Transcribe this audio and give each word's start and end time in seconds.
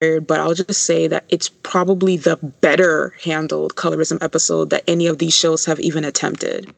but 0.00 0.40
I'll 0.40 0.54
just 0.54 0.82
say 0.82 1.08
that 1.08 1.26
it's 1.28 1.50
probably 1.50 2.16
the 2.16 2.36
better 2.36 3.10
handled 3.22 3.74
colorism 3.74 4.22
episode 4.22 4.70
that 4.70 4.82
any 4.88 5.06
of 5.06 5.18
these 5.18 5.36
shows 5.36 5.66
have 5.66 5.78
even 5.78 6.04
attempted. 6.04 6.74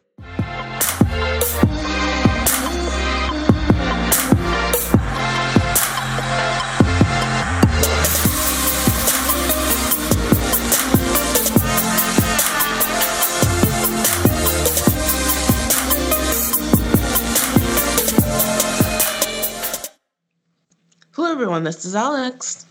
Hello, 21.14 21.30
everyone. 21.30 21.62
This 21.62 21.84
is 21.84 21.94
Alex. 21.94 22.66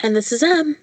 And 0.00 0.14
this 0.14 0.30
is 0.30 0.42
Em. 0.42 0.76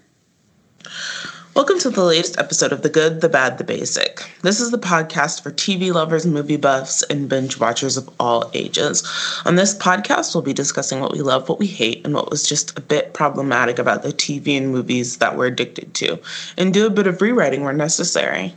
Welcome 1.56 1.78
to 1.79 1.92
the 1.92 2.04
latest 2.04 2.39
episode 2.39 2.74
of 2.74 2.82
The 2.82 2.89
Good, 2.89 3.21
the 3.21 3.29
Bad, 3.29 3.60
the 3.60 3.64
Basic. 3.64 4.28
This 4.42 4.60
is 4.60 4.71
the 4.71 4.79
podcast 4.79 5.43
for 5.43 5.51
TV 5.51 5.93
lovers, 5.93 6.25
movie 6.25 6.57
buffs, 6.57 7.04
and 7.04 7.29
binge 7.29 7.60
watchers 7.60 7.96
of 7.96 8.10
all 8.19 8.50
ages. 8.55 9.04
On 9.46 9.55
this 9.55 9.78
podcast, 9.78 10.33
we'll 10.33 10.41
be 10.41 10.52
discussing 10.52 11.00
what 11.00 11.11
we 11.11 11.21
love, 11.21 11.47
what 11.47 11.60
we 11.60 11.68
hate, 11.68 12.04
and 12.04 12.15
what 12.15 12.32
was 12.32 12.47
just 12.47 12.75
a 12.75 12.82
bit 12.82 13.14
problematic 13.14 13.78
about 13.78 14.02
the 14.02 14.14
TV 14.14 14.57
and 14.57 14.71
movies 14.71 15.19
that 15.19 15.38
we're 15.38 15.46
addicted 15.46 15.93
to, 15.93 16.19
and 16.57 16.74
do 16.74 16.88
a 16.88 16.89
bit 16.89 17.05
of 17.05 17.21
rewriting 17.21 17.64
where 17.64 17.71
necessary. 17.71 18.55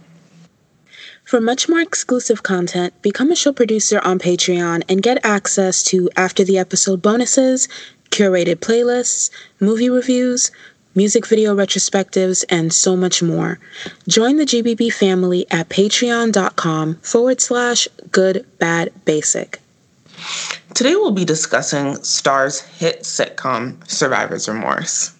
For 1.26 1.40
much 1.40 1.68
more 1.68 1.80
exclusive 1.80 2.44
content, 2.44 2.94
become 3.02 3.32
a 3.32 3.36
show 3.36 3.52
producer 3.52 4.00
on 4.04 4.20
Patreon 4.20 4.84
and 4.88 5.02
get 5.02 5.26
access 5.26 5.82
to 5.84 6.08
after 6.16 6.44
the 6.44 6.56
episode 6.56 7.02
bonuses, 7.02 7.68
curated 8.16 8.56
playlists, 8.56 9.30
movie 9.60 9.90
reviews, 9.90 10.50
music 10.94 11.26
video 11.26 11.54
retrospectives, 11.54 12.44
and 12.48 12.72
so 12.72 12.96
much 12.96 13.22
more. 13.22 13.58
Join 14.08 14.38
the 14.38 14.46
GBB 14.46 14.90
family 14.92 15.46
at 15.50 15.68
patreon.com 15.68 16.94
forward 16.96 17.40
slash 17.42 17.86
good 18.10 18.46
bad 18.58 18.90
basic. 19.04 19.60
Today 20.74 20.94
we'll 20.94 21.10
be 21.10 21.26
discussing 21.26 21.94
Starz 21.96 22.66
hit 22.78 23.02
sitcom, 23.02 23.86
Survivor's 23.88 24.48
Remorse. 24.48 25.15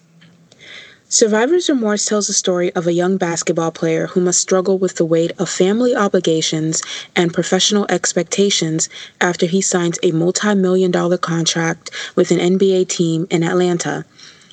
Survivor's 1.08 1.68
Remorse 1.68 2.04
tells 2.04 2.26
the 2.26 2.32
story 2.32 2.72
of 2.74 2.88
a 2.88 2.92
young 2.92 3.16
basketball 3.16 3.70
player 3.70 4.08
who 4.08 4.20
must 4.20 4.40
struggle 4.40 4.76
with 4.76 4.96
the 4.96 5.04
weight 5.04 5.30
of 5.38 5.48
family 5.48 5.94
obligations 5.94 6.82
and 7.14 7.32
professional 7.32 7.86
expectations 7.88 8.88
after 9.20 9.46
he 9.46 9.60
signs 9.60 10.00
a 10.02 10.10
multi 10.10 10.52
million 10.56 10.90
dollar 10.90 11.16
contract 11.16 11.92
with 12.16 12.32
an 12.32 12.38
NBA 12.38 12.88
team 12.88 13.28
in 13.30 13.44
Atlanta. 13.44 14.04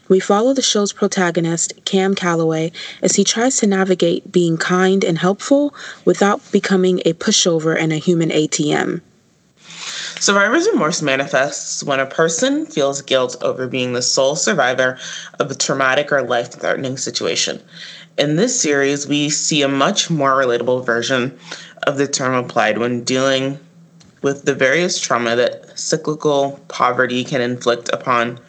We 0.07 0.19
follow 0.19 0.53
the 0.53 0.61
show's 0.61 0.93
protagonist, 0.93 1.73
Cam 1.85 2.13
Calloway, 2.13 2.71
as 3.01 3.15
he 3.15 3.23
tries 3.23 3.57
to 3.57 3.67
navigate 3.67 4.31
being 4.31 4.57
kind 4.57 5.03
and 5.03 5.17
helpful 5.17 5.73
without 6.05 6.39
becoming 6.51 7.01
a 7.03 7.13
pushover 7.13 7.75
and 7.75 7.91
a 7.91 7.97
human 7.97 8.29
ATM. 8.29 9.01
Survivor's 10.19 10.67
remorse 10.69 11.01
manifests 11.01 11.83
when 11.83 11.99
a 11.99 12.05
person 12.05 12.65
feels 12.65 13.01
guilt 13.01 13.35
over 13.41 13.67
being 13.67 13.93
the 13.93 14.01
sole 14.01 14.35
survivor 14.35 14.97
of 15.39 15.51
a 15.51 15.55
traumatic 15.55 16.11
or 16.11 16.21
life 16.21 16.51
threatening 16.51 16.97
situation. 16.97 17.61
In 18.17 18.35
this 18.35 18.59
series, 18.59 19.07
we 19.07 19.29
see 19.29 19.63
a 19.63 19.67
much 19.67 20.09
more 20.09 20.33
relatable 20.33 20.85
version 20.85 21.37
of 21.83 21.97
the 21.97 22.07
term 22.07 22.33
applied 22.33 22.77
when 22.77 23.03
dealing 23.03 23.59
with 24.21 24.45
the 24.45 24.55
various 24.55 24.99
trauma 24.99 25.35
that 25.35 25.77
cyclical 25.77 26.59
poverty 26.67 27.23
can 27.23 27.41
inflict 27.41 27.89
upon 27.89 28.39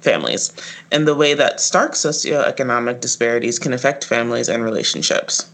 families 0.00 0.52
and 0.90 1.06
the 1.06 1.14
way 1.14 1.34
that 1.34 1.60
stark 1.60 1.92
socioeconomic 1.92 3.00
disparities 3.00 3.58
can 3.58 3.72
affect 3.72 4.04
families 4.04 4.48
and 4.48 4.64
relationships. 4.64 5.50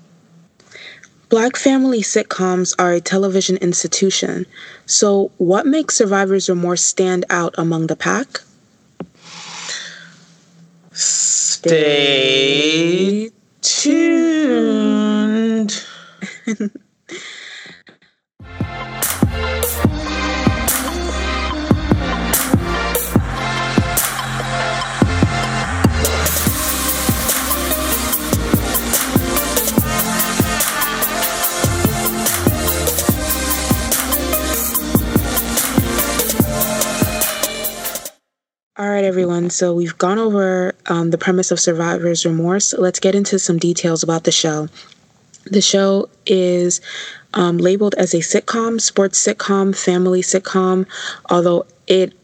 Black 1.28 1.56
family 1.56 2.02
sitcoms 2.02 2.72
are 2.78 2.92
a 2.92 3.00
television 3.00 3.56
institution. 3.56 4.46
So, 4.86 5.32
what 5.38 5.66
makes 5.66 5.96
Survivor's 5.96 6.48
Remorse 6.48 6.84
stand 6.84 7.24
out 7.28 7.54
among 7.58 7.88
the 7.88 7.96
pack? 7.96 8.42
Stay 10.92 11.72
tuned. 13.60 14.14
everyone. 39.36 39.50
So 39.50 39.74
we've 39.74 39.98
gone 39.98 40.18
over 40.18 40.74
um, 40.86 41.10
the 41.10 41.18
premise 41.18 41.50
of 41.50 41.60
Survivor's 41.60 42.24
Remorse. 42.24 42.72
Let's 42.72 43.00
get 43.00 43.14
into 43.14 43.38
some 43.38 43.58
details 43.58 44.02
about 44.02 44.24
the 44.24 44.32
show. 44.32 44.68
The 45.44 45.60
show 45.60 46.08
is 46.24 46.80
um, 47.34 47.58
labeled 47.58 47.94
as 47.98 48.14
a 48.14 48.18
sitcom, 48.18 48.80
sports 48.80 49.22
sitcom, 49.22 49.76
family 49.76 50.22
sitcom, 50.22 50.86
although 51.28 51.66
it 51.86 52.14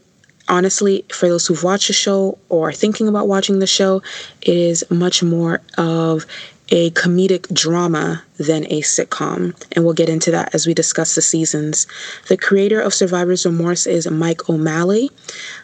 honestly, 0.49 1.05
for 1.09 1.29
those 1.29 1.45
who've 1.47 1.63
watched 1.63 1.87
the 1.87 1.93
show 1.93 2.37
or 2.49 2.69
are 2.69 2.73
thinking 2.73 3.07
about 3.07 3.27
watching 3.27 3.59
the 3.59 3.67
show, 3.67 4.01
it 4.41 4.57
is 4.57 4.83
much 4.89 5.21
more 5.21 5.61
of 5.77 6.25
a 6.69 6.91
comedic 6.91 7.53
drama 7.53 8.23
than 8.37 8.65
a 8.65 8.81
sitcom, 8.81 9.53
and 9.71 9.83
we'll 9.83 9.93
get 9.93 10.09
into 10.09 10.31
that 10.31 10.53
as 10.55 10.65
we 10.65 10.73
discuss 10.73 11.15
the 11.15 11.21
seasons. 11.21 11.87
The 12.27 12.37
creator 12.37 12.79
of 12.79 12.93
Survivor's 12.93 13.45
Remorse 13.45 13.85
is 13.85 14.09
Mike 14.09 14.49
O'Malley. 14.49 15.11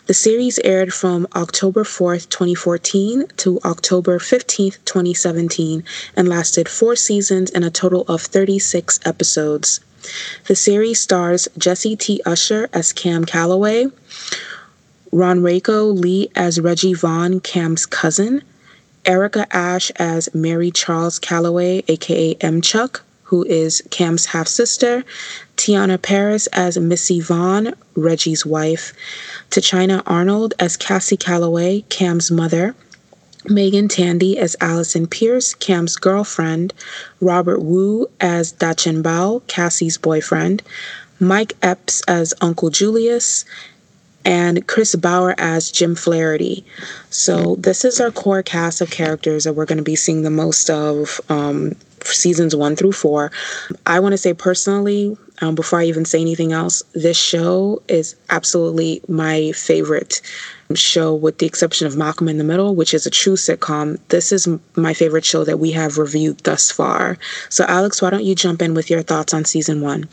The 0.08 0.14
series 0.14 0.60
aired 0.60 0.94
from 0.94 1.28
October 1.36 1.84
4th, 1.84 2.30
2014 2.30 3.28
to 3.38 3.60
October 3.64 4.20
15th, 4.20 4.78
2017, 4.86 5.84
and 6.16 6.28
lasted 6.28 6.68
four 6.68 6.96
seasons 6.96 7.50
and 7.52 7.64
a 7.64 7.70
total 7.70 8.02
of 8.08 8.22
36 8.22 9.00
episodes. 9.06 9.80
The 10.48 10.56
series 10.56 11.02
stars 11.02 11.48
Jesse 11.58 11.96
T. 11.96 12.22
Usher 12.26 12.70
as 12.74 12.94
Cam 12.94 13.26
Calloway, 13.26 13.88
Ronreaco 15.12 15.98
Lee 15.98 16.30
as 16.36 16.60
Reggie 16.60 16.94
Vaughn, 16.94 17.40
Cam's 17.40 17.86
cousin, 17.86 18.44
Erica 19.06 19.48
Ash 19.56 19.92
as 19.98 20.34
Mary 20.34 20.72
Charles 20.72 21.20
Calloway, 21.20 21.84
aka 21.88 22.36
M. 22.42 22.62
Chuck, 22.62 23.04
who 23.24 23.44
is 23.46 23.84
Cam's 23.92 24.28
half 24.28 24.48
sister, 24.48 25.04
Teyonah 25.56 26.02
Parris 26.02 26.48
as 26.48 26.78
Missy 26.78 27.20
Vaughn, 27.20 27.74
Reggie's 27.96 28.46
wife, 28.46 28.94
Tichina 29.52 30.02
Arnold 30.08 30.54
as 30.60 30.78
Cassie 30.78 31.18
Calloway, 31.18 31.82
Cam's 31.90 32.32
mother, 32.32 32.76
Meagan 33.46 33.88
Tandy 33.88 34.38
as 34.38 34.56
Allison 34.60 35.08
Pierce, 35.08 35.54
Cam's 35.54 35.96
girlfriend, 35.96 36.74
Robert 37.22 37.62
Wu 37.62 38.10
as 38.20 38.54
Dachin 38.54 39.02
Bao, 39.02 39.46
Cassie's 39.48 39.98
boyfriend, 39.98 40.62
Mike 41.20 41.54
Epps 41.62 42.02
as 42.08 42.34
Uncle 42.42 42.70
Julius, 42.70 43.46
and 44.26 44.68
Chris 44.68 44.96
Bauer 44.96 45.36
as 45.38 45.72
Jim 45.72 45.96
Flaherty. 45.96 46.66
So 47.10 47.56
this 47.56 47.86
is 47.86 48.00
our 48.00 48.12
core 48.12 48.44
cast 48.44 48.82
of 48.82 48.92
characters 48.92 49.44
that 49.44 49.54
we're 49.54 49.66
going 49.66 49.78
to 49.78 49.84
be 49.84 49.96
seeing 49.96 50.22
the 50.22 50.30
most 50.30 50.70
of 50.70 51.22
um, 51.30 51.76
seasons 52.04 52.56
one 52.56 52.76
through 52.76 52.92
four. 52.92 53.32
I 53.86 54.00
want 54.00 54.14
to 54.14 54.18
say 54.18 54.34
personally, 54.34 55.18
um, 55.42 55.56
before 55.56 55.80
I 55.80 55.86
even 55.86 56.06
say 56.06 56.20
anything 56.20 56.52
else, 56.52 56.84
this 56.94 57.18
show 57.18 57.82
is 57.88 58.16
absolutely 58.30 59.02
my 59.08 59.52
favorite 59.54 60.22
show, 60.76 61.16
with 61.16 61.38
the 61.38 61.46
exception 61.46 61.88
of 61.88 61.98
Malcolm 61.98 62.28
in 62.28 62.38
the 62.38 62.44
Middle, 62.44 62.76
which 62.76 62.94
is 62.94 63.06
a 63.06 63.10
true 63.10 63.36
sitcom. 63.36 63.98
This 64.10 64.32
is 64.32 64.48
my 64.76 64.94
favorite 64.94 65.26
show 65.26 65.44
that 65.46 65.60
we 65.60 65.72
have 65.72 65.98
reviewed 65.98 66.40
thus 66.40 66.72
far. 66.72 67.18
So, 67.50 67.66
Alex, 67.66 68.02
why 68.02 68.10
don't 68.10 68.26
you 68.26 68.36
jump 68.36 68.62
in 68.62 68.74
with 68.74 68.90
your 68.90 69.02
thoughts 69.02 69.34
on 69.34 69.46
season 69.46 69.82
one? 69.82 70.10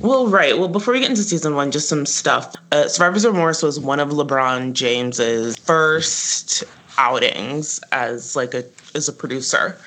Well, 0.00 0.26
right. 0.26 0.58
Well, 0.58 0.68
before 0.68 0.92
we 0.92 1.00
get 1.00 1.08
into 1.10 1.22
season 1.22 1.54
one, 1.54 1.70
just 1.70 1.88
some 1.88 2.04
stuff. 2.04 2.54
Uh, 2.70 2.86
Survivor's 2.86 3.24
Remorse 3.24 3.62
was 3.62 3.80
one 3.80 3.98
of 3.98 4.10
LeBron 4.10 4.74
James's 4.74 5.56
first 5.56 6.64
outings 6.98 7.80
as 7.92 8.36
like 8.36 8.52
a 8.52 8.64
as 8.94 9.08
a 9.08 9.12
producer. 9.12 9.78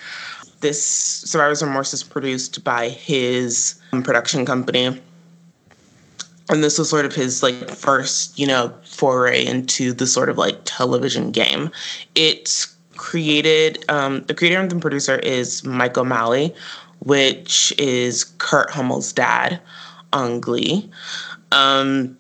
This 0.62 0.84
Survivor's 0.84 1.62
Remorse 1.62 1.94
is 1.94 2.04
produced 2.04 2.64
by 2.64 2.90
his 2.90 3.80
um, 3.94 4.02
production 4.02 4.46
company, 4.46 5.00
and 6.50 6.64
this 6.64 6.80
was 6.80 6.90
sort 6.90 7.06
of 7.06 7.14
his 7.14 7.44
like 7.44 7.70
first, 7.70 8.38
you 8.38 8.48
know, 8.48 8.74
foray 8.86 9.46
into 9.46 9.94
the 9.94 10.08
sort 10.08 10.30
of 10.30 10.40
like 10.40 10.60
television 10.66 11.32
game. 11.32 11.70
It's 12.16 12.66
created. 12.98 13.86
Um, 13.90 14.24
the 14.24 14.34
creator 14.34 14.60
and 14.60 14.72
the 14.72 14.80
producer 14.80 15.20
is 15.20 15.64
Mike 15.64 15.98
O'Malley, 16.00 16.54
which 17.00 17.74
is 17.78 18.24
Kurt 18.24 18.72
Hummel's 18.72 19.14
dad 19.14 19.62
on 20.14 20.40
Glee, 20.40 20.90
um, 21.52 22.18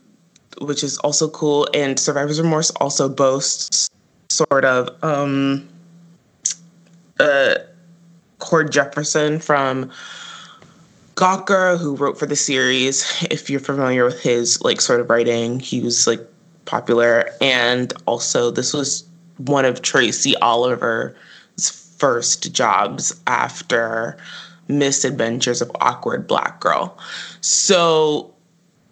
which 0.61 0.83
is 0.83 0.97
also 0.99 1.29
cool. 1.29 1.67
And 1.73 1.99
Survivor's 1.99 2.41
Remorse 2.41 2.71
also 2.71 3.09
boasts 3.09 3.89
sort 4.29 4.65
of 4.65 4.89
um, 5.03 5.67
uh, 7.19 7.55
Cord 8.39 8.71
Jefferson 8.71 9.39
from 9.39 9.91
Gawker, 11.15 11.77
who 11.77 11.95
wrote 11.95 12.17
for 12.17 12.25
the 12.25 12.35
series. 12.35 13.05
If 13.29 13.49
you're 13.49 13.59
familiar 13.59 14.05
with 14.05 14.21
his 14.21 14.61
like 14.61 14.81
sort 14.81 15.01
of 15.01 15.09
writing, 15.09 15.59
he 15.59 15.81
was 15.81 16.07
like 16.07 16.21
popular, 16.65 17.29
and 17.41 17.93
also 18.05 18.51
this 18.51 18.73
was 18.73 19.03
one 19.37 19.65
of 19.65 19.81
Tracy 19.81 20.35
Oliver's 20.37 21.15
first 21.97 22.53
jobs 22.53 23.19
after 23.27 24.17
Misadventures 24.69 25.61
of 25.61 25.71
Awkward 25.81 26.27
Black 26.27 26.59
Girl. 26.61 26.97
So 27.41 28.33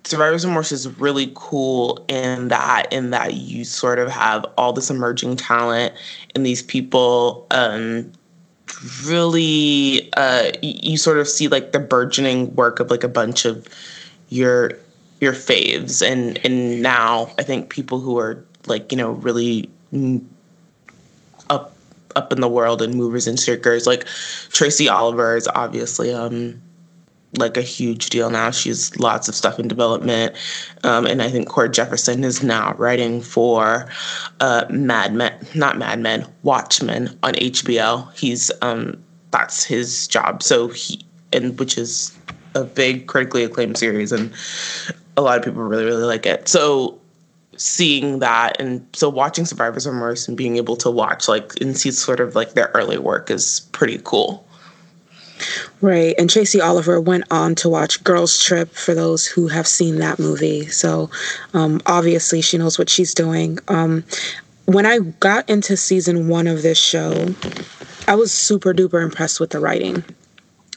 Survivor's 0.07 0.45
Remorse 0.45 0.71
is 0.71 0.87
really 0.99 1.31
cool 1.35 2.03
in 2.07 2.47
that 2.47 2.91
in 2.91 3.11
that 3.11 3.35
you 3.35 3.65
sort 3.65 3.99
of 3.99 4.09
have 4.09 4.45
all 4.57 4.73
this 4.73 4.89
emerging 4.89 5.35
talent 5.35 5.93
and 6.33 6.45
these 6.45 6.63
people 6.63 7.45
um, 7.51 8.11
really 9.05 10.09
uh, 10.13 10.51
you 10.61 10.97
sort 10.97 11.17
of 11.17 11.27
see 11.27 11.47
like 11.47 11.73
the 11.73 11.79
burgeoning 11.79 12.53
work 12.55 12.79
of 12.79 12.89
like 12.89 13.03
a 13.03 13.09
bunch 13.09 13.45
of 13.45 13.67
your 14.29 14.71
your 15.19 15.33
faves 15.33 16.05
and 16.05 16.39
and 16.45 16.81
now 16.81 17.29
I 17.37 17.43
think 17.43 17.69
people 17.69 17.99
who 17.99 18.17
are 18.17 18.43
like 18.65 18.91
you 18.91 18.97
know 18.97 19.11
really 19.11 19.69
up 22.17 22.33
in 22.33 22.41
the 22.41 22.49
world 22.49 22.81
and 22.81 22.95
movers 22.95 23.27
and 23.27 23.39
shakers 23.39 23.85
like 23.85 24.05
Tracy 24.49 24.89
Oliver 24.89 25.37
is 25.37 25.47
obviously 25.55 26.11
um 26.13 26.61
like 27.37 27.57
a 27.57 27.61
huge 27.61 28.09
deal 28.09 28.29
now. 28.29 28.51
She's 28.51 28.97
lots 28.97 29.27
of 29.27 29.35
stuff 29.35 29.59
in 29.59 29.67
development. 29.67 30.35
Um, 30.83 31.05
and 31.05 31.21
I 31.21 31.29
think 31.29 31.49
Cord 31.49 31.73
Jefferson 31.73 32.23
is 32.23 32.41
now 32.41 32.73
writing 32.77 33.21
for 33.21 33.87
uh, 34.39 34.65
Mad 34.69 35.13
Men, 35.13 35.33
not 35.53 35.77
Mad 35.77 35.99
Men, 35.99 36.25
Watchmen 36.43 37.17
on 37.23 37.33
HBO. 37.33 38.11
He's 38.17 38.51
um, 38.61 39.01
that's 39.31 39.63
his 39.63 40.07
job. 40.07 40.41
So 40.41 40.69
he 40.69 41.01
and 41.33 41.59
which 41.59 41.77
is 41.77 42.17
a 42.55 42.63
big 42.63 43.07
critically 43.07 43.43
acclaimed 43.43 43.77
series 43.77 44.11
and 44.11 44.33
a 45.17 45.21
lot 45.21 45.37
of 45.37 45.43
people 45.43 45.61
really 45.63 45.85
really 45.85 46.03
like 46.03 46.25
it. 46.25 46.47
So 46.47 46.99
seeing 47.57 48.19
that 48.19 48.59
and 48.59 48.85
so 48.93 49.09
watching 49.09 49.45
Survivor's 49.45 49.87
Remorse 49.87 50.27
and 50.27 50.37
being 50.37 50.57
able 50.57 50.75
to 50.77 50.91
watch 50.91 51.27
like 51.27 51.59
and 51.59 51.77
see 51.77 51.91
sort 51.91 52.19
of 52.19 52.35
like 52.35 52.53
their 52.53 52.71
early 52.73 52.97
work 52.97 53.29
is 53.29 53.61
pretty 53.71 53.99
cool. 54.03 54.47
Right. 55.81 56.15
And 56.17 56.29
Tracy 56.29 56.59
Oliver 56.59 56.99
went 56.99 57.25
on 57.29 57.55
to 57.55 57.69
watch 57.69 58.03
Girls 58.03 58.41
Trip 58.41 58.73
for 58.73 58.95
those 58.95 59.27
who 59.27 59.47
have 59.47 59.67
seen 59.67 59.97
that 59.97 60.17
movie. 60.17 60.67
So 60.67 61.11
um, 61.53 61.81
obviously 61.85 62.41
she 62.41 62.57
knows 62.57 62.79
what 62.79 62.89
she's 62.89 63.13
doing. 63.13 63.59
Um, 63.67 64.03
when 64.65 64.85
I 64.85 64.99
got 65.19 65.49
into 65.49 65.77
season 65.77 66.27
one 66.27 66.47
of 66.47 66.61
this 66.61 66.77
show, 66.77 67.33
I 68.07 68.15
was 68.15 68.31
super 68.31 68.73
duper 68.73 69.03
impressed 69.03 69.39
with 69.39 69.51
the 69.51 69.59
writing. 69.59 70.03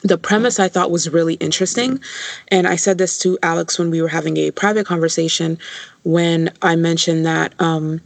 The 0.03 0.19
premise 0.19 0.59
I 0.59 0.69
thought 0.69 0.91
was 0.91 1.09
really 1.09 1.35
interesting. 1.35 2.01
And 2.49 2.67
I 2.67 2.77
said 2.77 2.99
this 2.99 3.19
to 3.19 3.39
Alex 3.43 3.79
when 3.79 3.91
we 3.91 4.01
were 4.01 4.09
having 4.09 4.37
a 4.39 4.51
private 4.51 4.87
conversation 4.87 5.59
when 6.05 6.51
I 6.63 6.77
mentioned 6.77 7.27
that 7.27 7.53
um, 7.61 8.01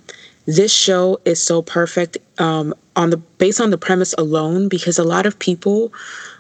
this 0.47 0.73
show 0.73 1.21
is 1.25 1.43
so 1.43 1.63
perfect 1.63 2.19
um, 2.39 2.75
on 2.97 3.11
the 3.11 3.17
based 3.17 3.61
on 3.61 3.71
the 3.71 3.79
premise 3.79 4.15
alone 4.19 4.69
because 4.69 4.99
a 4.99 5.05
lot 5.05 5.27
of 5.27 5.39
people 5.39 5.93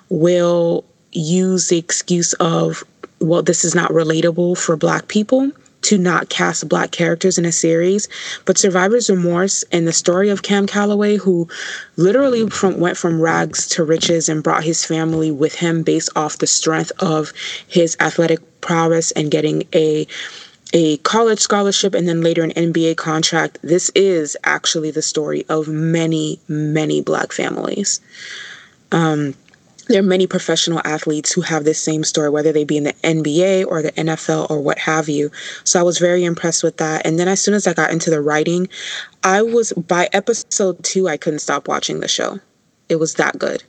will 0.08 0.84
use 1.12 1.68
the 1.68 1.78
excuse 1.78 2.32
of, 2.34 2.84
well, 3.20 3.42
this 3.42 3.64
is 3.64 3.74
not 3.74 3.90
relatable 3.90 4.58
for 4.58 4.76
Black 4.76 5.08
people 5.08 5.52
to 5.84 5.98
not 5.98 6.28
cast 6.28 6.68
black 6.68 6.90
characters 6.90 7.38
in 7.38 7.44
a 7.44 7.52
series. 7.52 8.08
But 8.44 8.58
Survivor's 8.58 9.10
Remorse 9.10 9.64
and 9.70 9.86
the 9.86 9.92
story 9.92 10.30
of 10.30 10.42
Cam 10.42 10.66
Calloway, 10.66 11.16
who 11.16 11.48
literally 11.96 12.48
from, 12.48 12.80
went 12.80 12.96
from 12.96 13.20
rags 13.20 13.66
to 13.68 13.84
riches 13.84 14.28
and 14.28 14.42
brought 14.42 14.64
his 14.64 14.84
family 14.84 15.30
with 15.30 15.54
him 15.54 15.82
based 15.82 16.10
off 16.16 16.38
the 16.38 16.46
strength 16.46 16.90
of 17.00 17.32
his 17.68 17.96
athletic 18.00 18.40
prowess 18.60 19.10
and 19.12 19.30
getting 19.30 19.64
a 19.74 20.06
a 20.72 20.96
college 20.98 21.38
scholarship 21.38 21.94
and 21.94 22.08
then 22.08 22.20
later 22.20 22.42
an 22.42 22.50
NBA 22.50 22.96
contract. 22.96 23.58
This 23.62 23.92
is 23.94 24.36
actually 24.42 24.90
the 24.90 25.02
story 25.02 25.44
of 25.48 25.68
many, 25.68 26.40
many 26.48 27.00
black 27.00 27.30
families. 27.30 28.00
Um, 28.90 29.34
there 29.88 30.00
are 30.00 30.02
many 30.02 30.26
professional 30.26 30.80
athletes 30.84 31.32
who 31.32 31.40
have 31.42 31.64
this 31.64 31.82
same 31.82 32.04
story, 32.04 32.30
whether 32.30 32.52
they 32.52 32.64
be 32.64 32.76
in 32.76 32.84
the 32.84 32.92
NBA 33.04 33.66
or 33.66 33.82
the 33.82 33.92
NFL 33.92 34.50
or 34.50 34.60
what 34.60 34.78
have 34.78 35.08
you. 35.08 35.30
So 35.64 35.78
I 35.80 35.82
was 35.82 35.98
very 35.98 36.24
impressed 36.24 36.62
with 36.62 36.78
that. 36.78 37.06
And 37.06 37.18
then 37.18 37.28
as 37.28 37.40
soon 37.40 37.54
as 37.54 37.66
I 37.66 37.74
got 37.74 37.90
into 37.90 38.10
the 38.10 38.20
writing, 38.20 38.68
I 39.22 39.42
was 39.42 39.72
by 39.72 40.08
episode 40.12 40.82
two, 40.82 41.08
I 41.08 41.16
couldn't 41.16 41.40
stop 41.40 41.68
watching 41.68 42.00
the 42.00 42.08
show. 42.08 42.40
It 42.88 42.96
was 42.96 43.14
that 43.14 43.38
good. 43.38 43.62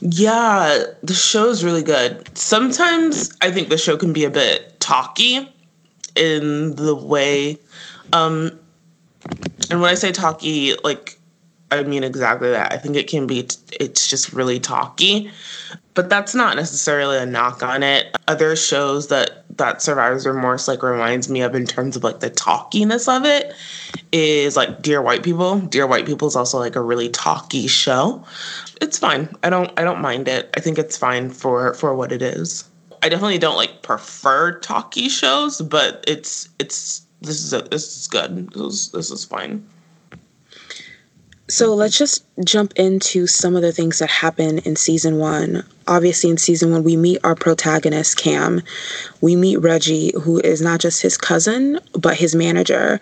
Yeah, 0.00 0.84
the 1.02 1.14
show 1.14 1.48
is 1.48 1.64
really 1.64 1.82
good. 1.82 2.36
Sometimes 2.36 3.36
I 3.42 3.50
think 3.50 3.68
the 3.68 3.78
show 3.78 3.96
can 3.96 4.12
be 4.12 4.24
a 4.24 4.30
bit 4.30 4.80
talky 4.80 5.52
in 6.16 6.74
the 6.76 6.94
way, 6.94 7.58
um, 8.12 8.58
and 9.70 9.80
when 9.80 9.90
I 9.90 9.94
say 9.94 10.10
talky, 10.10 10.74
like 10.82 11.19
I 11.70 11.82
mean 11.84 12.04
exactly 12.04 12.50
that. 12.50 12.72
I 12.72 12.76
think 12.76 12.96
it 12.96 13.06
can 13.08 13.26
be, 13.26 13.40
it's 13.72 14.08
just 14.08 14.32
really 14.32 14.58
talky, 14.58 15.30
but 15.94 16.08
that's 16.08 16.34
not 16.34 16.56
necessarily 16.56 17.16
a 17.16 17.26
knock 17.26 17.62
on 17.62 17.82
it. 17.82 18.16
Other 18.26 18.56
shows 18.56 19.08
that 19.08 19.44
that 19.56 19.82
Survivor's 19.82 20.26
Remorse 20.26 20.66
like 20.66 20.82
reminds 20.82 21.28
me 21.28 21.42
of 21.42 21.54
in 21.54 21.66
terms 21.66 21.96
of 21.96 22.02
like 22.02 22.20
the 22.20 22.30
talkiness 22.30 23.14
of 23.14 23.24
it 23.24 23.54
is 24.10 24.56
like 24.56 24.82
Dear 24.82 25.02
White 25.02 25.22
People. 25.22 25.60
Dear 25.60 25.86
White 25.86 26.06
People 26.06 26.28
is 26.28 26.36
also 26.36 26.58
like 26.58 26.76
a 26.76 26.80
really 26.80 27.10
talky 27.10 27.66
show. 27.66 28.24
It's 28.80 28.98
fine. 28.98 29.28
I 29.42 29.50
don't 29.50 29.70
I 29.78 29.84
don't 29.84 30.00
mind 30.00 30.28
it. 30.28 30.50
I 30.56 30.60
think 30.60 30.78
it's 30.78 30.96
fine 30.96 31.30
for 31.30 31.74
for 31.74 31.94
what 31.94 32.10
it 32.10 32.22
is. 32.22 32.64
I 33.02 33.08
definitely 33.08 33.38
don't 33.38 33.56
like 33.56 33.82
prefer 33.82 34.58
talky 34.58 35.08
shows, 35.08 35.60
but 35.60 36.04
it's 36.06 36.48
it's 36.58 37.02
this 37.20 37.44
is 37.44 37.52
a, 37.52 37.62
this 37.62 37.96
is 37.96 38.08
good. 38.08 38.50
This 38.52 38.62
is 38.62 38.92
this 38.92 39.10
is 39.10 39.24
fine. 39.24 39.66
So 41.50 41.74
let's 41.74 41.98
just 41.98 42.24
jump 42.44 42.74
into 42.76 43.26
some 43.26 43.56
of 43.56 43.62
the 43.62 43.72
things 43.72 43.98
that 43.98 44.08
happen 44.08 44.60
in 44.60 44.76
season 44.76 45.18
one. 45.18 45.64
Obviously, 45.88 46.30
in 46.30 46.38
season 46.38 46.70
one, 46.70 46.84
we 46.84 46.96
meet 46.96 47.18
our 47.24 47.34
protagonist, 47.34 48.16
Cam. 48.16 48.62
We 49.20 49.34
meet 49.34 49.56
Reggie, 49.56 50.12
who 50.22 50.38
is 50.38 50.60
not 50.60 50.78
just 50.78 51.02
his 51.02 51.16
cousin, 51.16 51.80
but 51.98 52.16
his 52.16 52.36
manager. 52.36 53.00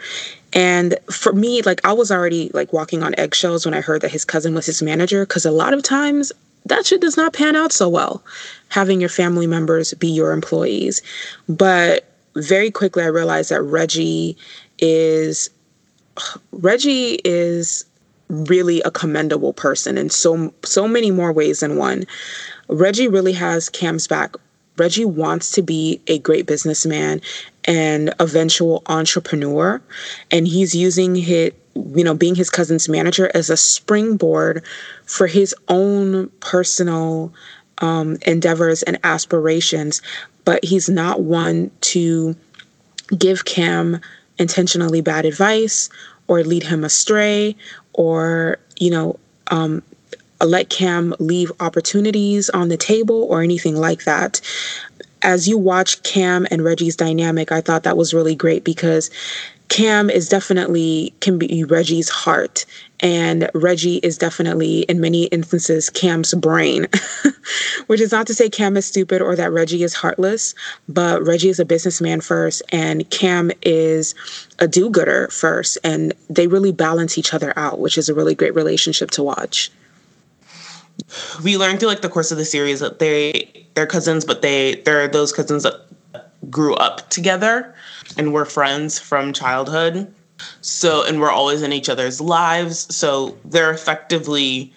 And 0.55 0.97
for 1.12 1.35
me, 1.35 1.61
like, 1.61 1.85
I 1.85 1.93
was 1.93 2.11
already 2.11 2.50
like 2.55 2.73
walking 2.73 3.03
on 3.03 3.15
eggshells 3.19 3.67
when 3.67 3.75
I 3.75 3.83
heard 3.83 4.00
that 4.00 4.12
his 4.12 4.25
cousin 4.25 4.55
was 4.55 4.64
his 4.64 4.81
manager, 4.81 5.26
because 5.26 5.45
a 5.45 5.50
lot 5.50 5.75
of 5.75 5.83
times 5.83 6.33
that 6.64 6.87
shit 6.87 7.02
does 7.02 7.19
not 7.19 7.35
pan 7.35 7.55
out 7.55 7.71
so 7.71 7.87
well, 7.87 8.25
having 8.71 8.99
your 8.99 9.11
family 9.11 9.47
members 9.47 9.93
be 9.93 10.09
your 10.09 10.33
employees. 10.33 11.02
But 11.50 12.11
very 12.35 12.71
quickly, 12.71 13.02
I 13.02 13.09
realized 13.09 13.50
that 13.50 13.61
Reggie 13.61 14.38
is. 14.78 15.50
Reggie 16.52 17.21
is 17.25 17.85
really 18.28 18.80
a 18.82 18.90
commendable 18.90 19.52
person 19.52 19.97
in 19.97 20.11
so 20.11 20.52
so 20.64 20.87
many 20.87 21.11
more 21.11 21.32
ways 21.32 21.61
than 21.61 21.76
one. 21.76 22.04
Reggie 22.68 23.08
really 23.08 23.32
has 23.32 23.68
Cam's 23.68 24.06
back. 24.06 24.35
Reggie 24.76 25.04
wants 25.04 25.50
to 25.52 25.62
be 25.62 26.00
a 26.06 26.18
great 26.20 26.47
businessman 26.47 27.20
and 27.64 28.14
eventual 28.20 28.82
entrepreneur, 28.87 29.80
and 30.30 30.47
he's 30.47 30.75
using 30.75 31.14
his 31.14 31.52
you 31.75 32.04
know 32.04 32.14
being 32.14 32.35
his 32.35 32.50
cousin's 32.50 32.88
manager 32.88 33.30
as 33.35 33.50
a 33.50 33.56
springboard 33.56 34.64
for 35.04 35.26
his 35.26 35.54
own 35.68 36.28
personal 36.40 37.32
um, 37.78 38.16
endeavors 38.26 38.82
and 38.82 38.99
aspirations. 39.04 40.02
But 40.44 40.64
he's 40.64 40.88
not 40.88 41.23
one 41.23 41.70
to 41.82 42.35
give 43.16 43.44
Cam 43.44 44.00
intentionally 44.38 45.00
bad 45.00 45.25
advice 45.25 45.90
or 46.26 46.42
lead 46.42 46.62
him 46.62 46.85
astray 46.85 47.56
or, 47.99 48.59
you 48.78 48.90
know, 48.90 49.19
um, 49.49 49.83
let 50.40 50.71
Cam 50.71 51.14
leave 51.19 51.50
opportunities 51.59 52.49
on 52.50 52.69
the 52.69 52.76
table 52.76 53.25
or 53.25 53.43
anything 53.43 53.75
like 53.75 54.05
that. 54.05 54.40
As 55.21 55.49
you 55.49 55.59
watch 55.59 56.00
Cam 56.05 56.47
and 56.52 56.62
Reggie's 56.62 56.95
dynamic, 56.95 57.50
I 57.50 57.61
thought 57.61 57.83
that 57.83 57.97
was 57.97 58.14
really 58.14 58.37
great 58.37 58.62
because 58.62 59.11
Cam 59.68 60.08
is 60.08 60.28
definitely 60.28 61.12
can 61.20 61.38
be 61.38 61.64
Reggie's 61.64 62.08
heart 62.08 62.64
and 63.00 63.48
Reggie 63.54 63.98
is 63.98 64.18
definitely 64.18 64.80
in 64.82 65.00
many 65.00 65.25
instances 65.26 65.90
Cam's 65.90 66.34
brain. 66.34 66.87
Which 67.87 68.00
is 68.00 68.12
not 68.12 68.26
to 68.26 68.34
say 68.34 68.50
Cam 68.50 68.76
is 68.76 68.87
stupid 68.87 69.22
or 69.22 69.37
that 69.37 69.52
Reggie 69.52 69.82
is 69.82 69.94
heartless, 69.94 70.54
but 70.88 71.22
Reggie 71.25 71.48
is 71.48 71.60
a 71.60 71.64
businessman 71.64 72.20
first 72.20 72.62
and 72.70 73.08
Cam 73.10 73.50
is 73.62 74.14
a 74.58 74.66
do-gooder 74.68 75.28
first 75.28 75.78
and 75.84 76.12
they 76.28 76.46
really 76.46 76.72
balance 76.72 77.16
each 77.16 77.32
other 77.32 77.52
out, 77.56 77.78
which 77.78 77.96
is 77.98 78.08
a 78.08 78.14
really 78.14 78.34
great 78.34 78.54
relationship 78.54 79.10
to 79.12 79.22
watch. 79.22 79.70
We 81.44 81.56
learned 81.56 81.80
through 81.80 81.88
like 81.88 82.02
the 82.02 82.08
course 82.08 82.32
of 82.32 82.38
the 82.38 82.44
series 82.44 82.80
that 82.80 82.98
they 82.98 83.66
they're 83.75 83.87
cousins, 83.87 84.25
but 84.25 84.42
they 84.42 84.76
they're 84.84 85.08
those 85.08 85.32
cousins 85.32 85.62
that 85.62 85.87
grew 86.50 86.75
up 86.75 87.09
together 87.11 87.75
and 88.16 88.33
were 88.33 88.45
friends 88.45 88.99
from 88.99 89.33
childhood. 89.33 90.12
So, 90.61 91.04
and 91.04 91.21
we're 91.21 91.30
always 91.30 91.62
in 91.62 91.73
each 91.73 91.88
other's 91.88 92.21
lives. 92.21 92.95
So 92.95 93.37
they're 93.45 93.73
effectively 93.73 94.73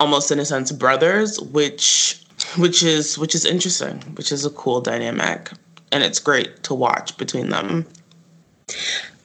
almost 0.00 0.30
in 0.30 0.38
a 0.38 0.44
sense 0.44 0.72
brothers, 0.72 1.40
which 1.40 2.20
which 2.56 2.82
is 2.82 3.18
which 3.18 3.34
is 3.34 3.44
interesting, 3.44 4.00
which 4.16 4.32
is 4.32 4.44
a 4.44 4.50
cool 4.50 4.80
dynamic. 4.80 5.50
And 5.92 6.02
it's 6.02 6.18
great 6.18 6.62
to 6.64 6.74
watch 6.74 7.16
between 7.16 7.50
them. 7.50 7.86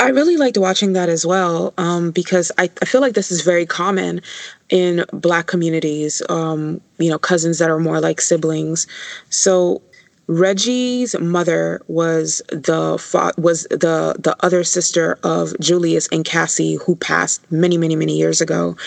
I 0.02 0.10
really 0.10 0.38
liked 0.38 0.58
watching 0.58 0.94
that 0.94 1.10
as 1.10 1.26
well 1.26 1.74
um, 1.78 2.12
because 2.12 2.52
I, 2.58 2.70
I 2.82 2.86
feel 2.86 3.02
like 3.02 3.16
this 3.16 3.32
is 3.32 3.42
very 3.42 3.66
common 3.66 4.22
in 4.70 5.04
Black 5.12 5.48
communities, 5.48 6.22
um, 6.30 6.80
you 7.00 7.10
know, 7.10 7.20
cousins 7.20 7.60
that 7.60 7.70
are 7.70 7.80
more 7.80 8.00
like 8.00 8.22
siblings. 8.22 8.88
So 9.30 9.82
Reggie's 10.30 11.20
mother 11.20 11.82
was 11.88 12.44
the 12.50 13.04
was 13.40 13.64
the 13.72 14.16
the 14.20 14.36
other 14.42 14.64
sister 14.64 15.18
of 15.24 15.60
Julius 15.60 16.08
and 16.12 16.24
Cassie, 16.24 16.76
who 16.76 16.96
passed 16.96 17.52
many, 17.52 17.78
many, 17.80 17.96
many 17.96 18.16
years 18.16 18.40
ago, 18.40 18.78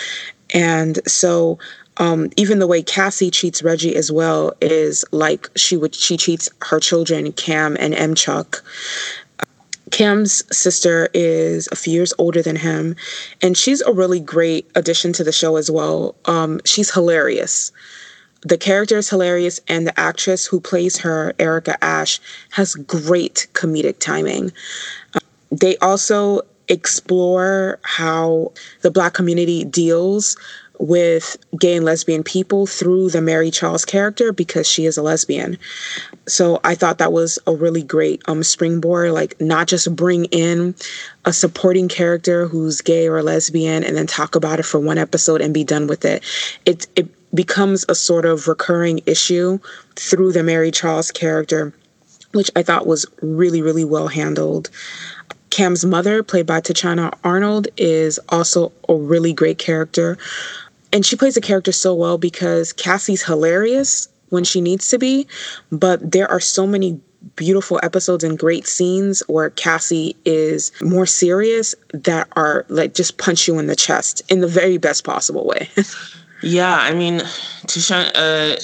and 0.54 1.00
so 1.04 1.58
um, 1.96 2.30
even 2.36 2.60
the 2.60 2.68
way 2.68 2.80
Cassie 2.80 3.32
cheats 3.32 3.60
Reggie 3.60 3.96
as 3.96 4.12
well 4.12 4.52
is 4.60 5.04
like 5.10 5.50
she 5.56 5.76
would 5.76 5.96
she 5.96 6.16
treats 6.16 6.48
her 6.62 6.78
children 6.78 7.32
Cam 7.32 7.76
and 7.80 7.92
M 7.92 8.14
Chuck. 8.14 8.62
Cam's 9.90 10.44
sister 10.56 11.08
is 11.12 11.68
a 11.72 11.76
few 11.76 11.94
years 11.94 12.14
older 12.18 12.40
than 12.40 12.54
him, 12.54 12.94
and 13.42 13.58
she's 13.58 13.80
a 13.80 13.92
really 13.92 14.20
great 14.20 14.70
addition 14.76 15.12
to 15.14 15.24
the 15.24 15.32
show 15.32 15.56
as 15.56 15.72
well. 15.72 16.14
Um, 16.24 16.60
she's 16.64 16.94
hilarious 16.94 17.72
the 18.42 18.58
character 18.58 18.98
is 18.98 19.08
hilarious, 19.08 19.60
and 19.68 19.86
the 19.86 19.98
actress 19.98 20.46
who 20.46 20.60
plays 20.60 20.98
her, 20.98 21.32
Erica 21.38 21.82
Ash, 21.82 22.20
has 22.50 22.74
great 22.74 23.46
comedic 23.52 23.98
timing. 23.98 24.52
Uh, 25.14 25.20
they 25.50 25.76
also 25.78 26.42
explore 26.68 27.78
how 27.82 28.52
the 28.80 28.90
Black 28.90 29.14
community 29.14 29.64
deals 29.64 30.36
with 30.78 31.36
gay 31.60 31.76
and 31.76 31.84
lesbian 31.84 32.24
people 32.24 32.66
through 32.66 33.08
the 33.10 33.20
Mary 33.20 33.52
Charles 33.52 33.84
character 33.84 34.32
because 34.32 34.66
she 34.66 34.84
is 34.84 34.96
a 34.96 35.02
lesbian. 35.02 35.56
So 36.26 36.60
I 36.64 36.74
thought 36.74 36.98
that 36.98 37.12
was 37.12 37.38
a 37.46 37.54
really 37.54 37.84
great 37.84 38.22
um 38.26 38.42
springboard, 38.42 39.12
like 39.12 39.40
not 39.40 39.68
just 39.68 39.94
bring 39.94 40.24
in 40.26 40.74
a 41.24 41.32
supporting 41.32 41.88
character 41.88 42.48
who's 42.48 42.80
gay 42.80 43.06
or 43.06 43.22
lesbian 43.22 43.84
and 43.84 43.96
then 43.96 44.08
talk 44.08 44.34
about 44.34 44.58
it 44.58 44.64
for 44.64 44.80
one 44.80 44.98
episode 44.98 45.40
and 45.40 45.54
be 45.54 45.62
done 45.62 45.86
with 45.86 46.04
it. 46.04 46.24
It 46.66 46.88
it 46.96 47.08
becomes 47.34 47.84
a 47.88 47.94
sort 47.94 48.24
of 48.24 48.48
recurring 48.48 49.00
issue 49.06 49.58
through 49.96 50.32
the 50.32 50.42
Mary 50.42 50.70
Charles 50.70 51.10
character, 51.10 51.72
which 52.32 52.50
I 52.56 52.62
thought 52.62 52.86
was 52.86 53.06
really, 53.20 53.62
really 53.62 53.84
well 53.84 54.08
handled. 54.08 54.70
Cam's 55.50 55.84
mother, 55.84 56.22
played 56.22 56.46
by 56.46 56.60
Tichina 56.60 57.12
Arnold, 57.24 57.68
is 57.76 58.18
also 58.30 58.72
a 58.88 58.94
really 58.94 59.32
great 59.32 59.58
character. 59.58 60.16
And 60.92 61.04
she 61.04 61.16
plays 61.16 61.34
the 61.34 61.40
character 61.40 61.72
so 61.72 61.94
well 61.94 62.18
because 62.18 62.72
Cassie's 62.72 63.22
hilarious 63.22 64.08
when 64.30 64.44
she 64.44 64.60
needs 64.60 64.88
to 64.88 64.98
be, 64.98 65.26
but 65.70 66.10
there 66.10 66.30
are 66.30 66.40
so 66.40 66.66
many 66.66 66.98
beautiful 67.36 67.78
episodes 67.82 68.24
and 68.24 68.38
great 68.38 68.66
scenes 68.66 69.22
where 69.28 69.50
Cassie 69.50 70.16
is 70.24 70.72
more 70.82 71.06
serious 71.06 71.74
that 71.92 72.28
are 72.32 72.64
like 72.68 72.94
just 72.94 73.18
punch 73.18 73.46
you 73.46 73.58
in 73.58 73.66
the 73.66 73.76
chest 73.76 74.22
in 74.28 74.40
the 74.40 74.48
very 74.48 74.78
best 74.78 75.04
possible 75.04 75.46
way. 75.46 75.68
Yeah, 76.42 76.76
I 76.76 76.92
mean, 76.92 77.20
Tichina, 77.66 78.10
uh, 78.14 78.56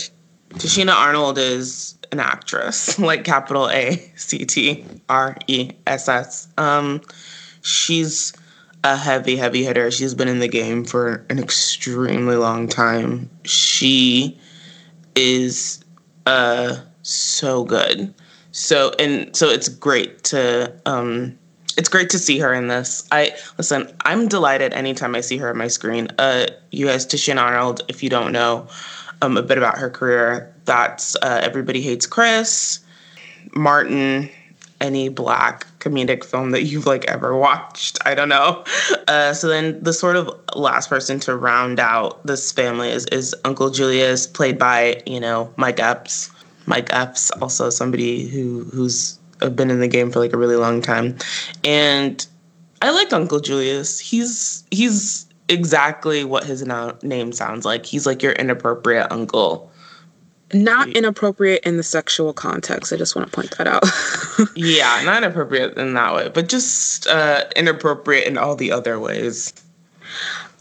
Tichina 0.55 0.93
Arnold 0.95 1.39
is 1.39 1.97
an 2.11 2.21
actress, 2.21 2.99
like 2.99 3.25
capital 3.25 3.69
A 3.71 3.97
C 4.17 4.45
T 4.45 4.85
R 5.09 5.37
E 5.47 5.71
S 5.87 6.09
S. 6.09 6.49
Um, 6.59 7.01
she's 7.63 8.33
a 8.85 8.97
heavy, 8.97 9.37
heavy 9.37 9.65
hitter. 9.65 9.91
She's 9.91 10.15
been 10.15 10.29
in 10.29 10.41
the 10.41 10.49
game 10.49 10.85
for 10.85 11.25
an 11.31 11.39
extremely 11.39 12.37
long 12.37 12.69
time. 12.69 13.31
She 13.45 14.39
is 15.15 15.85
uh 16.27 16.77
so 17.03 17.65
good. 17.65 18.15
So 18.53 18.93
and 18.99 19.35
so 19.37 19.49
it's 19.49 19.69
great 19.69 20.25
to 20.25 20.73
um 20.87 21.39
it's 21.79 21.89
great 21.89 22.11
to 22.11 22.19
see 22.19 22.41
her 22.41 22.53
in 22.53 22.67
this. 22.67 23.09
I 23.13 23.33
listen. 23.57 23.89
I'm 24.01 24.27
delighted 24.27 24.75
anytime 24.75 25.15
I 25.15 25.21
see 25.21 25.39
her 25.39 25.49
on 25.49 25.57
my 25.57 25.69
screen. 25.69 26.09
Uh, 26.19 26.49
you 26.73 26.87
guys, 26.87 27.07
Tichina 27.07 27.41
Arnold. 27.41 27.83
If 27.89 28.03
you 28.03 28.11
don't 28.11 28.33
know 28.33 28.67
um, 29.23 29.37
a 29.37 29.43
bit 29.43 29.57
about 29.57 29.79
her 29.79 29.89
career, 29.89 30.53
that's 30.65 31.15
uh, 31.23 31.41
Everybody 31.43 31.81
Hates 31.81 32.05
Chris, 32.05 32.81
Martin, 33.55 34.29
any 34.81 35.09
black 35.09 35.69
comedic 35.79 36.25
film 36.25 36.51
that 36.51 36.65
you've 36.65 36.87
like 36.87 37.05
ever 37.05 37.37
watched. 37.37 37.99
I 38.05 38.17
don't 38.17 38.29
know. 38.29 38.65
Uh, 39.07 39.33
so 39.33 39.47
then 39.47 39.83
the 39.83 39.93
sort 39.93 40.17
of 40.17 40.29
last 40.57 40.91
person 40.91 41.21
to 41.21 41.37
round 41.37 41.79
out 41.79 42.27
this 42.27 42.51
family 42.51 42.91
is 42.91 43.07
is 43.07 43.37
Uncle 43.45 43.71
Julius, 43.71 44.27
played 44.27 44.59
by 44.59 45.01
you 45.07 45.21
know 45.21 45.53
Mike 45.57 45.79
Epps. 45.79 46.31
Mike 46.67 46.93
Epps, 46.93 47.31
also 47.41 47.71
somebody 47.71 48.27
who 48.29 48.65
who's 48.65 49.18
I've 49.41 49.57
been 49.57 49.71
in 49.71 49.81
the 49.81 49.89
game 49.89 50.11
for 50.11 50.19
like 50.19 50.33
a 50.33 50.39
really 50.39 50.57
long 50.57 50.83
time, 50.83 51.17
and 51.65 52.27
I 52.83 52.91
like 52.91 53.13
Uncle 53.13 53.41
Julius. 53.41 53.99
He's 53.99 54.65
he's 54.71 55.27
exactly 55.49 56.25
what 56.25 56.45
his 56.45 56.65
name 57.03 57.33
sounds 57.33 57.65
like. 57.65 57.87
He's 57.87 58.07
like 58.07 58.23
your 58.23 58.33
inappropriate 58.33 59.11
uncle. 59.11 59.71
Not 60.55 60.89
inappropriate 60.89 61.63
in 61.65 61.77
the 61.77 61.83
sexual 61.83 62.33
context. 62.33 62.91
I 62.91 62.97
just 62.97 63.15
want 63.15 63.31
to 63.31 63.35
point 63.35 63.57
that 63.59 63.67
out. 63.67 63.85
yeah, 64.57 65.03
not 65.05 65.23
inappropriate 65.23 65.77
in 65.77 65.93
that 65.93 66.15
way, 66.15 66.31
but 66.33 66.49
just 66.49 67.07
uh, 67.07 67.45
inappropriate 67.55 68.27
in 68.27 68.39
all 68.39 68.57
the 68.57 68.73
other 68.73 68.99
ways. 68.99 69.53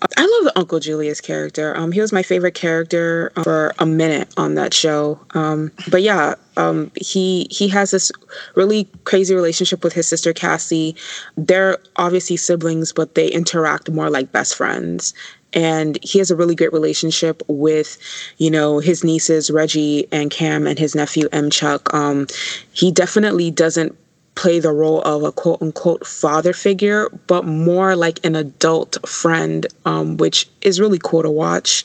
I 0.02 0.22
love 0.22 0.54
the 0.54 0.60
Uncle 0.60 0.80
Julius 0.80 1.20
character. 1.22 1.76
Um, 1.76 1.92
he 1.92 2.02
was 2.02 2.12
my 2.12 2.22
favorite 2.22 2.54
character 2.54 3.32
uh, 3.36 3.44
for 3.44 3.74
a 3.80 3.86
minute 3.86 4.32
on 4.38 4.56
that 4.56 4.74
show. 4.74 5.20
Um, 5.32 5.72
but 5.90 6.04
yeah, 6.04 6.36
um, 6.56 6.92
he 6.96 7.48
he 7.50 7.68
has 7.70 7.92
this 7.92 8.12
really 8.56 8.88
crazy 9.06 9.34
relationship 9.34 9.84
with 9.84 9.94
his 9.94 10.08
sister 10.08 10.34
Cassie. 10.34 10.96
They're 11.36 11.80
obviously 11.96 12.38
siblings, 12.38 12.94
but 12.94 13.16
they 13.16 13.28
interact 13.28 13.90
more 13.90 14.10
like 14.10 14.32
best 14.32 14.56
friends. 14.56 15.14
And 15.54 15.98
he 16.04 16.20
has 16.20 16.30
a 16.30 16.36
really 16.36 16.56
great 16.56 16.74
relationship 16.74 17.42
with, 17.48 17.98
you 18.38 18.52
know, 18.52 18.80
his 18.80 19.04
nieces 19.04 19.50
Reggie 19.50 20.08
and 20.12 20.30
Cam 20.30 20.68
and 20.68 20.78
his 20.78 20.94
nephew 20.94 21.28
M 21.32 21.50
Chuck. 21.50 21.92
Um, 21.94 22.28
he 22.74 22.92
definitely 22.92 23.50
doesn't 23.50 23.98
play 24.38 24.60
the 24.60 24.72
role 24.72 25.02
of 25.02 25.24
a 25.24 25.32
quote 25.32 25.62
unquote 25.62 26.08
father 26.08 26.54
figure, 26.54 27.10
but 27.26 27.44
more 27.44 27.96
like 27.96 28.24
an 28.26 28.36
adult 28.36 28.98
friend, 29.06 29.66
um, 29.86 30.16
which 30.16 30.48
is 30.62 30.80
really 30.80 31.00
cool 31.04 31.24
to 31.24 31.30
watch. 31.30 31.84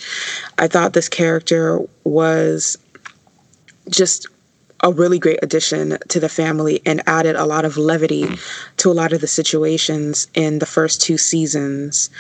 I 0.59 0.69
thought 0.69 0.93
this 0.93 1.09
character 1.09 1.81
was 2.05 2.79
just 3.91 4.29
a 4.83 4.93
really 4.93 5.19
great 5.19 5.39
addition 5.43 5.97
to 6.09 6.21
the 6.21 6.29
family 6.29 6.83
and 6.85 7.03
added 7.07 7.37
a 7.37 7.47
lot 7.47 7.65
of 7.65 7.77
levity 7.77 8.27
to 8.77 8.91
a 8.91 8.93
lot 8.93 9.13
of 9.13 9.21
the 9.21 9.29
situations 9.29 10.27
in 10.35 10.59
the 10.59 10.67
first 10.67 11.01
two 11.01 11.17
seasons. 11.17 12.11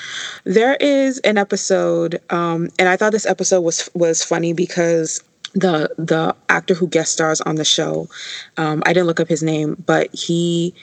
There 0.44 0.76
is 0.76 1.18
an 1.20 1.38
episode, 1.38 2.20
um, 2.30 2.70
and 2.78 2.88
I 2.88 2.96
thought 2.96 3.12
this 3.12 3.26
episode 3.26 3.60
was 3.60 3.90
was 3.94 4.24
funny 4.24 4.52
because 4.52 5.22
the 5.54 5.90
the 5.98 6.34
actor 6.48 6.74
who 6.74 6.86
guest 6.88 7.12
stars 7.12 7.40
on 7.42 7.56
the 7.56 7.64
show. 7.64 8.08
Um, 8.56 8.82
I 8.86 8.92
didn't 8.92 9.06
look 9.06 9.20
up 9.20 9.28
his 9.28 9.42
name, 9.42 9.82
but 9.86 10.14
he 10.14 10.74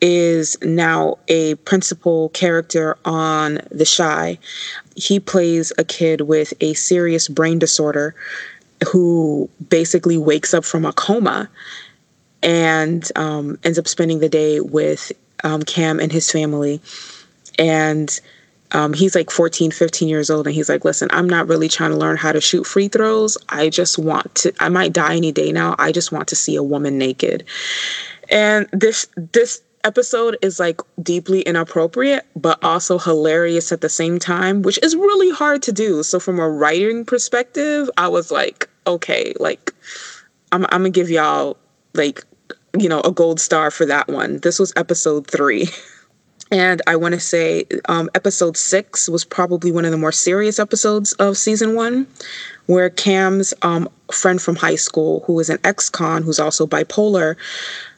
is 0.00 0.56
now 0.62 1.18
a 1.28 1.54
principal 1.56 2.28
character 2.30 2.98
on 3.04 3.54
The 3.70 3.90
Chi. 3.96 4.38
He 4.96 5.18
plays 5.18 5.72
a 5.78 5.84
kid 5.84 6.22
with 6.22 6.52
a 6.60 6.74
serious 6.74 7.28
brain 7.28 7.58
disorder 7.58 8.14
who 8.90 9.48
basically 9.68 10.18
wakes 10.18 10.52
up 10.52 10.64
from 10.64 10.84
a 10.84 10.92
coma 10.92 11.48
and 12.42 13.10
um, 13.16 13.58
ends 13.64 13.78
up 13.78 13.88
spending 13.88 14.18
the 14.18 14.28
day 14.28 14.60
with 14.60 15.10
um, 15.42 15.62
Cam 15.62 15.98
and 16.00 16.12
his 16.12 16.30
family. 16.30 16.82
And 17.58 18.20
um, 18.74 18.92
he's 18.92 19.14
like 19.14 19.30
14, 19.30 19.70
15 19.70 20.08
years 20.08 20.28
old, 20.30 20.46
and 20.46 20.54
he's 20.54 20.68
like, 20.68 20.84
listen, 20.84 21.08
I'm 21.12 21.28
not 21.28 21.48
really 21.48 21.68
trying 21.68 21.92
to 21.92 21.96
learn 21.96 22.16
how 22.16 22.32
to 22.32 22.40
shoot 22.40 22.66
free 22.66 22.88
throws. 22.88 23.38
I 23.48 23.70
just 23.70 23.98
want 23.98 24.34
to, 24.36 24.52
I 24.58 24.68
might 24.68 24.92
die 24.92 25.16
any 25.16 25.30
day 25.30 25.52
now. 25.52 25.76
I 25.78 25.92
just 25.92 26.10
want 26.10 26.26
to 26.28 26.36
see 26.36 26.56
a 26.56 26.62
woman 26.62 26.98
naked. 26.98 27.44
And 28.28 28.68
this, 28.72 29.06
this, 29.16 29.62
episode 29.84 30.38
is 30.40 30.58
like 30.58 30.80
deeply 31.02 31.42
inappropriate 31.42 32.24
but 32.34 32.58
also 32.64 32.98
hilarious 32.98 33.70
at 33.70 33.82
the 33.82 33.88
same 33.90 34.18
time 34.18 34.62
which 34.62 34.78
is 34.82 34.96
really 34.96 35.30
hard 35.30 35.62
to 35.62 35.72
do 35.72 36.02
so 36.02 36.18
from 36.18 36.40
a 36.40 36.48
writing 36.48 37.04
perspective 37.04 37.90
i 37.98 38.08
was 38.08 38.30
like 38.30 38.66
okay 38.86 39.34
like 39.38 39.74
i'm, 40.52 40.64
I'm 40.70 40.80
gonna 40.80 40.88
give 40.88 41.10
y'all 41.10 41.58
like 41.92 42.24
you 42.78 42.88
know 42.88 43.02
a 43.02 43.12
gold 43.12 43.38
star 43.38 43.70
for 43.70 43.84
that 43.84 44.08
one 44.08 44.38
this 44.38 44.58
was 44.58 44.72
episode 44.74 45.26
three 45.26 45.68
And 46.50 46.82
I 46.86 46.96
want 46.96 47.14
to 47.14 47.20
say 47.20 47.64
um, 47.88 48.10
episode 48.14 48.56
six 48.56 49.08
was 49.08 49.24
probably 49.24 49.72
one 49.72 49.84
of 49.84 49.90
the 49.90 49.96
more 49.96 50.12
serious 50.12 50.58
episodes 50.58 51.12
of 51.14 51.36
season 51.36 51.74
one, 51.74 52.06
where 52.66 52.90
Cam's 52.90 53.54
um, 53.62 53.88
friend 54.12 54.40
from 54.40 54.56
high 54.56 54.76
school, 54.76 55.24
who 55.26 55.40
is 55.40 55.50
an 55.50 55.58
ex 55.64 55.88
con 55.88 56.22
who's 56.22 56.38
also 56.38 56.66
bipolar, 56.66 57.36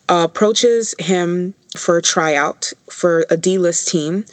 uh, 0.08 0.22
approaches 0.24 0.94
him 0.98 1.54
for 1.76 1.98
a 1.98 2.02
tryout 2.02 2.72
for 2.90 3.26
a 3.30 3.36
D 3.36 3.58
list 3.58 3.88
team. 3.88 4.24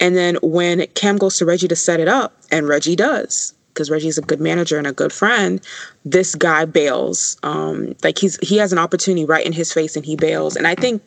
And 0.00 0.16
then 0.16 0.36
when 0.42 0.86
Cam 0.88 1.16
goes 1.16 1.38
to 1.38 1.46
Reggie 1.46 1.68
to 1.68 1.76
set 1.76 2.00
it 2.00 2.08
up, 2.08 2.36
and 2.50 2.68
Reggie 2.68 2.96
does, 2.96 3.54
because 3.72 3.90
Reggie's 3.90 4.18
a 4.18 4.22
good 4.22 4.40
manager 4.40 4.76
and 4.76 4.86
a 4.86 4.92
good 4.92 5.12
friend, 5.12 5.60
this 6.04 6.34
guy 6.34 6.64
bails. 6.64 7.36
Um, 7.42 7.94
like 8.04 8.18
he's 8.18 8.36
he 8.46 8.58
has 8.58 8.72
an 8.72 8.78
opportunity 8.78 9.24
right 9.24 9.44
in 9.44 9.52
his 9.52 9.72
face 9.72 9.96
and 9.96 10.04
he 10.04 10.16
bails. 10.16 10.56
And 10.56 10.66
I 10.66 10.74
think 10.74 11.02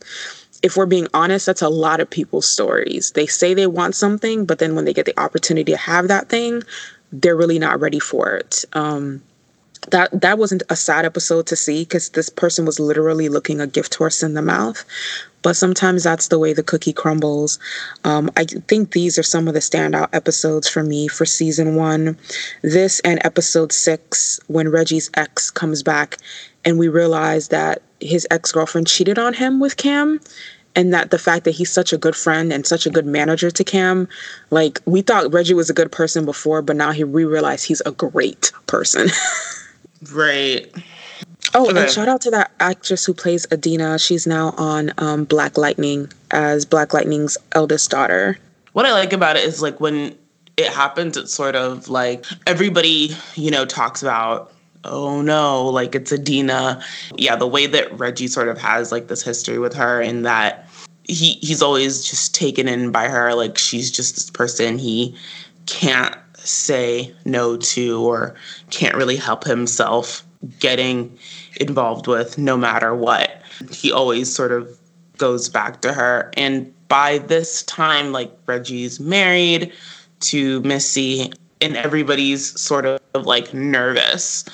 if 0.63 0.75
we're 0.75 0.85
being 0.85 1.07
honest, 1.13 1.45
that's 1.45 1.61
a 1.61 1.69
lot 1.69 1.99
of 1.99 2.09
people's 2.09 2.47
stories. 2.47 3.11
They 3.11 3.27
say 3.27 3.53
they 3.53 3.67
want 3.67 3.95
something, 3.95 4.45
but 4.45 4.59
then 4.59 4.75
when 4.75 4.85
they 4.85 4.93
get 4.93 5.05
the 5.05 5.19
opportunity 5.19 5.71
to 5.71 5.77
have 5.77 6.07
that 6.07 6.29
thing, 6.29 6.63
they're 7.11 7.35
really 7.35 7.59
not 7.59 7.79
ready 7.79 7.99
for 7.99 8.35
it. 8.35 8.65
Um, 8.73 9.21
that 9.91 10.09
that 10.21 10.37
wasn't 10.37 10.63
a 10.69 10.75
sad 10.75 11.05
episode 11.05 11.47
to 11.47 11.55
see 11.55 11.83
because 11.83 12.09
this 12.09 12.29
person 12.29 12.65
was 12.65 12.79
literally 12.79 13.29
looking 13.29 13.61
a 13.61 13.67
gift 13.67 13.95
horse 13.95 14.21
in 14.21 14.33
the 14.33 14.41
mouth 14.41 14.83
but 15.47 15.55
sometimes 15.55 16.03
that's 16.03 16.27
the 16.27 16.37
way 16.39 16.51
the 16.51 16.61
cookie 16.61 16.91
crumbles. 16.91 17.57
Um, 18.03 18.29
I 18.35 18.43
think 18.43 18.91
these 18.91 19.17
are 19.17 19.23
some 19.23 19.47
of 19.47 19.53
the 19.53 19.61
standout 19.61 20.09
episodes 20.11 20.67
for 20.67 20.83
me 20.83 21.07
for 21.07 21.25
season 21.25 21.75
one. 21.75 22.17
This 22.63 22.99
and 23.01 23.23
episode 23.23 23.71
six, 23.71 24.41
when 24.47 24.67
Reggie's 24.67 25.09
ex 25.13 25.49
comes 25.49 25.83
back 25.83 26.17
and 26.65 26.77
we 26.77 26.89
realize 26.89 27.47
that 27.47 27.81
his 27.99 28.27
ex 28.31 28.51
girlfriend 28.51 28.87
cheated 28.87 29.17
on 29.19 29.33
him 29.33 29.59
with 29.59 29.77
Cam. 29.77 30.19
And 30.75 30.93
that 30.93 31.09
the 31.09 31.17
fact 31.17 31.43
that 31.45 31.51
he's 31.51 31.71
such 31.71 31.91
a 31.91 31.97
good 31.97 32.15
friend 32.15 32.53
and 32.53 32.67
such 32.67 32.85
a 32.85 32.91
good 32.91 33.07
manager 33.07 33.49
to 33.49 33.63
Cam, 33.63 34.07
like 34.51 34.79
we 34.85 35.01
thought 35.01 35.33
Reggie 35.33 35.55
was 35.55 35.71
a 35.71 35.73
good 35.73 35.91
person 35.91 36.23
before, 36.23 36.61
but 36.61 36.75
now 36.75 36.91
he 36.91 37.03
we 37.03 37.25
realize 37.25 37.63
he's 37.63 37.81
a 37.81 37.91
great 37.91 38.51
person. 38.67 39.07
right. 40.11 40.71
Oh, 41.55 41.69
okay. 41.69 41.81
and 41.81 41.89
shout 41.89 42.07
out 42.07 42.21
to 42.21 42.31
that 42.31 42.51
actress 42.59 43.05
who 43.05 43.13
plays 43.13 43.47
Adina. 43.51 43.97
She's 43.97 44.27
now 44.27 44.53
on 44.57 44.91
um, 44.99 45.23
Black 45.23 45.57
Lightning 45.57 46.11
as 46.29 46.65
Black 46.65 46.93
Lightning's 46.93 47.37
eldest 47.53 47.89
daughter. 47.89 48.37
What 48.73 48.85
I 48.85 48.91
like 48.91 49.13
about 49.13 49.37
it 49.37 49.45
is 49.45 49.61
like 49.61 49.79
when 49.79 50.15
it 50.57 50.67
happens, 50.67 51.17
it's 51.17 51.33
sort 51.33 51.55
of 51.55 51.87
like 51.87 52.25
everybody, 52.45 53.15
you 53.35 53.49
know, 53.49 53.65
talks 53.65 54.03
about 54.03 54.51
oh 54.87 55.21
no, 55.21 55.65
like 55.65 55.95
it's 55.95 56.11
Adina. 56.11 56.83
Yeah, 57.15 57.35
the 57.35 57.47
way 57.47 57.67
that 57.67 57.97
Reggie 57.97 58.27
sort 58.27 58.47
of 58.47 58.57
has 58.57 58.91
like 58.91 59.07
this 59.07 59.23
history 59.23 59.59
with 59.59 59.73
her 59.73 60.01
and 60.01 60.25
that 60.25 60.67
he 61.03 61.33
he's 61.41 61.61
always 61.61 62.03
just 62.03 62.33
taken 62.35 62.67
in 62.67 62.91
by 62.91 63.07
her, 63.07 63.33
like 63.33 63.57
she's 63.57 63.91
just 63.91 64.15
this 64.15 64.29
person 64.29 64.77
he 64.77 65.15
can't 65.65 66.15
say 66.35 67.13
no 67.25 67.57
to 67.57 68.01
or 68.01 68.35
can't 68.69 68.95
really 68.95 69.17
help 69.17 69.43
himself 69.43 70.25
getting 70.59 71.17
involved 71.59 72.07
with 72.07 72.37
no 72.37 72.57
matter 72.57 72.95
what. 72.95 73.41
He 73.71 73.91
always 73.91 74.33
sort 74.33 74.51
of 74.51 74.77
goes 75.17 75.49
back 75.49 75.81
to 75.81 75.93
her. 75.93 76.31
And 76.35 76.73
by 76.87 77.17
this 77.19 77.63
time, 77.63 78.11
like 78.11 78.31
Reggie's 78.45 78.99
married 78.99 79.73
to 80.21 80.61
Missy, 80.61 81.31
and 81.61 81.75
everybody's 81.75 82.59
sort 82.59 82.85
of 82.85 82.99
like 83.25 83.53
nervous 83.53 84.45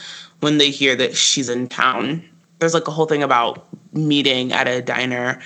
when 0.43 0.57
they 0.57 0.69
hear 0.69 0.93
that 0.97 1.15
she's 1.15 1.47
in 1.47 1.67
town. 1.67 2.21
There's 2.59 2.73
like 2.73 2.87
a 2.87 2.91
whole 2.91 3.05
thing 3.05 3.23
about 3.23 3.65
meeting 3.93 4.51
at 4.51 4.67
a 4.67 4.81
diner. 4.81 5.41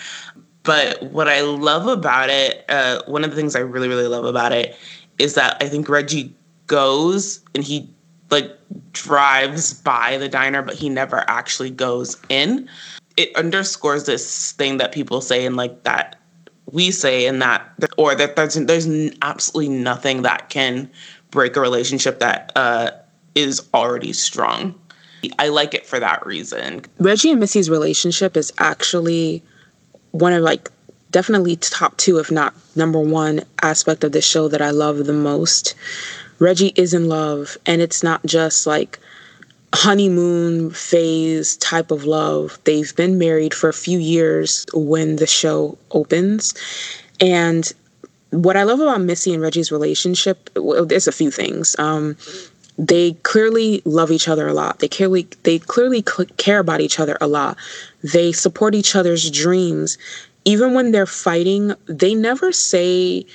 But 0.63 1.01
what 1.03 1.29
I 1.29 1.41
love 1.41 1.87
about 1.87 2.29
it, 2.29 2.65
uh, 2.67 3.03
one 3.05 3.23
of 3.23 3.29
the 3.29 3.35
things 3.35 3.55
I 3.55 3.59
really, 3.59 3.87
really 3.87 4.07
love 4.07 4.25
about 4.25 4.51
it 4.51 4.75
is 5.19 5.35
that 5.35 5.55
I 5.61 5.69
think 5.69 5.87
Reggie 5.87 6.35
goes 6.65 7.41
and 7.53 7.63
he 7.63 7.87
like 8.31 8.51
drives 8.91 9.73
by 9.73 10.17
the 10.17 10.27
diner, 10.27 10.63
but 10.63 10.73
he 10.73 10.89
never 10.89 11.23
actually 11.29 11.69
goes 11.69 12.17
in. 12.29 12.67
It 13.15 13.35
underscores 13.35 14.05
this 14.05 14.51
thing 14.53 14.77
that 14.77 14.91
people 14.91 15.21
say 15.21 15.45
and 15.45 15.55
like 15.55 15.83
that 15.83 16.15
we 16.71 16.91
say 16.91 17.27
and 17.27 17.41
that 17.41 17.71
or 17.97 18.15
that 18.15 18.35
there's 18.35 18.55
there's 18.55 18.87
absolutely 19.21 19.73
nothing 19.73 20.23
that 20.23 20.49
can 20.49 20.89
break 21.31 21.55
a 21.55 21.61
relationship 21.61 22.19
that 22.19 22.51
uh, 22.55 22.91
is 23.35 23.67
already 23.73 24.11
strong. 24.11 24.75
I 25.39 25.49
like 25.49 25.73
it 25.73 25.85
for 25.85 25.99
that 25.99 26.25
reason. 26.25 26.83
Reggie 26.99 27.31
and 27.31 27.39
Missy's 27.39 27.69
relationship 27.69 28.37
is 28.37 28.51
actually 28.57 29.43
one 30.11 30.33
of 30.33 30.41
like 30.43 30.69
definitely 31.11 31.55
top 31.57 31.97
two, 31.97 32.17
if 32.19 32.31
not 32.31 32.53
number 32.75 32.99
one 32.99 33.41
aspect 33.61 34.03
of 34.03 34.11
the 34.11 34.21
show 34.21 34.47
that 34.47 34.61
I 34.61 34.71
love 34.71 35.05
the 35.05 35.13
most. 35.13 35.75
Reggie 36.39 36.73
is 36.75 36.93
in 36.93 37.07
love, 37.07 37.57
and 37.65 37.81
it's 37.81 38.03
not 38.03 38.23
just 38.25 38.67
like 38.67 38.99
honeymoon 39.73 40.71
phase 40.71 41.57
type 41.57 41.91
of 41.91 42.05
love. 42.05 42.59
They've 42.63 42.95
been 42.95 43.17
married 43.17 43.53
for 43.53 43.69
a 43.69 43.73
few 43.73 43.99
years 43.99 44.65
when 44.73 45.17
the 45.17 45.27
show 45.27 45.77
opens. 45.91 46.53
And 47.19 47.71
what 48.29 48.57
I 48.57 48.63
love 48.63 48.79
about 48.79 49.01
Missy 49.01 49.33
and 49.33 49.41
Reggie's 49.41 49.71
relationship, 49.71 50.49
well, 50.55 50.85
there's 50.85 51.07
a 51.07 51.11
few 51.11 51.31
things. 51.31 51.75
Um, 51.79 52.15
they 52.77 53.13
clearly 53.23 53.81
love 53.85 54.11
each 54.11 54.27
other 54.27 54.47
a 54.47 54.53
lot. 54.53 54.79
They 54.79 54.87
clearly 54.87 55.27
they 55.43 55.59
clearly 55.59 56.03
care 56.37 56.59
about 56.59 56.81
each 56.81 56.99
other 56.99 57.17
a 57.19 57.27
lot. 57.27 57.57
They 58.03 58.31
support 58.31 58.75
each 58.75 58.95
other's 58.95 59.31
dreams. 59.31 59.97
Even 60.45 60.73
when 60.73 60.91
they're 60.91 61.05
fighting, 61.05 61.73
they 61.87 62.13
never 62.13 62.51
say 62.51 63.25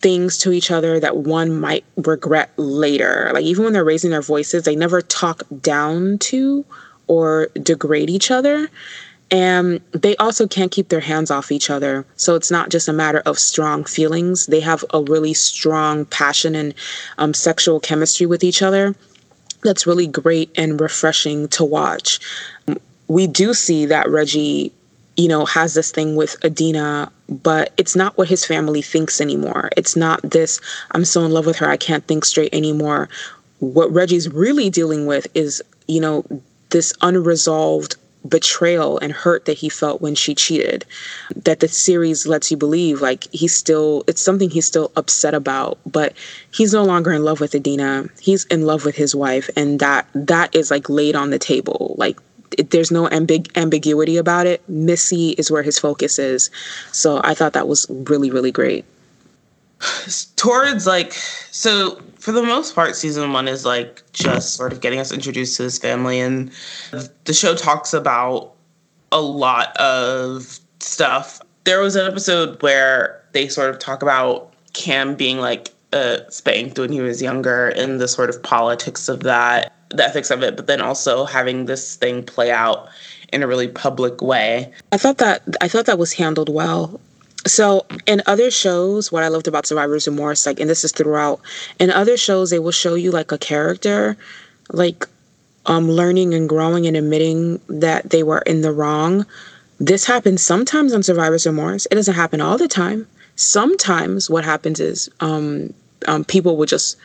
things 0.00 0.36
to 0.38 0.52
each 0.52 0.70
other 0.70 1.00
that 1.00 1.16
one 1.16 1.58
might 1.58 1.84
regret 1.96 2.52
later. 2.58 3.30
Like 3.32 3.44
even 3.44 3.64
when 3.64 3.72
they're 3.72 3.84
raising 3.84 4.10
their 4.10 4.20
voices, 4.20 4.64
they 4.64 4.76
never 4.76 5.00
talk 5.00 5.42
down 5.62 6.18
to 6.18 6.64
or 7.06 7.48
degrade 7.62 8.10
each 8.10 8.30
other. 8.30 8.68
And 9.30 9.80
they 9.92 10.16
also 10.16 10.46
can't 10.46 10.70
keep 10.70 10.88
their 10.88 11.00
hands 11.00 11.30
off 11.30 11.50
each 11.50 11.70
other. 11.70 12.06
So 12.16 12.34
it's 12.34 12.50
not 12.50 12.70
just 12.70 12.88
a 12.88 12.92
matter 12.92 13.22
of 13.26 13.38
strong 13.38 13.84
feelings. 13.84 14.46
They 14.46 14.60
have 14.60 14.84
a 14.92 15.02
really 15.02 15.34
strong 15.34 16.04
passion 16.06 16.54
and 16.54 16.74
um, 17.18 17.34
sexual 17.34 17.80
chemistry 17.80 18.26
with 18.26 18.44
each 18.44 18.62
other 18.62 18.94
that's 19.62 19.86
really 19.86 20.06
great 20.06 20.50
and 20.56 20.78
refreshing 20.80 21.48
to 21.48 21.64
watch. 21.64 22.20
We 23.08 23.26
do 23.26 23.54
see 23.54 23.86
that 23.86 24.08
Reggie 24.08 24.72
you 25.16 25.28
know, 25.28 25.44
has 25.44 25.74
this 25.74 25.90
thing 25.92 26.16
with 26.16 26.36
Adina, 26.44 27.10
but 27.28 27.72
it's 27.76 27.94
not 27.94 28.16
what 28.18 28.28
his 28.28 28.44
family 28.44 28.82
thinks 28.82 29.20
anymore. 29.20 29.70
It's 29.76 29.96
not 29.96 30.20
this, 30.22 30.60
I'm 30.90 31.04
so 31.04 31.24
in 31.24 31.30
love 31.30 31.46
with 31.46 31.56
her, 31.58 31.68
I 31.68 31.76
can't 31.76 32.04
think 32.06 32.24
straight 32.24 32.52
anymore. 32.52 33.08
What 33.60 33.92
Reggie's 33.92 34.28
really 34.28 34.70
dealing 34.70 35.06
with 35.06 35.26
is, 35.34 35.62
you 35.86 36.00
know, 36.00 36.24
this 36.70 36.92
unresolved 37.00 37.94
betrayal 38.28 38.98
and 38.98 39.12
hurt 39.12 39.44
that 39.44 39.58
he 39.58 39.68
felt 39.68 40.00
when 40.00 40.14
she 40.14 40.34
cheated. 40.34 40.84
That 41.36 41.60
the 41.60 41.68
series 41.68 42.26
lets 42.26 42.50
you 42.50 42.56
believe, 42.56 43.00
like, 43.00 43.24
he's 43.32 43.54
still, 43.54 44.04
it's 44.06 44.22
something 44.22 44.50
he's 44.50 44.66
still 44.66 44.90
upset 44.96 45.34
about, 45.34 45.78
but 45.86 46.14
he's 46.52 46.72
no 46.72 46.84
longer 46.84 47.12
in 47.12 47.24
love 47.24 47.40
with 47.40 47.54
Adina. 47.54 48.08
He's 48.20 48.44
in 48.46 48.66
love 48.66 48.84
with 48.84 48.94
his 48.94 49.14
wife, 49.14 49.50
and 49.56 49.80
that 49.80 50.06
that 50.14 50.54
is 50.54 50.70
like 50.70 50.88
laid 50.88 51.16
on 51.16 51.30
the 51.30 51.38
table. 51.38 51.94
Like, 51.98 52.18
it, 52.58 52.70
there's 52.70 52.90
no 52.90 53.08
ambig- 53.08 53.54
ambiguity 53.56 54.16
about 54.16 54.46
it. 54.46 54.66
Missy 54.68 55.30
is 55.30 55.50
where 55.50 55.62
his 55.62 55.78
focus 55.78 56.18
is. 56.18 56.50
So 56.92 57.20
I 57.24 57.34
thought 57.34 57.52
that 57.52 57.68
was 57.68 57.86
really, 57.88 58.30
really 58.30 58.52
great. 58.52 58.84
Towards 60.36 60.86
like, 60.86 61.12
so 61.12 62.00
for 62.24 62.32
the 62.32 62.42
most 62.42 62.74
part, 62.74 62.96
season 62.96 63.34
one 63.34 63.46
is 63.46 63.66
like 63.66 64.02
just 64.14 64.54
sort 64.54 64.72
of 64.72 64.80
getting 64.80 64.98
us 64.98 65.12
introduced 65.12 65.58
to 65.58 65.64
this 65.64 65.78
family. 65.78 66.18
And 66.18 66.50
the 67.24 67.34
show 67.34 67.54
talks 67.54 67.92
about 67.92 68.54
a 69.12 69.20
lot 69.20 69.76
of 69.76 70.58
stuff. 70.80 71.42
There 71.64 71.80
was 71.80 71.96
an 71.96 72.06
episode 72.06 72.62
where 72.62 73.22
they 73.32 73.48
sort 73.48 73.68
of 73.68 73.78
talk 73.78 74.02
about 74.02 74.54
Cam 74.72 75.16
being 75.16 75.36
like 75.36 75.68
uh, 75.92 76.20
spanked 76.30 76.78
when 76.78 76.90
he 76.90 77.02
was 77.02 77.20
younger 77.20 77.68
and 77.68 78.00
the 78.00 78.08
sort 78.08 78.30
of 78.30 78.42
politics 78.42 79.06
of 79.10 79.20
that 79.24 79.74
the 79.90 80.04
ethics 80.04 80.30
of 80.30 80.42
it, 80.42 80.56
but 80.56 80.66
then 80.66 80.80
also 80.80 81.24
having 81.24 81.66
this 81.66 81.96
thing 81.96 82.22
play 82.22 82.50
out 82.50 82.88
in 83.32 83.42
a 83.42 83.46
really 83.46 83.68
public 83.68 84.22
way. 84.22 84.72
I 84.92 84.96
thought 84.96 85.18
that 85.18 85.42
I 85.60 85.68
thought 85.68 85.86
that 85.86 85.98
was 85.98 86.14
handled 86.14 86.48
well. 86.48 87.00
So 87.46 87.86
in 88.06 88.22
other 88.26 88.50
shows, 88.50 89.12
what 89.12 89.22
I 89.22 89.28
loved 89.28 89.48
about 89.48 89.66
Survivor's 89.66 90.06
Remorse, 90.06 90.46
like, 90.46 90.60
and 90.60 90.70
this 90.70 90.84
is 90.84 90.92
throughout, 90.92 91.40
in 91.78 91.90
other 91.90 92.16
shows 92.16 92.50
they 92.50 92.58
will 92.58 92.72
show 92.72 92.94
you 92.94 93.10
like 93.10 93.32
a 93.32 93.38
character, 93.38 94.16
like 94.72 95.06
um 95.66 95.90
learning 95.90 96.34
and 96.34 96.48
growing 96.48 96.86
and 96.86 96.96
admitting 96.96 97.60
that 97.68 98.10
they 98.10 98.22
were 98.22 98.40
in 98.40 98.62
the 98.62 98.72
wrong. 98.72 99.26
This 99.78 100.04
happens 100.04 100.42
sometimes 100.42 100.92
on 100.92 101.02
Survivor's 101.02 101.46
Remorse. 101.46 101.86
It 101.90 101.96
doesn't 101.96 102.14
happen 102.14 102.40
all 102.40 102.58
the 102.58 102.68
time. 102.68 103.06
Sometimes 103.36 104.30
what 104.30 104.44
happens 104.44 104.80
is 104.80 105.10
um, 105.20 105.74
um 106.06 106.24
people 106.24 106.56
will 106.56 106.66
just 106.66 106.96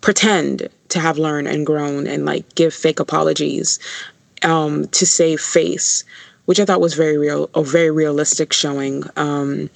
pretend 0.00 0.68
to 0.90 1.00
have 1.00 1.18
learned 1.18 1.48
and 1.48 1.66
grown 1.66 2.06
and 2.06 2.24
like 2.24 2.54
give 2.54 2.72
fake 2.74 3.00
apologies 3.00 3.78
um, 4.44 4.86
to 4.88 5.06
save 5.06 5.40
face, 5.40 6.04
which 6.46 6.60
I 6.60 6.64
thought 6.64 6.80
was 6.80 6.94
very 6.94 7.16
real, 7.16 7.48
a 7.54 7.62
very 7.62 7.90
realistic 7.90 8.52
showing, 8.52 9.04
um, 9.16 9.70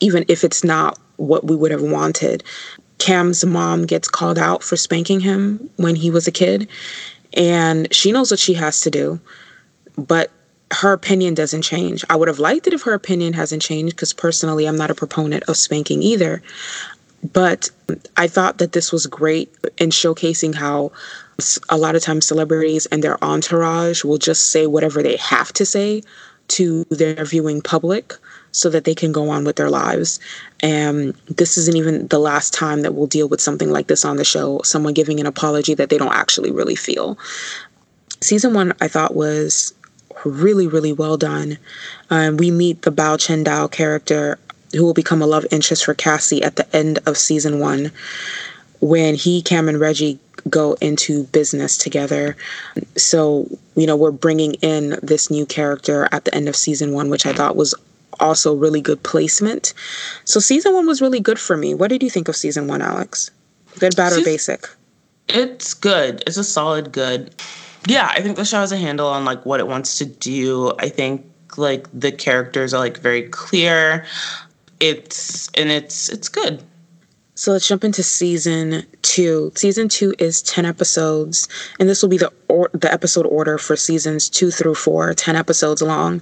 even 0.00 0.24
if 0.28 0.44
it's 0.44 0.64
not 0.64 0.98
what 1.16 1.44
we 1.44 1.56
would 1.56 1.70
have 1.70 1.82
wanted. 1.82 2.42
Cam's 2.98 3.44
mom 3.44 3.86
gets 3.86 4.08
called 4.08 4.38
out 4.38 4.62
for 4.62 4.76
spanking 4.76 5.20
him 5.20 5.70
when 5.76 5.96
he 5.96 6.10
was 6.10 6.26
a 6.26 6.32
kid, 6.32 6.68
and 7.34 7.92
she 7.94 8.12
knows 8.12 8.30
what 8.30 8.40
she 8.40 8.54
has 8.54 8.80
to 8.82 8.90
do, 8.90 9.20
but 9.96 10.30
her 10.72 10.92
opinion 10.92 11.34
doesn't 11.34 11.62
change. 11.62 12.04
I 12.08 12.16
would 12.16 12.28
have 12.28 12.38
liked 12.38 12.66
it 12.66 12.72
if 12.72 12.82
her 12.82 12.92
opinion 12.94 13.32
hasn't 13.32 13.62
changed 13.62 13.96
because 13.96 14.12
personally, 14.12 14.66
I'm 14.66 14.76
not 14.76 14.90
a 14.90 14.94
proponent 14.94 15.44
of 15.48 15.56
spanking 15.56 16.02
either. 16.02 16.42
But 17.32 17.70
I 18.16 18.28
thought 18.28 18.58
that 18.58 18.72
this 18.72 18.92
was 18.92 19.06
great 19.06 19.52
in 19.78 19.90
showcasing 19.90 20.54
how 20.54 20.92
a 21.68 21.76
lot 21.76 21.94
of 21.94 22.02
times 22.02 22.26
celebrities 22.26 22.86
and 22.86 23.02
their 23.02 23.22
entourage 23.22 24.04
will 24.04 24.18
just 24.18 24.50
say 24.50 24.66
whatever 24.66 25.02
they 25.02 25.16
have 25.16 25.52
to 25.54 25.66
say 25.66 26.02
to 26.48 26.84
their 26.90 27.24
viewing 27.24 27.62
public 27.62 28.14
so 28.52 28.68
that 28.68 28.84
they 28.84 28.94
can 28.94 29.12
go 29.12 29.30
on 29.30 29.44
with 29.44 29.56
their 29.56 29.70
lives. 29.70 30.18
And 30.60 31.14
this 31.28 31.56
isn't 31.56 31.76
even 31.76 32.08
the 32.08 32.18
last 32.18 32.52
time 32.52 32.82
that 32.82 32.94
we'll 32.94 33.06
deal 33.06 33.28
with 33.28 33.40
something 33.40 33.70
like 33.70 33.86
this 33.86 34.04
on 34.04 34.16
the 34.16 34.24
show 34.24 34.60
someone 34.64 34.94
giving 34.94 35.20
an 35.20 35.26
apology 35.26 35.74
that 35.74 35.90
they 35.90 35.98
don't 35.98 36.12
actually 36.12 36.50
really 36.50 36.74
feel. 36.74 37.16
Season 38.20 38.52
one, 38.52 38.74
I 38.80 38.88
thought, 38.88 39.14
was 39.14 39.72
really, 40.24 40.66
really 40.66 40.92
well 40.92 41.16
done. 41.16 41.56
Um, 42.10 42.36
we 42.36 42.50
meet 42.50 42.82
the 42.82 42.92
Bao 42.92 43.18
Chen 43.18 43.44
Dao 43.44 43.70
character 43.70 44.38
who 44.72 44.84
will 44.84 44.94
become 44.94 45.22
a 45.22 45.26
love 45.26 45.46
interest 45.50 45.84
for 45.84 45.94
Cassie 45.94 46.42
at 46.42 46.56
the 46.56 46.76
end 46.76 46.98
of 47.06 47.16
season 47.16 47.60
one 47.60 47.92
when 48.80 49.14
he, 49.14 49.42
Cam, 49.42 49.68
and 49.68 49.80
Reggie 49.80 50.18
go 50.48 50.74
into 50.74 51.24
business 51.24 51.76
together. 51.76 52.36
So, 52.96 53.48
you 53.76 53.86
know, 53.86 53.96
we're 53.96 54.10
bringing 54.10 54.54
in 54.54 54.98
this 55.02 55.30
new 55.30 55.46
character 55.46 56.08
at 56.12 56.24
the 56.24 56.34
end 56.34 56.48
of 56.48 56.56
season 56.56 56.92
one, 56.92 57.10
which 57.10 57.26
I 57.26 57.32
thought 57.32 57.56
was 57.56 57.74
also 58.18 58.54
really 58.54 58.80
good 58.80 59.02
placement. 59.02 59.74
So, 60.24 60.40
season 60.40 60.74
one 60.74 60.86
was 60.86 61.00
really 61.00 61.20
good 61.20 61.38
for 61.38 61.56
me. 61.56 61.74
What 61.74 61.88
did 61.88 62.02
you 62.02 62.10
think 62.10 62.28
of 62.28 62.36
season 62.36 62.66
one, 62.66 62.82
Alex? 62.82 63.30
Good, 63.78 63.96
bad, 63.96 64.12
or 64.12 64.24
basic? 64.24 64.68
It's 65.28 65.74
good. 65.74 66.22
It's 66.26 66.36
a 66.36 66.44
solid 66.44 66.92
good. 66.92 67.34
Yeah, 67.86 68.08
I 68.12 68.20
think 68.20 68.36
the 68.36 68.44
show 68.44 68.60
has 68.60 68.72
a 68.72 68.76
handle 68.76 69.08
on 69.08 69.24
like 69.24 69.46
what 69.46 69.60
it 69.60 69.66
wants 69.66 69.98
to 69.98 70.04
do. 70.04 70.72
I 70.78 70.88
think 70.88 71.24
like 71.56 71.86
the 71.98 72.12
characters 72.12 72.74
are 72.74 72.78
like 72.78 72.98
very 72.98 73.22
clear. 73.28 74.04
It's 74.80 75.48
and 75.50 75.70
it's 75.70 76.08
it's 76.08 76.28
good. 76.28 76.62
So 77.40 77.52
let's 77.52 77.66
jump 77.66 77.84
into 77.84 78.02
season 78.02 78.84
two. 79.00 79.50
Season 79.54 79.88
two 79.88 80.12
is 80.18 80.42
10 80.42 80.66
episodes, 80.66 81.48
and 81.78 81.88
this 81.88 82.02
will 82.02 82.10
be 82.10 82.18
the 82.18 82.30
or- 82.48 82.68
the 82.74 82.92
episode 82.92 83.24
order 83.24 83.56
for 83.56 83.76
seasons 83.76 84.28
two 84.28 84.50
through 84.50 84.74
four, 84.74 85.14
10 85.14 85.36
episodes 85.36 85.80
long. 85.80 86.20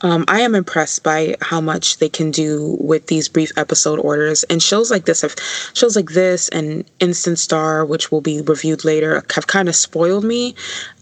Um, 0.00 0.24
I 0.28 0.40
am 0.40 0.54
impressed 0.54 1.02
by 1.02 1.36
how 1.42 1.60
much 1.60 1.98
they 1.98 2.08
can 2.08 2.30
do 2.30 2.78
with 2.80 3.08
these 3.08 3.28
brief 3.28 3.52
episode 3.58 3.98
orders. 3.98 4.44
And 4.44 4.62
shows 4.62 4.90
like 4.90 5.04
this 5.04 5.20
have 5.20 5.36
shows 5.74 5.94
like 5.94 6.12
this 6.12 6.48
and 6.48 6.86
Instant 7.00 7.38
Star, 7.38 7.84
which 7.84 8.10
will 8.10 8.22
be 8.22 8.40
reviewed 8.40 8.82
later, 8.82 9.22
have 9.34 9.48
kind 9.48 9.68
of 9.68 9.76
spoiled 9.76 10.24
me. 10.24 10.54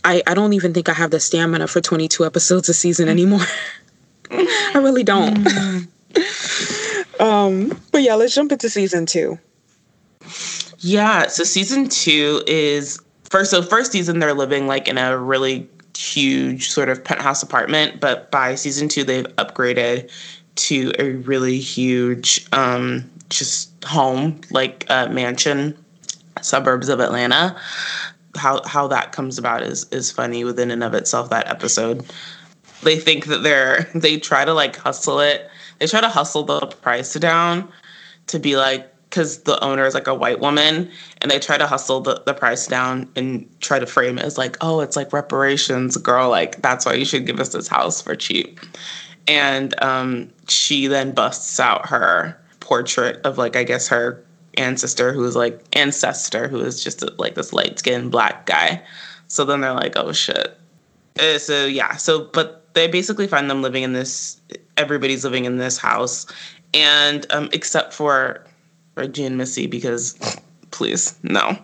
I, 0.02 0.20
I 0.26 0.34
don't 0.34 0.54
even 0.54 0.74
think 0.74 0.88
I 0.88 0.94
have 0.94 1.12
the 1.12 1.20
stamina 1.20 1.68
for 1.68 1.80
22 1.80 2.26
episodes 2.26 2.68
a 2.68 2.74
season 2.74 3.08
anymore. 3.08 3.46
I 4.32 4.80
really 4.82 5.04
don't. 5.04 5.86
Um, 7.20 7.80
but 7.92 8.02
yeah, 8.02 8.14
let's 8.14 8.34
jump 8.34 8.52
into 8.52 8.68
season 8.68 9.06
two. 9.06 9.38
Yeah, 10.78 11.28
so 11.28 11.44
season 11.44 11.88
two 11.88 12.42
is 12.46 13.00
first. 13.30 13.50
So 13.50 13.62
first 13.62 13.92
season, 13.92 14.18
they're 14.18 14.34
living 14.34 14.66
like 14.66 14.88
in 14.88 14.98
a 14.98 15.16
really 15.16 15.68
huge 15.96 16.70
sort 16.70 16.88
of 16.88 17.02
penthouse 17.02 17.42
apartment, 17.42 18.00
but 18.00 18.30
by 18.30 18.54
season 18.54 18.88
two, 18.88 19.04
they've 19.04 19.26
upgraded 19.36 20.10
to 20.56 20.92
a 20.98 21.12
really 21.12 21.58
huge, 21.58 22.46
um, 22.52 23.10
just 23.28 23.70
home 23.84 24.40
like 24.50 24.86
a 24.88 25.08
mansion, 25.08 25.76
suburbs 26.42 26.88
of 26.88 27.00
Atlanta. 27.00 27.56
How 28.36 28.62
how 28.66 28.88
that 28.88 29.12
comes 29.12 29.38
about 29.38 29.62
is 29.62 29.86
is 29.90 30.10
funny 30.10 30.44
within 30.44 30.70
and 30.70 30.82
of 30.82 30.94
itself. 30.94 31.30
That 31.30 31.48
episode, 31.48 32.04
they 32.82 32.98
think 32.98 33.26
that 33.26 33.42
they're 33.42 33.88
they 33.94 34.18
try 34.18 34.44
to 34.44 34.52
like 34.52 34.76
hustle 34.76 35.20
it 35.20 35.48
they 35.78 35.86
try 35.86 36.00
to 36.00 36.08
hustle 36.08 36.42
the 36.42 36.60
price 36.82 37.14
down 37.14 37.68
to 38.26 38.38
be 38.38 38.56
like 38.56 38.90
because 39.10 39.42
the 39.42 39.62
owner 39.62 39.86
is 39.86 39.94
like 39.94 40.08
a 40.08 40.14
white 40.14 40.40
woman 40.40 40.90
and 41.20 41.30
they 41.30 41.38
try 41.38 41.56
to 41.56 41.68
hustle 41.68 42.00
the, 42.00 42.20
the 42.26 42.34
price 42.34 42.66
down 42.66 43.08
and 43.14 43.48
try 43.60 43.78
to 43.78 43.86
frame 43.86 44.18
it 44.18 44.24
as 44.24 44.36
like 44.36 44.56
oh 44.60 44.80
it's 44.80 44.96
like 44.96 45.12
reparations 45.12 45.96
girl 45.98 46.28
like 46.30 46.60
that's 46.62 46.84
why 46.84 46.92
you 46.92 47.04
should 47.04 47.26
give 47.26 47.38
us 47.38 47.50
this 47.50 47.68
house 47.68 48.02
for 48.02 48.16
cheap 48.16 48.58
and 49.28 49.80
um, 49.82 50.28
she 50.48 50.86
then 50.86 51.12
busts 51.12 51.60
out 51.60 51.86
her 51.86 52.36
portrait 52.60 53.20
of 53.24 53.38
like 53.38 53.54
i 53.56 53.62
guess 53.62 53.86
her 53.86 54.24
ancestor 54.56 55.12
who 55.12 55.24
is 55.24 55.36
like 55.36 55.60
ancestor 55.72 56.48
who 56.48 56.60
is 56.60 56.82
just 56.82 57.04
like 57.18 57.34
this 57.34 57.52
light 57.52 57.78
skinned 57.78 58.10
black 58.10 58.46
guy. 58.46 58.82
So 59.28 59.44
then 59.44 59.60
they're 59.60 59.74
like 59.74 59.94
oh 59.96 60.12
shit. 60.12 60.56
Uh, 61.18 61.38
so 61.38 61.66
yeah. 61.66 61.96
So 61.96 62.24
but 62.24 62.62
they 62.74 62.88
basically 62.88 63.26
find 63.26 63.50
them 63.50 63.62
living 63.62 63.82
in 63.82 63.92
this 63.92 64.40
everybody's 64.76 65.24
living 65.24 65.44
in 65.44 65.58
this 65.58 65.78
house 65.78 66.26
and 66.72 67.26
um, 67.30 67.48
except 67.52 67.92
for 67.92 68.44
reggie 68.96 69.24
and 69.24 69.36
missy 69.36 69.66
because 69.66 70.18
please 70.70 71.16
no. 71.22 71.56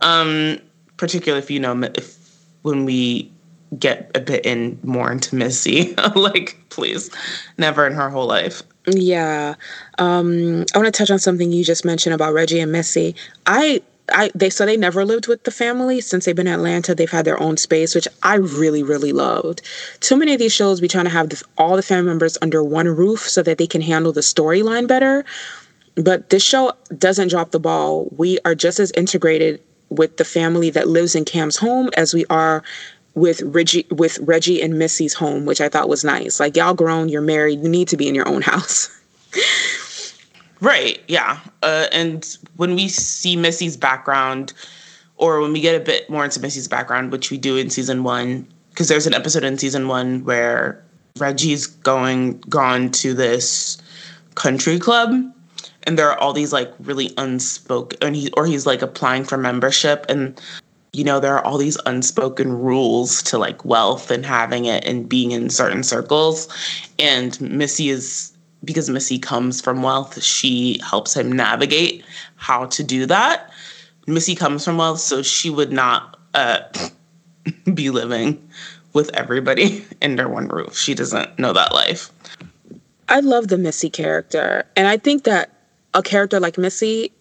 Um, 0.00 0.58
particularly 0.96 1.42
if 1.42 1.50
you 1.50 1.60
know 1.60 1.82
if 1.94 2.18
when 2.62 2.84
we 2.84 3.30
get 3.78 4.10
a 4.14 4.20
bit 4.20 4.44
in 4.46 4.78
more 4.82 5.12
into 5.12 5.34
missy 5.34 5.94
like 6.14 6.58
please 6.70 7.10
never 7.58 7.86
in 7.86 7.92
her 7.92 8.10
whole 8.10 8.26
life. 8.26 8.62
Yeah. 8.86 9.54
Um, 9.98 10.64
i 10.74 10.78
want 10.78 10.86
to 10.86 10.92
touch 10.92 11.10
on 11.10 11.18
something 11.18 11.52
you 11.52 11.64
just 11.64 11.84
mentioned 11.84 12.14
about 12.14 12.32
reggie 12.32 12.60
and 12.60 12.72
missy. 12.72 13.14
I 13.46 13.82
I 14.12 14.30
they 14.34 14.50
so 14.50 14.66
they 14.66 14.76
never 14.76 15.04
lived 15.04 15.28
with 15.28 15.44
the 15.44 15.50
family 15.50 16.00
since 16.00 16.24
they've 16.24 16.36
been 16.36 16.46
in 16.46 16.54
Atlanta. 16.54 16.94
They've 16.94 17.10
had 17.10 17.24
their 17.24 17.40
own 17.40 17.56
space, 17.56 17.94
which 17.94 18.08
I 18.22 18.36
really 18.36 18.82
really 18.82 19.12
loved. 19.12 19.62
Too 20.00 20.16
many 20.16 20.32
of 20.32 20.38
these 20.38 20.52
shows 20.54 20.80
be 20.80 20.88
trying 20.88 21.04
to 21.04 21.10
have 21.10 21.30
all 21.56 21.76
the 21.76 21.82
family 21.82 22.08
members 22.08 22.38
under 22.42 22.62
one 22.62 22.88
roof 22.88 23.20
so 23.20 23.42
that 23.42 23.58
they 23.58 23.66
can 23.66 23.80
handle 23.80 24.12
the 24.12 24.20
storyline 24.20 24.86
better. 24.86 25.24
But 25.96 26.30
this 26.30 26.44
show 26.44 26.72
doesn't 26.96 27.28
drop 27.28 27.50
the 27.50 27.60
ball. 27.60 28.08
We 28.16 28.38
are 28.44 28.54
just 28.54 28.78
as 28.78 28.92
integrated 28.92 29.60
with 29.88 30.16
the 30.16 30.24
family 30.24 30.70
that 30.70 30.88
lives 30.88 31.14
in 31.14 31.24
Cam's 31.24 31.56
home 31.56 31.90
as 31.96 32.14
we 32.14 32.24
are 32.26 32.62
with 33.14 33.42
Reggie 33.42 33.86
with 33.90 34.18
Reggie 34.20 34.62
and 34.62 34.78
Missy's 34.78 35.14
home, 35.14 35.44
which 35.44 35.60
I 35.60 35.68
thought 35.68 35.88
was 35.88 36.04
nice. 36.04 36.38
Like 36.38 36.56
y'all 36.56 36.74
grown, 36.74 37.08
you're 37.08 37.20
married, 37.20 37.60
you 37.60 37.68
need 37.68 37.88
to 37.88 37.96
be 37.96 38.08
in 38.08 38.14
your 38.14 38.28
own 38.28 38.42
house. 38.52 38.90
Right. 40.60 41.00
Yeah. 41.08 41.38
Uh, 41.62 41.86
and 41.92 42.36
when 42.56 42.74
we 42.74 42.88
see 42.88 43.36
Missy's 43.36 43.76
background, 43.76 44.52
or 45.16 45.40
when 45.40 45.52
we 45.52 45.60
get 45.60 45.74
a 45.74 45.84
bit 45.84 46.08
more 46.08 46.24
into 46.24 46.40
Missy's 46.40 46.68
background, 46.68 47.12
which 47.12 47.30
we 47.30 47.38
do 47.38 47.56
in 47.56 47.70
season 47.70 48.04
one, 48.04 48.46
because 48.70 48.88
there's 48.88 49.06
an 49.06 49.14
episode 49.14 49.44
in 49.44 49.58
season 49.58 49.88
one 49.88 50.24
where 50.24 50.82
Reggie's 51.18 51.66
going 51.66 52.38
gone 52.48 52.90
to 52.92 53.14
this 53.14 53.78
country 54.36 54.78
club, 54.78 55.10
and 55.82 55.98
there 55.98 56.10
are 56.10 56.18
all 56.18 56.32
these 56.32 56.52
like 56.52 56.72
really 56.80 57.12
unspoken, 57.18 57.98
and 58.00 58.14
he 58.14 58.30
or 58.36 58.46
he's 58.46 58.66
like 58.66 58.82
applying 58.82 59.24
for 59.24 59.36
membership, 59.36 60.06
and 60.08 60.40
you 60.92 61.02
know 61.04 61.18
there 61.18 61.34
are 61.34 61.44
all 61.44 61.58
these 61.58 61.78
unspoken 61.86 62.52
rules 62.52 63.22
to 63.24 63.38
like 63.38 63.64
wealth 63.64 64.10
and 64.10 64.24
having 64.24 64.64
it 64.66 64.84
and 64.84 65.08
being 65.08 65.32
in 65.32 65.50
certain 65.50 65.82
circles, 65.82 66.48
and 66.98 67.40
Missy 67.40 67.88
is 67.88 68.32
because 68.64 68.90
Missy 68.90 69.18
comes 69.18 69.60
from 69.60 69.82
wealth, 69.82 70.22
she 70.22 70.80
helps 70.82 71.16
him 71.16 71.32
navigate 71.32 72.04
how 72.36 72.66
to 72.66 72.82
do 72.82 73.06
that. 73.06 73.50
Missy 74.06 74.34
comes 74.34 74.64
from 74.64 74.78
wealth, 74.78 75.00
so 75.00 75.22
she 75.22 75.50
would 75.50 75.72
not 75.72 76.18
uh, 76.34 76.60
be 77.74 77.90
living 77.90 78.48
with 78.92 79.14
everybody 79.14 79.84
under 80.02 80.28
one 80.28 80.48
roof. 80.48 80.76
She 80.76 80.94
doesn't 80.94 81.38
know 81.38 81.52
that 81.52 81.72
life. 81.72 82.10
I 83.08 83.20
love 83.20 83.48
the 83.48 83.58
Missy 83.58 83.90
character. 83.90 84.64
And 84.76 84.86
I 84.86 84.96
think 84.96 85.24
that 85.24 85.50
a 85.94 86.02
character 86.02 86.40
like 86.40 86.58
Missy, 86.58 87.12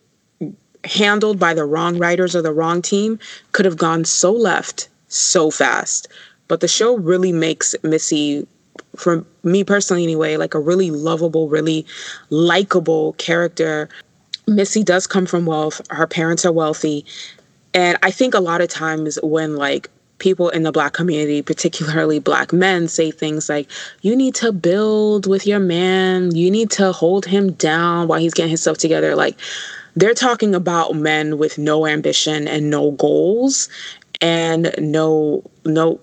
handled 0.83 1.39
by 1.39 1.53
the 1.53 1.65
wrong 1.65 1.97
writers 1.97 2.35
or 2.35 2.41
the 2.41 2.53
wrong 2.53 2.81
team, 2.81 3.19
could 3.51 3.65
have 3.65 3.77
gone 3.77 4.05
so 4.05 4.31
left 4.31 4.89
so 5.07 5.49
fast. 5.49 6.07
But 6.47 6.61
the 6.61 6.67
show 6.67 6.97
really 6.97 7.31
makes 7.31 7.75
Missy 7.83 8.47
for 8.95 9.25
me 9.43 9.63
personally 9.63 10.03
anyway, 10.03 10.37
like 10.37 10.53
a 10.53 10.59
really 10.59 10.91
lovable, 10.91 11.49
really 11.49 11.85
likable 12.29 13.13
character. 13.13 13.89
Missy 14.47 14.83
does 14.83 15.07
come 15.07 15.25
from 15.25 15.45
wealth. 15.45 15.81
Her 15.89 16.07
parents 16.07 16.45
are 16.45 16.51
wealthy. 16.51 17.05
And 17.73 17.97
I 18.01 18.11
think 18.11 18.33
a 18.33 18.39
lot 18.39 18.61
of 18.61 18.69
times 18.69 19.19
when 19.21 19.55
like 19.55 19.89
people 20.19 20.49
in 20.49 20.63
the 20.63 20.71
black 20.71 20.93
community, 20.93 21.41
particularly 21.41 22.19
black 22.19 22.51
men, 22.51 22.87
say 22.87 23.11
things 23.11 23.49
like, 23.49 23.69
you 24.01 24.15
need 24.15 24.35
to 24.35 24.51
build 24.51 25.27
with 25.27 25.45
your 25.45 25.59
man, 25.59 26.35
you 26.35 26.49
need 26.49 26.71
to 26.71 26.91
hold 26.91 27.25
him 27.25 27.51
down 27.53 28.07
while 28.07 28.19
he's 28.19 28.33
getting 28.33 28.49
himself 28.49 28.77
together. 28.77 29.15
Like, 29.15 29.37
they're 29.95 30.13
talking 30.13 30.53
about 30.53 30.95
men 30.95 31.37
with 31.37 31.57
no 31.57 31.87
ambition 31.87 32.47
and 32.47 32.69
no 32.69 32.91
goals 32.91 33.69
and 34.21 34.73
no 34.79 35.43
no 35.65 35.99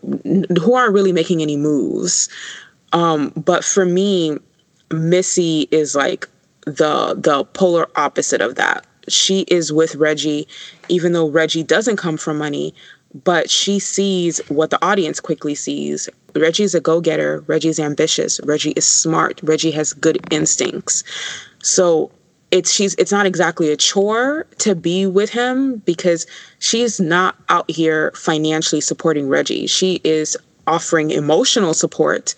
who 0.63 0.75
aren't 0.75 0.95
really 0.95 1.13
making 1.13 1.43
any 1.43 1.57
moves 1.57 2.29
um, 2.95 3.33
but 3.37 3.65
for 3.65 3.85
me, 3.85 4.39
Missy 4.93 5.69
is 5.73 5.95
like 5.95 6.29
the 6.67 7.15
the 7.19 7.45
polar 7.55 7.89
opposite 7.97 8.41
of 8.41 8.57
that. 8.57 8.87
She 9.09 9.43
is 9.49 9.73
with 9.73 9.97
Reggie, 9.97 10.49
even 10.89 11.13
though 11.13 11.29
Reggie 11.29 11.65
doesn't 11.65 11.99
come 11.99 12.17
from 12.17 12.39
money. 12.39 12.75
but 13.25 13.51
she 13.51 13.79
sees 13.79 14.41
what 14.49 14.71
the 14.71 14.85
audience 14.85 15.21
quickly 15.21 15.55
sees. 15.55 16.09
Reggie's 16.35 16.75
a 16.75 16.81
go 16.81 17.01
getter. 17.01 17.45
Reggie's 17.47 17.79
ambitious. 17.79 18.41
Reggie 18.45 18.73
is 18.73 18.87
smart. 18.91 19.41
Reggie 19.43 19.71
has 19.71 19.93
good 19.93 20.19
instincts. 20.33 21.05
So 21.63 22.11
it's 22.51 22.73
she's 22.73 22.95
it's 22.97 23.13
not 23.13 23.27
exactly 23.27 23.71
a 23.73 23.77
chore 23.77 24.47
to 24.59 24.75
be 24.75 25.07
with 25.07 25.31
him 25.31 25.79
because 25.87 26.27
she's 26.59 27.01
not 27.01 27.37
out 27.49 27.71
here 27.71 28.13
financially 28.17 28.81
supporting 28.81 29.29
Reggie. 29.29 29.67
She 29.69 30.01
is 30.05 30.37
offering 30.67 31.11
emotional 31.11 31.75
support 31.75 32.35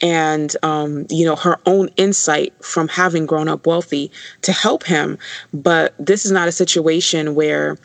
and 0.00 0.56
um, 0.62 1.06
you 1.10 1.24
know 1.24 1.36
her 1.36 1.58
own 1.66 1.88
insight 1.96 2.52
from 2.64 2.88
having 2.88 3.26
grown 3.26 3.48
up 3.48 3.66
wealthy 3.66 4.10
to 4.42 4.52
help 4.52 4.84
him. 4.84 5.18
But 5.52 5.94
this 5.98 6.24
is 6.24 6.32
not 6.32 6.48
a 6.48 6.52
situation 6.52 7.34
where 7.34 7.76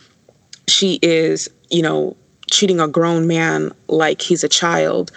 she 0.68 1.00
is 1.02 1.50
you 1.70 1.82
know 1.82 2.16
treating 2.52 2.80
a 2.80 2.88
grown 2.88 3.28
man 3.28 3.72
like 3.88 4.22
he's 4.22 4.44
a 4.44 4.50
child. 4.50 5.12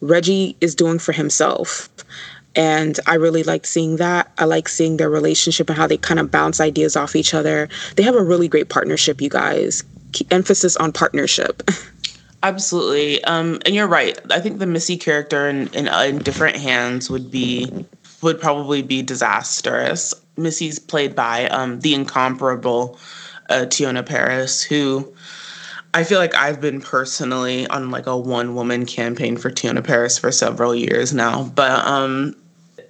Reggie 0.00 0.56
is 0.60 0.74
doing 0.74 0.98
for 0.98 1.12
himself. 1.12 1.88
And 2.54 3.00
i 3.06 3.14
really 3.14 3.44
like 3.44 3.64
seeing 3.64 3.96
that. 3.96 4.30
I 4.36 4.44
like 4.44 4.68
seeing 4.68 4.98
their 4.98 5.08
relationship 5.08 5.70
and 5.70 5.78
how 5.78 5.86
they 5.86 5.96
kind 5.96 6.20
of 6.20 6.30
bounce 6.30 6.60
ideas 6.60 6.96
off 6.96 7.16
each 7.16 7.32
other. 7.32 7.68
They 7.96 8.02
have 8.02 8.14
a 8.14 8.22
really 8.22 8.46
great 8.46 8.68
partnership 8.68 9.22
you 9.22 9.30
guys. 9.30 9.82
Emphasis 10.30 10.76
on 10.76 10.92
partnership 10.92 11.62
Absolutely. 12.42 13.22
Um, 13.24 13.60
and 13.64 13.74
you're 13.74 13.86
right. 13.86 14.18
I 14.32 14.40
think 14.40 14.58
the 14.58 14.66
Missy 14.66 14.96
character 14.96 15.48
in, 15.48 15.68
in, 15.68 15.88
uh, 15.88 16.00
in 16.00 16.18
different 16.18 16.56
hands 16.56 17.08
would 17.08 17.30
be 17.30 17.86
would 18.20 18.40
probably 18.40 18.82
be 18.82 19.02
disastrous. 19.02 20.14
Missy's 20.36 20.78
played 20.78 21.14
by 21.14 21.48
um, 21.48 21.80
the 21.80 21.92
incomparable 21.94 22.98
uh, 23.50 23.66
Teyonah 23.66 24.06
Parris, 24.06 24.62
who 24.62 25.12
I 25.94 26.04
feel 26.04 26.18
like 26.18 26.34
I've 26.34 26.60
been 26.60 26.80
personally 26.80 27.66
on 27.66 27.90
like 27.90 28.06
a 28.06 28.16
one 28.16 28.54
woman 28.54 28.86
campaign 28.86 29.36
for 29.36 29.50
Teyonah 29.50 29.84
Parris 29.84 30.18
for 30.18 30.32
several 30.32 30.74
years 30.74 31.12
now. 31.12 31.44
But 31.54 31.84
um, 31.84 32.34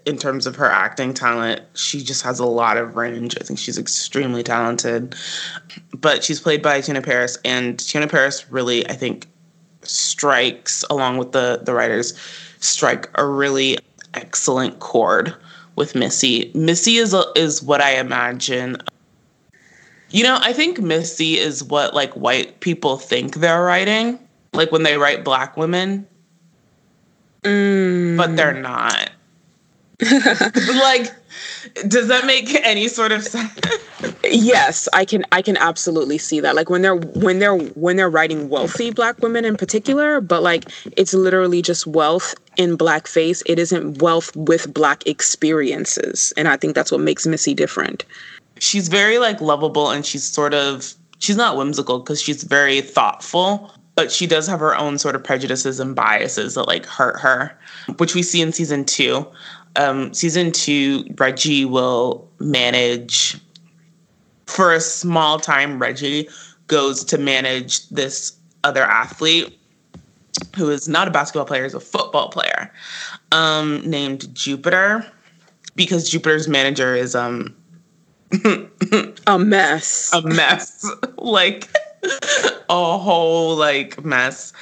in 0.06 0.18
terms 0.18 0.46
of 0.46 0.56
her 0.56 0.70
acting 0.70 1.14
talent, 1.14 1.62
she 1.74 2.02
just 2.02 2.22
has 2.22 2.38
a 2.38 2.46
lot 2.46 2.76
of 2.76 2.96
range. 2.96 3.36
I 3.40 3.44
think 3.44 3.58
she's 3.58 3.78
extremely 3.78 4.42
talented. 4.42 5.14
But 5.96 6.22
she's 6.24 6.40
played 6.40 6.62
by 6.62 6.80
Teyonah 6.80 7.04
Parris, 7.04 7.38
and 7.44 7.78
Teyonah 7.78 8.10
Parris 8.10 8.50
really, 8.50 8.88
I 8.88 8.94
think, 8.94 9.26
strikes 9.82 10.84
along 10.90 11.18
with 11.18 11.32
the 11.32 11.60
the 11.62 11.74
writers 11.74 12.14
strike 12.60 13.08
a 13.16 13.26
really 13.26 13.78
excellent 14.14 14.78
chord 14.80 15.34
with 15.76 15.94
Missy. 15.94 16.50
Missy 16.54 16.96
is 16.96 17.14
a, 17.14 17.24
is 17.34 17.62
what 17.62 17.80
I 17.80 17.96
imagine. 17.96 18.76
You 20.10 20.24
know, 20.24 20.38
I 20.40 20.52
think 20.52 20.78
Missy 20.80 21.38
is 21.38 21.64
what 21.64 21.94
like 21.94 22.12
white 22.12 22.60
people 22.60 22.98
think 22.98 23.36
they're 23.36 23.62
writing, 23.62 24.18
like 24.52 24.70
when 24.70 24.82
they 24.82 24.98
write 24.98 25.24
black 25.24 25.56
women. 25.56 26.06
Mm. 27.42 28.16
But 28.16 28.36
they're 28.36 28.60
not. 28.60 29.10
like 30.74 31.12
does 31.86 32.08
that 32.08 32.24
make 32.26 32.52
any 32.64 32.88
sort 32.88 33.12
of 33.12 33.22
sense? 33.22 33.52
Yes 34.24 34.88
i 34.92 35.04
can 35.04 35.24
i 35.32 35.42
can 35.42 35.56
absolutely 35.56 36.18
see 36.18 36.40
that. 36.40 36.54
Like 36.54 36.70
when 36.70 36.82
they're 36.82 36.96
when 36.96 37.38
they're 37.38 37.56
when 37.56 37.96
they're 37.96 38.10
writing 38.10 38.48
wealthy 38.48 38.90
black 38.90 39.18
women 39.20 39.44
in 39.44 39.56
particular 39.56 40.20
but 40.20 40.42
like 40.42 40.64
it's 40.96 41.14
literally 41.14 41.62
just 41.62 41.86
wealth 41.86 42.34
in 42.56 42.76
blackface. 42.76 43.42
It 43.46 43.58
isn't 43.58 44.02
wealth 44.02 44.34
with 44.36 44.72
black 44.74 45.06
experiences 45.06 46.32
and 46.36 46.48
i 46.48 46.56
think 46.56 46.74
that's 46.74 46.90
what 46.92 47.00
makes 47.00 47.26
missy 47.26 47.54
different. 47.54 48.04
She's 48.58 48.88
very 48.88 49.18
like 49.18 49.40
lovable 49.40 49.90
and 49.90 50.04
she's 50.04 50.24
sort 50.24 50.54
of 50.54 50.94
she's 51.18 51.36
not 51.36 51.56
whimsical 51.56 52.00
because 52.00 52.20
she's 52.20 52.42
very 52.42 52.80
thoughtful 52.80 53.72
but 53.94 54.10
she 54.10 54.26
does 54.26 54.46
have 54.46 54.60
her 54.60 54.76
own 54.76 54.98
sort 54.98 55.14
of 55.14 55.22
prejudices 55.22 55.78
and 55.78 55.94
biases 55.94 56.54
that 56.54 56.64
like 56.64 56.86
hurt 56.86 57.20
her 57.20 57.56
which 57.98 58.14
we 58.14 58.22
see 58.22 58.40
in 58.40 58.52
season 58.52 58.84
two 58.84 59.26
um, 59.76 60.12
season 60.12 60.52
two, 60.52 61.04
Reggie 61.18 61.64
will 61.64 62.28
manage 62.38 63.38
for 64.46 64.72
a 64.72 64.80
small 64.80 65.38
time. 65.38 65.78
Reggie 65.78 66.28
goes 66.66 67.04
to 67.04 67.18
manage 67.18 67.88
this 67.88 68.36
other 68.64 68.82
athlete 68.82 69.58
who 70.56 70.70
is 70.70 70.88
not 70.88 71.08
a 71.08 71.10
basketball 71.10 71.44
player, 71.44 71.64
is 71.64 71.74
a 71.74 71.80
football 71.80 72.28
player 72.28 72.72
um, 73.32 73.82
named 73.88 74.34
Jupiter 74.34 75.06
because 75.74 76.10
Jupiter's 76.10 76.48
manager 76.48 76.94
is 76.94 77.14
um 77.14 77.54
a 79.26 79.38
mess. 79.38 80.12
A 80.12 80.22
mess. 80.22 80.90
like 81.18 81.68
a 82.68 82.98
whole 82.98 83.56
like 83.56 84.04
mess. 84.04 84.52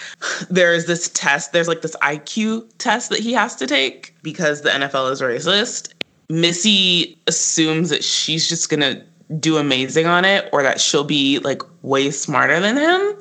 There's 0.48 0.86
this 0.86 1.08
test, 1.10 1.52
there's 1.52 1.68
like 1.68 1.82
this 1.82 1.96
IQ 1.96 2.68
test 2.78 3.10
that 3.10 3.20
he 3.20 3.32
has 3.32 3.56
to 3.56 3.66
take 3.66 4.14
because 4.22 4.62
the 4.62 4.70
NFL 4.70 5.10
is 5.10 5.20
racist. 5.20 5.92
Missy 6.28 7.18
assumes 7.26 7.90
that 7.90 8.04
she's 8.04 8.48
just 8.48 8.68
gonna 8.68 9.04
do 9.38 9.58
amazing 9.58 10.06
on 10.06 10.24
it 10.24 10.48
or 10.52 10.62
that 10.62 10.80
she'll 10.80 11.04
be 11.04 11.38
like 11.40 11.62
way 11.82 12.10
smarter 12.10 12.58
than 12.60 12.76
him. 12.76 13.16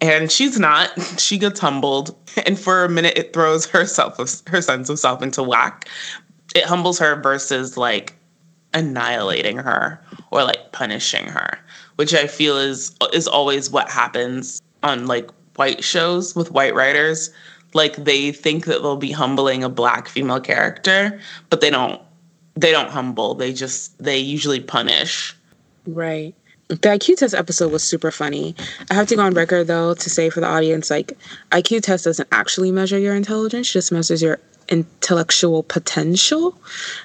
And 0.00 0.30
she's 0.30 0.58
not. 0.58 0.90
She 1.18 1.38
gets 1.38 1.58
humbled. 1.58 2.14
And 2.44 2.58
for 2.58 2.84
a 2.84 2.88
minute 2.88 3.16
it 3.16 3.32
throws 3.32 3.66
herself 3.66 4.18
her 4.46 4.62
sense 4.62 4.88
of 4.90 4.98
self 4.98 5.22
into 5.22 5.42
whack. 5.42 5.88
It 6.54 6.64
humbles 6.64 6.98
her 6.98 7.20
versus 7.20 7.76
like 7.76 8.14
annihilating 8.74 9.56
her 9.56 10.00
or 10.30 10.44
like 10.44 10.72
punishing 10.72 11.26
her 11.26 11.58
which 11.96 12.14
I 12.14 12.26
feel 12.26 12.56
is 12.56 12.94
is 13.12 13.26
always 13.26 13.70
what 13.70 13.90
happens 13.90 14.62
on 14.82 15.06
like 15.06 15.30
white 15.56 15.82
shows 15.82 16.34
with 16.36 16.50
white 16.50 16.74
writers. 16.74 17.30
Like 17.74 17.96
they 17.96 18.32
think 18.32 18.66
that 18.66 18.82
they'll 18.82 18.96
be 18.96 19.12
humbling 19.12 19.64
a 19.64 19.68
black 19.68 20.08
female 20.08 20.40
character, 20.40 21.20
but 21.50 21.60
they 21.60 21.70
don't 21.70 22.00
they 22.54 22.72
don't 22.72 22.90
humble. 22.90 23.34
They 23.34 23.52
just 23.52 23.98
they 24.02 24.18
usually 24.18 24.60
punish. 24.60 25.36
Right. 25.86 26.34
The 26.68 26.76
IQ 26.76 27.18
test 27.18 27.34
episode 27.34 27.70
was 27.70 27.84
super 27.84 28.10
funny. 28.10 28.56
I 28.90 28.94
have 28.94 29.06
to 29.08 29.16
go 29.16 29.22
on 29.22 29.34
record 29.34 29.68
though 29.68 29.94
to 29.94 30.10
say 30.10 30.30
for 30.30 30.40
the 30.40 30.48
audience, 30.48 30.90
like 30.90 31.16
IQ 31.52 31.82
test 31.82 32.04
doesn't 32.04 32.28
actually 32.32 32.72
measure 32.72 32.98
your 32.98 33.14
intelligence, 33.14 33.68
it 33.70 33.72
just 33.72 33.92
measures 33.92 34.20
your 34.20 34.40
intellectual 34.68 35.62
potential. 35.62 36.58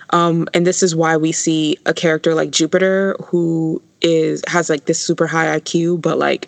Um, 0.10 0.48
and 0.56 0.66
this 0.66 0.82
is 0.82 0.96
why 0.96 1.16
we 1.16 1.32
see 1.32 1.78
a 1.86 1.94
character 1.94 2.34
like 2.34 2.50
Jupiter 2.50 3.16
who 3.24 3.82
is 4.02 4.44
has 4.48 4.70
like 4.70 4.86
this 4.86 5.00
super 5.00 5.28
high 5.28 5.60
IQ, 5.60 6.02
but 6.02 6.18
like 6.18 6.48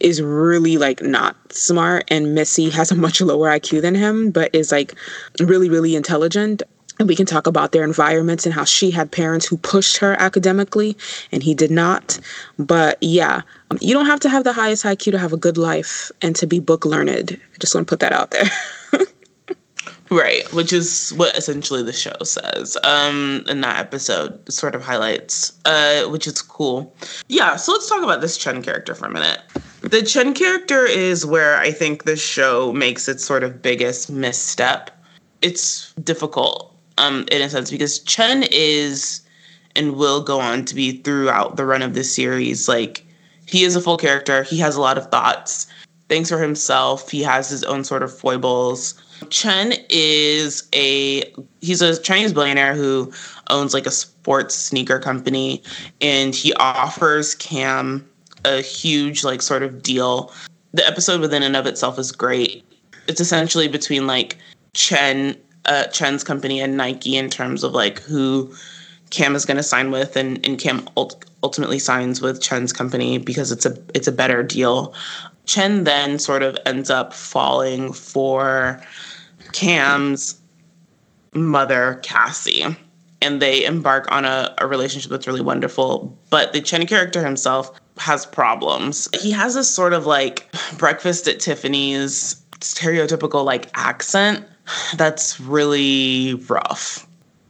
is 0.00 0.22
really 0.22 0.78
like 0.78 1.02
not 1.02 1.36
smart 1.52 2.04
and 2.08 2.34
Missy 2.34 2.70
has 2.70 2.90
a 2.90 2.94
much 2.94 3.20
lower 3.20 3.48
IQ 3.48 3.82
than 3.82 3.94
him, 3.94 4.30
but 4.30 4.54
is 4.54 4.70
like 4.70 4.94
really, 5.40 5.68
really 5.68 5.96
intelligent. 5.96 6.62
And 6.98 7.08
we 7.08 7.14
can 7.14 7.26
talk 7.26 7.46
about 7.46 7.72
their 7.72 7.84
environments 7.84 8.44
and 8.44 8.54
how 8.54 8.64
she 8.64 8.90
had 8.90 9.12
parents 9.12 9.46
who 9.46 9.56
pushed 9.58 9.98
her 9.98 10.14
academically 10.20 10.96
and 11.30 11.42
he 11.42 11.54
did 11.54 11.70
not. 11.70 12.18
But 12.58 12.98
yeah, 13.00 13.42
you 13.80 13.94
don't 13.94 14.06
have 14.06 14.20
to 14.20 14.28
have 14.28 14.44
the 14.44 14.52
highest 14.52 14.84
IQ 14.84 15.12
to 15.12 15.18
have 15.18 15.32
a 15.32 15.36
good 15.36 15.58
life 15.58 16.10
and 16.22 16.34
to 16.36 16.46
be 16.46 16.58
book 16.58 16.84
learned. 16.84 17.40
I 17.54 17.58
just 17.58 17.74
want 17.74 17.86
to 17.86 17.90
put 17.90 18.00
that 18.00 18.12
out 18.12 18.32
there. 18.32 19.06
Right, 20.10 20.50
which 20.52 20.72
is 20.72 21.10
what 21.16 21.36
essentially 21.36 21.82
the 21.82 21.92
show 21.92 22.16
says. 22.22 22.76
Um, 22.84 23.44
and 23.48 23.62
that 23.62 23.78
episode, 23.78 24.50
sort 24.50 24.74
of 24.74 24.82
highlights, 24.82 25.52
uh, 25.64 26.04
which 26.04 26.26
is 26.26 26.40
cool. 26.40 26.94
Yeah, 27.28 27.56
so 27.56 27.72
let's 27.72 27.88
talk 27.88 28.02
about 28.02 28.20
this 28.20 28.38
Chen 28.38 28.62
character 28.62 28.94
for 28.94 29.06
a 29.06 29.10
minute. 29.10 29.40
The 29.82 30.02
Chen 30.02 30.34
character 30.34 30.86
is 30.86 31.26
where 31.26 31.58
I 31.58 31.70
think 31.70 32.04
the 32.04 32.16
show 32.16 32.72
makes 32.72 33.08
its 33.08 33.24
sort 33.24 33.44
of 33.44 33.62
biggest 33.62 34.10
misstep. 34.10 34.90
It's 35.42 35.92
difficult, 35.94 36.74
um, 36.96 37.26
in 37.30 37.42
a 37.42 37.48
sense, 37.48 37.70
because 37.70 38.00
Chen 38.00 38.44
is 38.50 39.20
and 39.76 39.96
will 39.96 40.22
go 40.22 40.40
on 40.40 40.64
to 40.64 40.74
be 40.74 41.02
throughout 41.02 41.56
the 41.56 41.64
run 41.64 41.82
of 41.82 41.94
this 41.94 42.12
series. 42.12 42.68
Like, 42.68 43.06
he 43.46 43.64
is 43.64 43.76
a 43.76 43.80
full 43.80 43.96
character. 43.96 44.42
He 44.42 44.58
has 44.58 44.74
a 44.74 44.80
lot 44.80 44.98
of 44.98 45.10
thoughts. 45.10 45.66
Thinks 46.08 46.30
for 46.30 46.38
himself. 46.38 47.10
He 47.10 47.22
has 47.22 47.48
his 47.50 47.62
own 47.64 47.84
sort 47.84 48.02
of 48.02 48.16
foibles 48.16 48.94
Chen 49.30 49.74
is 49.88 50.68
a 50.74 51.32
he's 51.60 51.82
a 51.82 52.00
Chinese 52.00 52.32
billionaire 52.32 52.74
who 52.74 53.12
owns 53.50 53.74
like 53.74 53.86
a 53.86 53.90
sports 53.90 54.54
sneaker 54.54 54.98
company 54.98 55.62
and 56.00 56.34
he 56.34 56.52
offers 56.54 57.34
Cam 57.34 58.08
a 58.44 58.60
huge 58.60 59.24
like 59.24 59.42
sort 59.42 59.62
of 59.62 59.82
deal. 59.82 60.32
The 60.72 60.86
episode 60.86 61.20
within 61.20 61.42
and 61.42 61.56
of 61.56 61.66
itself 61.66 61.98
is 61.98 62.12
great. 62.12 62.64
It's 63.06 63.20
essentially 63.20 63.68
between 63.68 64.06
like 64.06 64.36
Chen 64.74 65.36
uh, 65.64 65.84
Chen's 65.88 66.24
company 66.24 66.60
and 66.60 66.76
Nike 66.76 67.16
in 67.16 67.30
terms 67.30 67.62
of 67.62 67.72
like 67.72 68.00
who 68.00 68.54
Cam 69.10 69.34
is 69.34 69.44
going 69.44 69.56
to 69.56 69.62
sign 69.62 69.90
with, 69.90 70.16
and, 70.16 70.44
and 70.46 70.58
Cam 70.58 70.86
ult- 70.96 71.24
ultimately 71.42 71.78
signs 71.78 72.20
with 72.20 72.42
Chen's 72.42 72.72
company 72.72 73.18
because 73.18 73.52
it's 73.52 73.66
a 73.66 73.76
it's 73.94 74.08
a 74.08 74.12
better 74.12 74.42
deal. 74.42 74.94
Chen 75.46 75.84
then 75.84 76.18
sort 76.18 76.42
of 76.42 76.58
ends 76.66 76.90
up 76.90 77.14
falling 77.14 77.92
for 77.92 78.82
Cam's 79.52 80.40
mother, 81.34 82.00
Cassie, 82.02 82.64
and 83.20 83.42
they 83.42 83.64
embark 83.64 84.10
on 84.10 84.24
a, 84.24 84.54
a 84.58 84.66
relationship 84.66 85.10
that's 85.10 85.26
really 85.26 85.40
wonderful. 85.40 86.16
But 86.30 86.52
the 86.52 86.60
Chen 86.60 86.86
character 86.86 87.24
himself 87.24 87.78
has 87.98 88.26
problems. 88.26 89.08
He 89.20 89.30
has 89.32 89.54
this 89.54 89.70
sort 89.70 89.92
of 89.92 90.06
like 90.06 90.50
breakfast 90.78 91.26
at 91.28 91.40
Tiffany's 91.40 92.36
stereotypical 92.60 93.44
like 93.44 93.70
accent 93.74 94.44
that's 94.96 95.40
really 95.40 96.34
rough. 96.48 97.06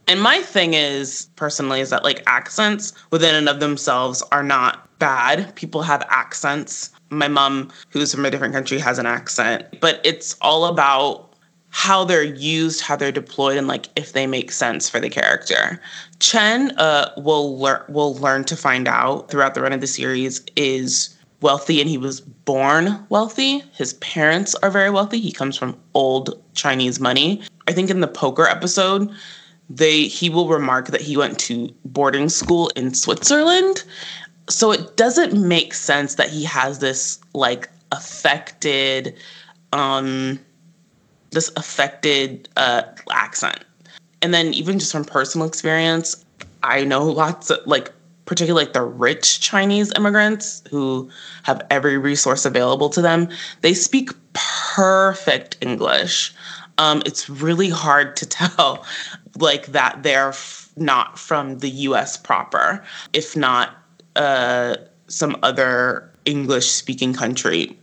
And 0.07 0.21
my 0.21 0.41
thing 0.41 0.73
is 0.73 1.27
personally 1.35 1.81
is 1.81 1.91
that 1.91 2.03
like 2.03 2.23
accents 2.25 2.93
within 3.11 3.35
and 3.35 3.47
of 3.47 3.59
themselves 3.59 4.23
are 4.31 4.43
not 4.43 4.97
bad. 4.97 5.55
People 5.55 5.83
have 5.83 6.03
accents. 6.09 6.89
My 7.11 7.27
mom, 7.27 7.71
who's 7.89 8.13
from 8.13 8.25
a 8.25 8.31
different 8.31 8.53
country, 8.53 8.79
has 8.79 8.97
an 8.97 9.05
accent, 9.05 9.65
but 9.79 10.01
it's 10.03 10.35
all 10.41 10.65
about 10.65 11.28
how 11.69 12.03
they're 12.03 12.23
used, 12.23 12.81
how 12.81 12.95
they're 12.95 13.11
deployed, 13.11 13.57
and 13.57 13.67
like 13.67 13.87
if 13.95 14.13
they 14.13 14.27
make 14.27 14.51
sense 14.51 14.89
for 14.89 14.99
the 14.99 15.09
character. 15.09 15.79
Chen 16.19 16.71
uh, 16.77 17.11
will 17.17 17.57
learn 17.59 17.81
will 17.89 18.15
learn 18.15 18.43
to 18.45 18.55
find 18.55 18.87
out 18.87 19.29
throughout 19.29 19.53
the 19.53 19.61
run 19.61 19.73
of 19.73 19.81
the 19.81 19.87
series 19.87 20.41
is 20.55 21.15
wealthy 21.41 21.79
and 21.79 21.89
he 21.89 21.97
was 21.97 22.21
born 22.21 23.05
wealthy. 23.09 23.59
His 23.73 23.93
parents 23.95 24.55
are 24.55 24.69
very 24.69 24.89
wealthy. 24.89 25.19
He 25.19 25.31
comes 25.31 25.55
from 25.55 25.77
old 25.93 26.41
Chinese 26.53 26.99
money. 26.99 27.41
I 27.67 27.71
think 27.71 27.89
in 27.89 28.01
the 28.01 28.07
poker 28.07 28.45
episode, 28.47 29.09
they 29.69 30.03
he 30.03 30.29
will 30.29 30.47
remark 30.47 30.87
that 30.87 31.01
he 31.01 31.15
went 31.15 31.39
to 31.39 31.73
boarding 31.85 32.29
school 32.29 32.69
in 32.75 32.93
Switzerland. 32.93 33.83
So 34.49 34.71
it 34.71 34.97
doesn't 34.97 35.33
make 35.47 35.75
sense 35.75 36.15
that 36.15 36.29
he 36.29 36.43
has 36.45 36.79
this 36.79 37.19
like 37.33 37.69
affected 37.91 39.15
um 39.71 40.39
this 41.31 41.51
affected 41.55 42.49
uh 42.57 42.83
accent. 43.11 43.63
And 44.21 44.33
then 44.33 44.53
even 44.53 44.79
just 44.79 44.91
from 44.91 45.05
personal 45.05 45.47
experience, 45.47 46.25
I 46.63 46.83
know 46.83 47.05
lots 47.05 47.49
of 47.49 47.59
like 47.65 47.91
particularly 48.29 48.65
like 48.65 48.73
the 48.73 48.83
rich 48.83 49.39
Chinese 49.39 49.91
immigrants 49.95 50.61
who 50.69 51.09
have 51.41 51.65
every 51.71 51.97
resource 51.97 52.45
available 52.45 52.87
to 52.87 53.01
them, 53.01 53.27
they 53.61 53.73
speak 53.73 54.11
perfect 54.33 55.57
English. 55.61 56.31
Um, 56.77 57.01
it's 57.07 57.27
really 57.27 57.69
hard 57.69 58.15
to 58.17 58.25
tell 58.29 58.85
like 59.37 59.67
that 59.67 60.03
they're 60.03 60.29
f- 60.29 60.69
not 60.75 61.17
from 61.17 61.57
the 61.57 61.69
US 61.69 62.17
proper, 62.17 62.83
if 63.13 63.35
not 63.35 63.75
uh, 64.15 64.75
some 65.07 65.35
other 65.41 66.07
English 66.25 66.69
speaking 66.69 67.13
country. 67.13 67.75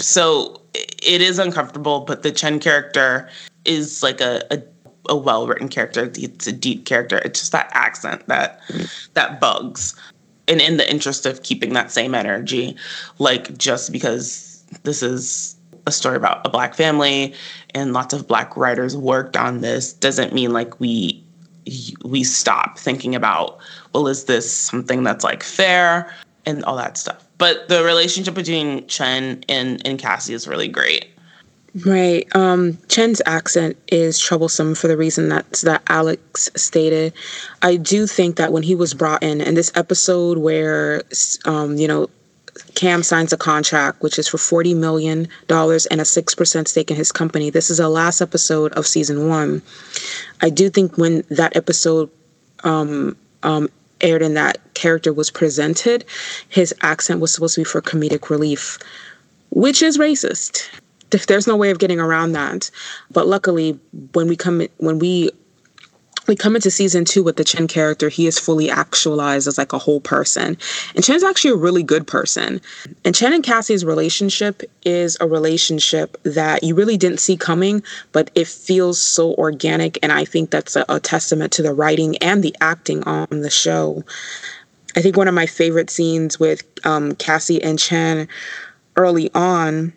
So 0.00 0.60
it 1.04 1.20
is 1.20 1.38
uncomfortable, 1.38 2.00
but 2.00 2.22
the 2.22 2.32
Chen 2.32 2.58
character 2.60 3.28
is 3.64 4.02
like 4.02 4.20
a, 4.20 4.42
a 4.50 4.62
a 5.08 5.16
well 5.16 5.46
written 5.46 5.68
character. 5.68 6.10
It's 6.14 6.46
a 6.46 6.52
deep 6.52 6.86
character. 6.86 7.18
It's 7.18 7.40
just 7.40 7.52
that 7.52 7.70
accent 7.72 8.26
that 8.28 8.60
that 9.14 9.40
bugs. 9.40 9.94
And 10.46 10.60
in 10.60 10.76
the 10.76 10.90
interest 10.90 11.24
of 11.26 11.42
keeping 11.42 11.72
that 11.72 11.90
same 11.90 12.14
energy, 12.14 12.76
like 13.18 13.56
just 13.56 13.92
because 13.92 14.62
this 14.82 15.02
is 15.02 15.56
a 15.86 15.92
story 15.92 16.16
about 16.16 16.46
a 16.46 16.50
black 16.50 16.74
family 16.74 17.34
and 17.74 17.92
lots 17.92 18.14
of 18.14 18.26
black 18.26 18.56
writers 18.56 18.96
worked 18.96 19.36
on 19.36 19.60
this 19.60 19.92
doesn't 19.92 20.32
mean 20.32 20.52
like 20.52 20.80
we 20.80 21.22
we 22.04 22.22
stop 22.22 22.78
thinking 22.78 23.14
about 23.14 23.58
well 23.92 24.06
is 24.06 24.24
this 24.24 24.50
something 24.50 25.02
that's 25.02 25.24
like 25.24 25.42
fair 25.42 26.12
and 26.46 26.64
all 26.64 26.76
that 26.76 26.96
stuff 26.96 27.23
but 27.38 27.68
the 27.68 27.84
relationship 27.84 28.34
between 28.34 28.86
chen 28.86 29.44
and, 29.48 29.86
and 29.86 29.98
cassie 29.98 30.34
is 30.34 30.46
really 30.46 30.68
great 30.68 31.14
Right. 31.84 32.24
Um, 32.36 32.78
Chen's 32.86 33.20
accent 33.26 33.76
is 33.88 34.16
troublesome 34.16 34.76
for 34.76 34.86
the 34.86 34.96
reason 34.96 35.28
that 35.30 35.50
that 35.64 35.82
Alex 35.88 36.48
stated. 36.54 37.12
I 37.62 37.76
do 37.76 38.06
think 38.06 38.36
that 38.36 38.52
when 38.52 38.62
he 38.62 38.76
was 38.76 38.94
brought 38.94 39.24
in, 39.24 39.40
in 39.40 39.54
this 39.54 39.72
episode 39.74 40.38
where, 40.38 41.02
um, 41.46 41.76
you 41.76 41.88
know, 41.88 42.08
Cam 42.76 43.02
signs 43.02 43.32
a 43.32 43.36
contract 43.36 44.02
which 44.02 44.20
is 44.20 44.28
for 44.28 44.38
forty 44.38 44.72
million 44.72 45.26
dollars 45.48 45.86
and 45.86 46.00
a 46.00 46.04
six 46.04 46.32
percent 46.32 46.68
stake 46.68 46.92
in 46.92 46.96
his 46.96 47.10
company. 47.10 47.50
This 47.50 47.70
is 47.70 47.78
the 47.78 47.88
last 47.88 48.20
episode 48.20 48.72
of 48.74 48.86
season 48.86 49.28
one. 49.28 49.60
I 50.40 50.50
do 50.50 50.70
think 50.70 50.96
when 50.96 51.24
that 51.30 51.56
episode 51.56 52.08
um, 52.62 53.16
um, 53.42 53.68
aired 54.04 54.22
and 54.22 54.36
that 54.36 54.58
character 54.74 55.12
was 55.12 55.30
presented, 55.30 56.04
his 56.48 56.72
accent 56.82 57.20
was 57.20 57.34
supposed 57.34 57.56
to 57.56 57.62
be 57.62 57.64
for 57.64 57.82
comedic 57.82 58.30
relief, 58.30 58.78
which 59.50 59.82
is 59.82 59.98
racist 59.98 60.68
there's 61.26 61.46
no 61.46 61.56
way 61.56 61.70
of 61.70 61.78
getting 61.78 62.00
around 62.00 62.32
that. 62.32 62.70
But 63.10 63.26
luckily, 63.26 63.78
when 64.12 64.28
we 64.28 64.36
come 64.36 64.66
when 64.78 64.98
we 64.98 65.30
we 66.26 66.36
come 66.36 66.56
into 66.56 66.70
season 66.70 67.04
two 67.04 67.22
with 67.22 67.36
the 67.36 67.44
Chen 67.44 67.66
character, 67.66 68.08
he 68.08 68.26
is 68.26 68.38
fully 68.38 68.70
actualized 68.70 69.46
as 69.46 69.58
like 69.58 69.72
a 69.72 69.78
whole 69.78 70.00
person. 70.00 70.56
And 70.94 71.04
Chen's 71.04 71.24
actually 71.24 71.52
a 71.52 71.56
really 71.56 71.82
good 71.82 72.06
person. 72.06 72.60
And 73.04 73.14
Chen 73.14 73.32
and 73.32 73.44
Cassie's 73.44 73.84
relationship 73.84 74.62
is 74.84 75.16
a 75.20 75.26
relationship 75.26 76.16
that 76.22 76.62
you 76.62 76.74
really 76.74 76.96
didn't 76.96 77.20
see 77.20 77.36
coming, 77.36 77.82
but 78.12 78.30
it 78.34 78.46
feels 78.46 79.00
so 79.00 79.34
organic. 79.34 79.98
And 80.02 80.12
I 80.12 80.24
think 80.24 80.50
that's 80.50 80.76
a, 80.76 80.84
a 80.88 81.00
testament 81.00 81.52
to 81.52 81.62
the 81.62 81.74
writing 81.74 82.16
and 82.18 82.42
the 82.42 82.54
acting 82.60 83.02
on 83.04 83.28
the 83.30 83.50
show. 83.50 84.04
I 84.96 85.02
think 85.02 85.16
one 85.16 85.28
of 85.28 85.34
my 85.34 85.46
favorite 85.46 85.90
scenes 85.90 86.38
with 86.38 86.62
um, 86.84 87.14
Cassie 87.16 87.62
and 87.62 87.78
Chen 87.78 88.28
early 88.96 89.30
on 89.34 89.92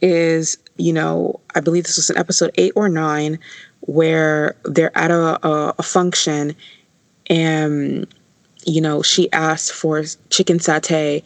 is, 0.00 0.56
you 0.76 0.92
know, 0.92 1.40
I 1.54 1.60
believe 1.60 1.84
this 1.84 1.96
was 1.96 2.10
in 2.10 2.16
episode 2.16 2.50
eight 2.56 2.72
or 2.76 2.88
nine, 2.88 3.38
where 3.86 4.54
they're 4.64 4.96
at 4.96 5.10
a, 5.10 5.46
a, 5.46 5.74
a 5.78 5.82
function 5.82 6.54
and, 7.28 8.06
you 8.64 8.80
know, 8.80 9.02
she 9.02 9.30
asks 9.32 9.70
for 9.70 10.02
chicken 10.30 10.58
satay 10.58 11.22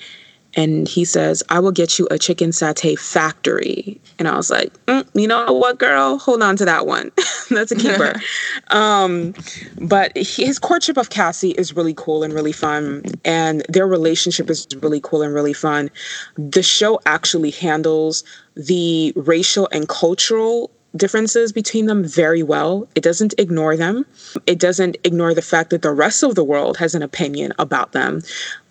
and 0.55 0.88
he 0.88 1.05
says, 1.05 1.42
I 1.49 1.61
will 1.61 1.70
get 1.70 1.99
you 1.99 2.09
a 2.11 2.18
chicken 2.18 2.51
satay 2.51 2.99
factory. 2.99 4.01
And 4.18 4.27
I 4.27 4.37
was 4.37 4.51
like, 4.51 4.73
mm, 4.87 5.07
you 5.14 5.29
know 5.29 5.53
what, 5.53 5.79
girl? 5.79 6.18
Hold 6.18 6.42
on 6.42 6.57
to 6.57 6.64
that 6.64 6.87
one. 6.87 7.12
That's 7.51 7.70
a 7.70 7.77
keeper. 7.77 8.14
um, 8.68 9.35
but 9.81 10.16
he, 10.16 10.44
his 10.44 10.59
courtship 10.59 10.96
of 10.96 11.11
Cassie 11.11 11.53
is 11.53 11.77
really 11.77 11.94
cool 11.94 12.23
and 12.23 12.33
really 12.33 12.53
fun. 12.53 13.03
And 13.25 13.64
their 13.68 13.87
relationship 13.87 14.51
is 14.51 14.66
really 14.81 15.01
cool 15.01 15.23
and 15.23 15.33
really 15.33 15.53
fun. 15.53 15.90
The 16.37 16.62
show 16.62 17.01
actually 17.07 17.53
handles 17.53 18.25
the 18.57 19.12
racial 19.14 19.68
and 19.73 19.88
cultural 19.88 20.70
differences 20.96 21.53
between 21.53 21.87
them 21.87 22.05
very 22.05 22.42
well. 22.42 22.88
It 22.94 23.03
doesn't 23.03 23.35
ignore 23.38 23.76
them. 23.76 24.05
It 24.46 24.59
doesn't 24.59 24.96
ignore 25.05 25.35
the 25.35 25.42
fact 25.42 25.70
that 25.70 25.83
the 25.83 25.92
rest 25.92 26.22
of 26.22 26.35
the 26.35 26.44
world 26.44 26.76
has 26.79 26.94
an 26.94 27.03
opinion 27.03 27.53
about 27.59 27.92
them, 27.92 28.22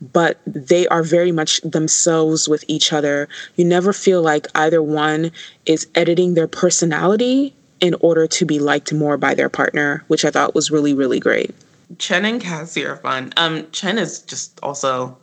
but 0.01 0.39
they 0.45 0.88
are 0.88 1.03
very 1.03 1.32
much 1.32 1.62
themselves 1.62 2.47
with 2.47 2.63
each 2.67 2.91
other. 2.91 3.27
You 3.55 3.65
never 3.65 3.93
feel 3.93 4.21
like 4.21 4.47
either 4.55 4.82
one 4.82 5.32
is 5.65 5.88
editing 5.95 6.34
their 6.34 6.47
personality 6.47 7.53
in 7.79 7.95
order 8.01 8.27
to 8.27 8.45
be 8.45 8.60
liked 8.60 8.93
more 8.93 9.17
by 9.17 9.34
their 9.34 9.49
partner, 9.49 10.03
which 10.08 10.25
I 10.25 10.32
thought 10.32 10.55
was 10.55 10.69
really, 10.69 10.93
really 10.93 11.19
great. 11.19 11.55
Chen 11.97 12.25
and 12.25 12.41
Cassie 12.41 12.86
are 12.86 12.97
fun. 12.97 13.34
Um, 13.38 13.69
Chen 13.71 13.97
is 13.97 14.21
just 14.21 14.60
also 14.62 15.17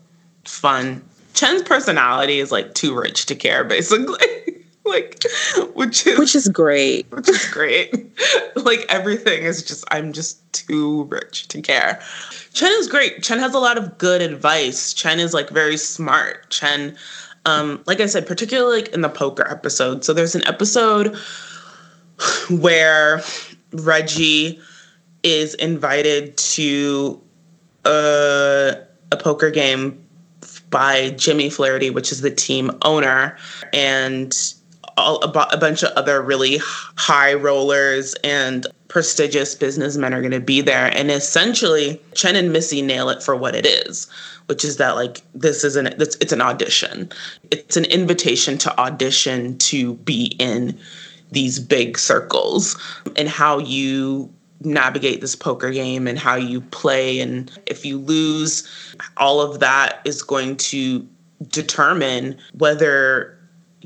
fun. 0.45 1.05
Chen's 1.35 1.63
personality 1.63 2.41
is 2.41 2.51
like 2.51 2.75
too 2.75 2.99
rich 2.99 3.27
to 3.27 3.35
care, 3.35 3.63
basically. 3.63 4.17
like 4.91 5.23
which 5.75 6.07
is 6.07 6.19
which 6.19 6.35
is 6.35 6.49
great. 6.49 7.11
Which 7.11 7.29
is 7.29 7.47
great. 7.49 7.95
Like 8.57 8.87
everything 8.89 9.45
is 9.45 9.63
just 9.63 9.85
i'm 9.93 10.13
just 10.13 10.41
too 10.53 11.05
rich 11.05 11.47
to 11.49 11.61
care. 11.61 12.01
Chen 12.53 12.73
is 12.73 12.89
great. 12.89 13.23
Chen 13.23 13.39
has 13.39 13.55
a 13.55 13.61
lot 13.61 13.79
of 13.79 13.97
good 13.99 14.23
advice. 14.23 14.93
Chen 14.93 15.21
is 15.21 15.33
like 15.33 15.51
very 15.51 15.77
smart. 15.77 16.51
Chen 16.51 16.97
um 17.45 17.83
like 17.87 18.01
i 18.01 18.07
said 18.07 18.27
particularly 18.27 18.83
like 18.83 18.93
in 18.93 19.03
the 19.03 19.09
poker 19.09 19.47
episode. 19.49 20.05
So 20.05 20.13
there's 20.13 20.35
an 20.35 20.45
episode 20.47 21.17
where 22.51 23.23
reggie 23.73 24.61
is 25.23 25.55
invited 25.55 26.37
to 26.37 27.21
a, 27.85 28.77
a 29.13 29.17
poker 29.17 29.51
game 29.51 30.03
by 30.71 31.11
Jimmy 31.11 31.51
Flaherty, 31.51 31.91
which 31.91 32.13
is 32.13 32.21
the 32.21 32.31
team 32.31 32.71
owner, 32.83 33.37
and 33.73 34.55
all, 34.97 35.23
a, 35.23 35.49
a 35.53 35.57
bunch 35.57 35.83
of 35.83 35.93
other 35.93 36.23
really 36.23 36.59
high 36.97 37.35
rollers 37.35 38.15
and 38.25 38.67
prestigious 38.89 39.55
businessmen 39.55 40.15
are 40.15 40.21
going 40.21 40.33
to 40.33 40.41
be 40.41 40.61
there. 40.61 40.87
And 40.97 41.11
essentially, 41.11 42.01
Chen 42.15 42.37
and 42.37 42.53
Missy 42.53 42.83
nail 42.83 43.09
it 43.09 43.23
for 43.23 43.37
what 43.37 43.55
it 43.55 43.67
is, 43.67 44.07
which 44.47 44.65
is 44.65 44.77
that 44.79 44.97
like 44.97 45.23
this 45.35 45.65
is 45.65 45.77
an 45.77 45.89
it's, 45.89 46.17
it's 46.17 46.33
an 46.33 46.41
audition. 46.41 47.11
It's 47.51 47.77
an 47.77 47.85
invitation 47.87 48.59
to 48.59 48.79
audition 48.79 49.59
to 49.59 49.95
be 49.95 50.37
in 50.39 50.79
these 51.33 51.59
big 51.59 51.99
circles 51.99 52.77
and 53.17 53.29
how 53.29 53.59
you 53.59 54.33
navigate 54.61 55.21
this 55.21 55.37
poker 55.37 55.71
game 55.71 56.07
and 56.07 56.19
how 56.19 56.35
you 56.35 56.61
play 56.61 57.21
and 57.21 57.51
if 57.67 57.85
you 57.85 57.99
lose 57.99 58.67
all 59.19 59.41
of 59.43 59.61
that 59.61 60.01
is 60.07 60.23
going 60.23 60.57
to 60.57 61.07
determine 61.49 62.37
whether 62.55 63.36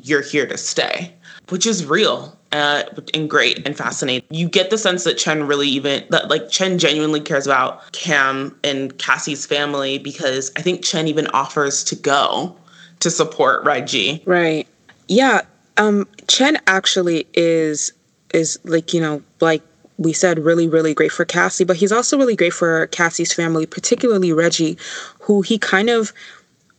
you're 0.03 0.23
here 0.23 0.47
to 0.47 0.57
stay, 0.57 1.15
which 1.49 1.67
is 1.67 1.85
real 1.85 2.37
uh, 2.53 2.83
and 3.15 3.31
great 3.31 3.65
and 3.67 3.77
fascinating. 3.77 4.27
You 4.31 4.49
get 4.49 4.71
the 4.71 4.79
sense 4.79 5.05
that 5.05 5.19
Chen 5.19 5.47
really 5.47 5.69
even 5.69 6.05
that 6.11 6.29
like 6.29 6.51
Chen 6.51 6.79
genuinely 6.79 7.21
cares 7.21 7.47
about 7.47 7.93
Cam 7.93 8.59
and 8.65 8.97
Cassie's 8.99 9.47
family 9.47 9.99
because 9.99 10.51
I 10.57 10.63
think 10.63 10.85
Chen 10.85 11.07
even 11.07 11.27
offers 11.29 11.85
to 11.85 11.97
go 11.97 12.57
to 13.01 13.11
support 13.11 13.65
Reggie. 13.65 14.23
Right. 14.27 14.67
Yeah. 15.09 15.43
Um, 15.77 16.09
Chen 16.29 16.59
actually 16.67 17.27
is 17.35 17.93
is 18.35 18.59
like 18.65 18.93
you 18.93 19.01
know 19.01 19.23
like 19.41 19.63
we 19.99 20.13
said 20.13 20.39
really 20.39 20.69
really 20.69 20.95
great 20.95 21.13
for 21.13 21.25
Cassie, 21.25 21.65
but 21.65 21.77
he's 21.77 21.93
also 21.93 22.19
really 22.19 22.37
great 22.37 22.53
for 22.53 22.87
Cassie's 22.89 23.33
family, 23.33 23.67
particularly 23.67 24.33
Reggie, 24.33 24.77
who 25.21 25.43
he 25.43 25.59
kind 25.59 25.89
of 25.89 26.13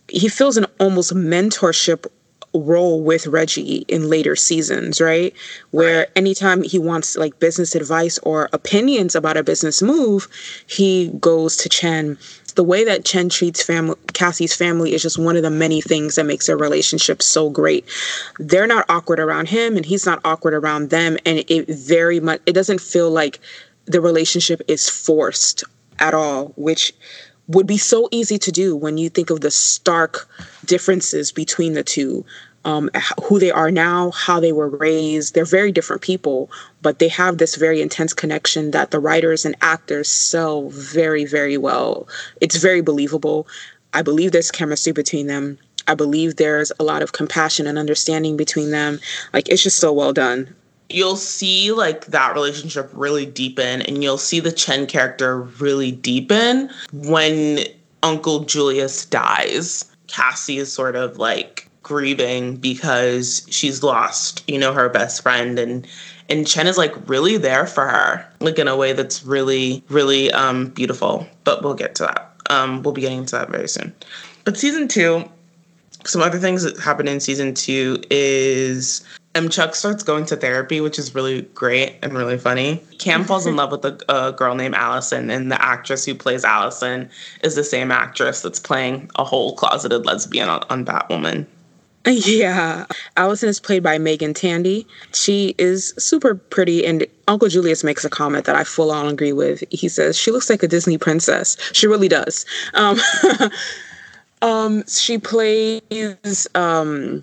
he 0.08 0.28
feels 0.28 0.56
an 0.58 0.66
almost 0.78 1.14
mentorship 1.14 2.06
role 2.54 3.02
with 3.02 3.26
Reggie 3.26 3.84
in 3.88 4.08
later 4.08 4.36
seasons, 4.36 5.00
right? 5.00 5.34
Where 5.70 6.00
right. 6.00 6.08
anytime 6.16 6.62
he 6.62 6.78
wants 6.78 7.16
like 7.16 7.38
business 7.38 7.74
advice 7.74 8.18
or 8.18 8.48
opinions 8.52 9.14
about 9.14 9.36
a 9.36 9.42
business 9.42 9.82
move, 9.82 10.28
he 10.66 11.08
goes 11.20 11.56
to 11.58 11.68
Chen. 11.68 12.18
The 12.54 12.64
way 12.64 12.84
that 12.84 13.04
Chen 13.04 13.30
treats 13.30 13.62
family, 13.62 13.96
Cassie's 14.12 14.54
family 14.54 14.94
is 14.94 15.02
just 15.02 15.18
one 15.18 15.36
of 15.36 15.42
the 15.42 15.50
many 15.50 15.80
things 15.80 16.16
that 16.16 16.26
makes 16.26 16.46
their 16.46 16.56
relationship 16.58 17.22
so 17.22 17.48
great. 17.48 17.86
They're 18.38 18.66
not 18.66 18.84
awkward 18.90 19.20
around 19.20 19.48
him, 19.48 19.76
and 19.76 19.86
he's 19.86 20.04
not 20.04 20.20
awkward 20.24 20.52
around 20.52 20.90
them, 20.90 21.16
and 21.24 21.44
it 21.48 21.68
very 21.68 22.20
much 22.20 22.42
it 22.44 22.52
doesn't 22.52 22.80
feel 22.80 23.10
like 23.10 23.40
the 23.86 24.00
relationship 24.00 24.60
is 24.68 24.88
forced 24.88 25.64
at 25.98 26.14
all, 26.14 26.52
which 26.56 26.92
would 27.48 27.66
be 27.66 27.78
so 27.78 28.08
easy 28.10 28.38
to 28.38 28.52
do 28.52 28.76
when 28.76 28.98
you 28.98 29.08
think 29.08 29.30
of 29.30 29.40
the 29.40 29.50
stark 29.50 30.28
differences 30.64 31.32
between 31.32 31.74
the 31.74 31.82
two 31.82 32.24
um, 32.64 32.90
who 33.24 33.38
they 33.38 33.50
are 33.50 33.70
now, 33.70 34.10
how 34.12 34.40
they 34.40 34.52
were 34.52 34.68
raised. 34.68 35.34
They're 35.34 35.44
very 35.44 35.72
different 35.72 36.02
people, 36.02 36.50
but 36.80 36.98
they 36.98 37.08
have 37.08 37.38
this 37.38 37.56
very 37.56 37.82
intense 37.82 38.12
connection 38.12 38.70
that 38.70 38.90
the 38.90 39.00
writers 39.00 39.44
and 39.44 39.56
actors 39.62 40.08
sell 40.08 40.68
very, 40.70 41.24
very 41.24 41.58
well. 41.58 42.08
It's 42.40 42.56
very 42.56 42.80
believable. 42.80 43.46
I 43.94 44.02
believe 44.02 44.32
there's 44.32 44.50
chemistry 44.50 44.92
between 44.92 45.26
them. 45.26 45.58
I 45.88 45.94
believe 45.94 46.36
there's 46.36 46.70
a 46.78 46.84
lot 46.84 47.02
of 47.02 47.12
compassion 47.12 47.66
and 47.66 47.76
understanding 47.78 48.36
between 48.36 48.70
them. 48.70 49.00
Like, 49.32 49.48
it's 49.48 49.62
just 49.62 49.78
so 49.78 49.92
well 49.92 50.12
done 50.12 50.54
you'll 50.94 51.16
see 51.16 51.72
like 51.72 52.06
that 52.06 52.34
relationship 52.34 52.90
really 52.92 53.26
deepen 53.26 53.82
and 53.82 54.02
you'll 54.02 54.18
see 54.18 54.40
the 54.40 54.52
Chen 54.52 54.86
character 54.86 55.40
really 55.40 55.92
deepen 55.92 56.70
when 56.92 57.60
Uncle 58.02 58.40
Julius 58.40 59.06
dies. 59.06 59.84
Cassie 60.06 60.58
is 60.58 60.72
sort 60.72 60.96
of 60.96 61.18
like 61.18 61.68
grieving 61.82 62.56
because 62.56 63.46
she's 63.50 63.82
lost, 63.82 64.44
you 64.48 64.58
know, 64.58 64.72
her 64.72 64.88
best 64.88 65.22
friend 65.22 65.58
and 65.58 65.86
and 66.28 66.46
Chen 66.46 66.66
is 66.66 66.78
like 66.78 66.94
really 67.08 67.36
there 67.36 67.66
for 67.66 67.86
her, 67.86 68.26
like 68.40 68.58
in 68.58 68.68
a 68.68 68.76
way 68.76 68.92
that's 68.92 69.24
really, 69.24 69.82
really 69.88 70.30
um 70.32 70.68
beautiful. 70.68 71.26
But 71.44 71.62
we'll 71.62 71.74
get 71.74 71.94
to 71.96 72.04
that. 72.04 72.28
Um, 72.50 72.82
we'll 72.82 72.94
be 72.94 73.02
getting 73.02 73.24
to 73.26 73.36
that 73.36 73.50
very 73.50 73.68
soon. 73.68 73.94
But 74.44 74.56
season 74.58 74.88
two, 74.88 75.24
some 76.04 76.20
other 76.20 76.38
things 76.38 76.62
that 76.62 76.78
happen 76.78 77.08
in 77.08 77.20
season 77.20 77.54
two 77.54 78.02
is 78.10 79.04
M. 79.34 79.48
Chuck 79.48 79.74
starts 79.74 80.02
going 80.02 80.26
to 80.26 80.36
therapy, 80.36 80.80
which 80.80 80.98
is 80.98 81.14
really 81.14 81.42
great 81.54 81.96
and 82.02 82.12
really 82.12 82.36
funny. 82.36 82.82
Cam 82.98 83.24
falls 83.28 83.46
in 83.46 83.56
love 83.56 83.70
with 83.70 83.84
a, 83.84 83.98
a, 84.08 84.32
girl 84.32 84.54
named 84.54 84.74
Allison, 84.74 85.30
and 85.30 85.50
the 85.50 85.62
actress 85.62 86.04
who 86.04 86.14
plays 86.14 86.44
Allison 86.44 87.08
is 87.42 87.54
the 87.54 87.64
same 87.64 87.90
actress 87.90 88.42
that's 88.42 88.60
playing 88.60 89.10
a 89.16 89.24
whole 89.24 89.56
closeted 89.56 90.04
lesbian 90.04 90.48
on, 90.48 90.62
on 90.68 90.84
Batwoman. 90.84 91.46
Yeah. 92.04 92.86
Allison 93.16 93.48
is 93.48 93.60
played 93.60 93.84
by 93.84 93.96
Meagan 93.96 94.34
Tandy. 94.34 94.88
She 95.14 95.54
is 95.56 95.94
super 95.98 96.34
pretty, 96.34 96.84
and 96.84 97.06
Uncle 97.28 97.48
Julius 97.48 97.84
makes 97.84 98.04
a 98.04 98.10
comment 98.10 98.44
that 98.46 98.56
I 98.56 98.64
full 98.64 98.90
on 98.90 99.06
agree 99.06 99.32
with. 99.32 99.62
He 99.70 99.88
says, 99.88 100.18
She 100.18 100.32
looks 100.32 100.50
like 100.50 100.64
a 100.64 100.68
Disney 100.68 100.98
princess. 100.98 101.56
She 101.72 101.86
really 101.86 102.08
does. 102.08 102.44
Um, 102.74 102.98
um, 104.42 104.84
she 104.88 105.18
plays. 105.18 106.48
Um, 106.56 107.22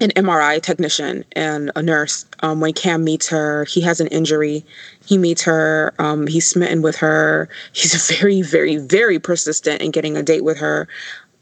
an 0.00 0.10
MRI 0.10 0.62
technician 0.62 1.24
and 1.32 1.70
a 1.76 1.82
nurse. 1.82 2.24
Um, 2.40 2.60
when 2.60 2.72
Cam 2.72 3.04
meets 3.04 3.28
her, 3.28 3.64
he 3.64 3.80
has 3.82 4.00
an 4.00 4.06
injury. 4.08 4.64
He 5.04 5.18
meets 5.18 5.42
her. 5.42 5.92
Um, 5.98 6.26
he's 6.26 6.48
smitten 6.48 6.82
with 6.82 6.96
her. 6.96 7.48
He's 7.72 8.10
very, 8.18 8.42
very, 8.42 8.76
very 8.76 9.18
persistent 9.18 9.82
in 9.82 9.90
getting 9.90 10.16
a 10.16 10.22
date 10.22 10.44
with 10.44 10.58
her. 10.58 10.88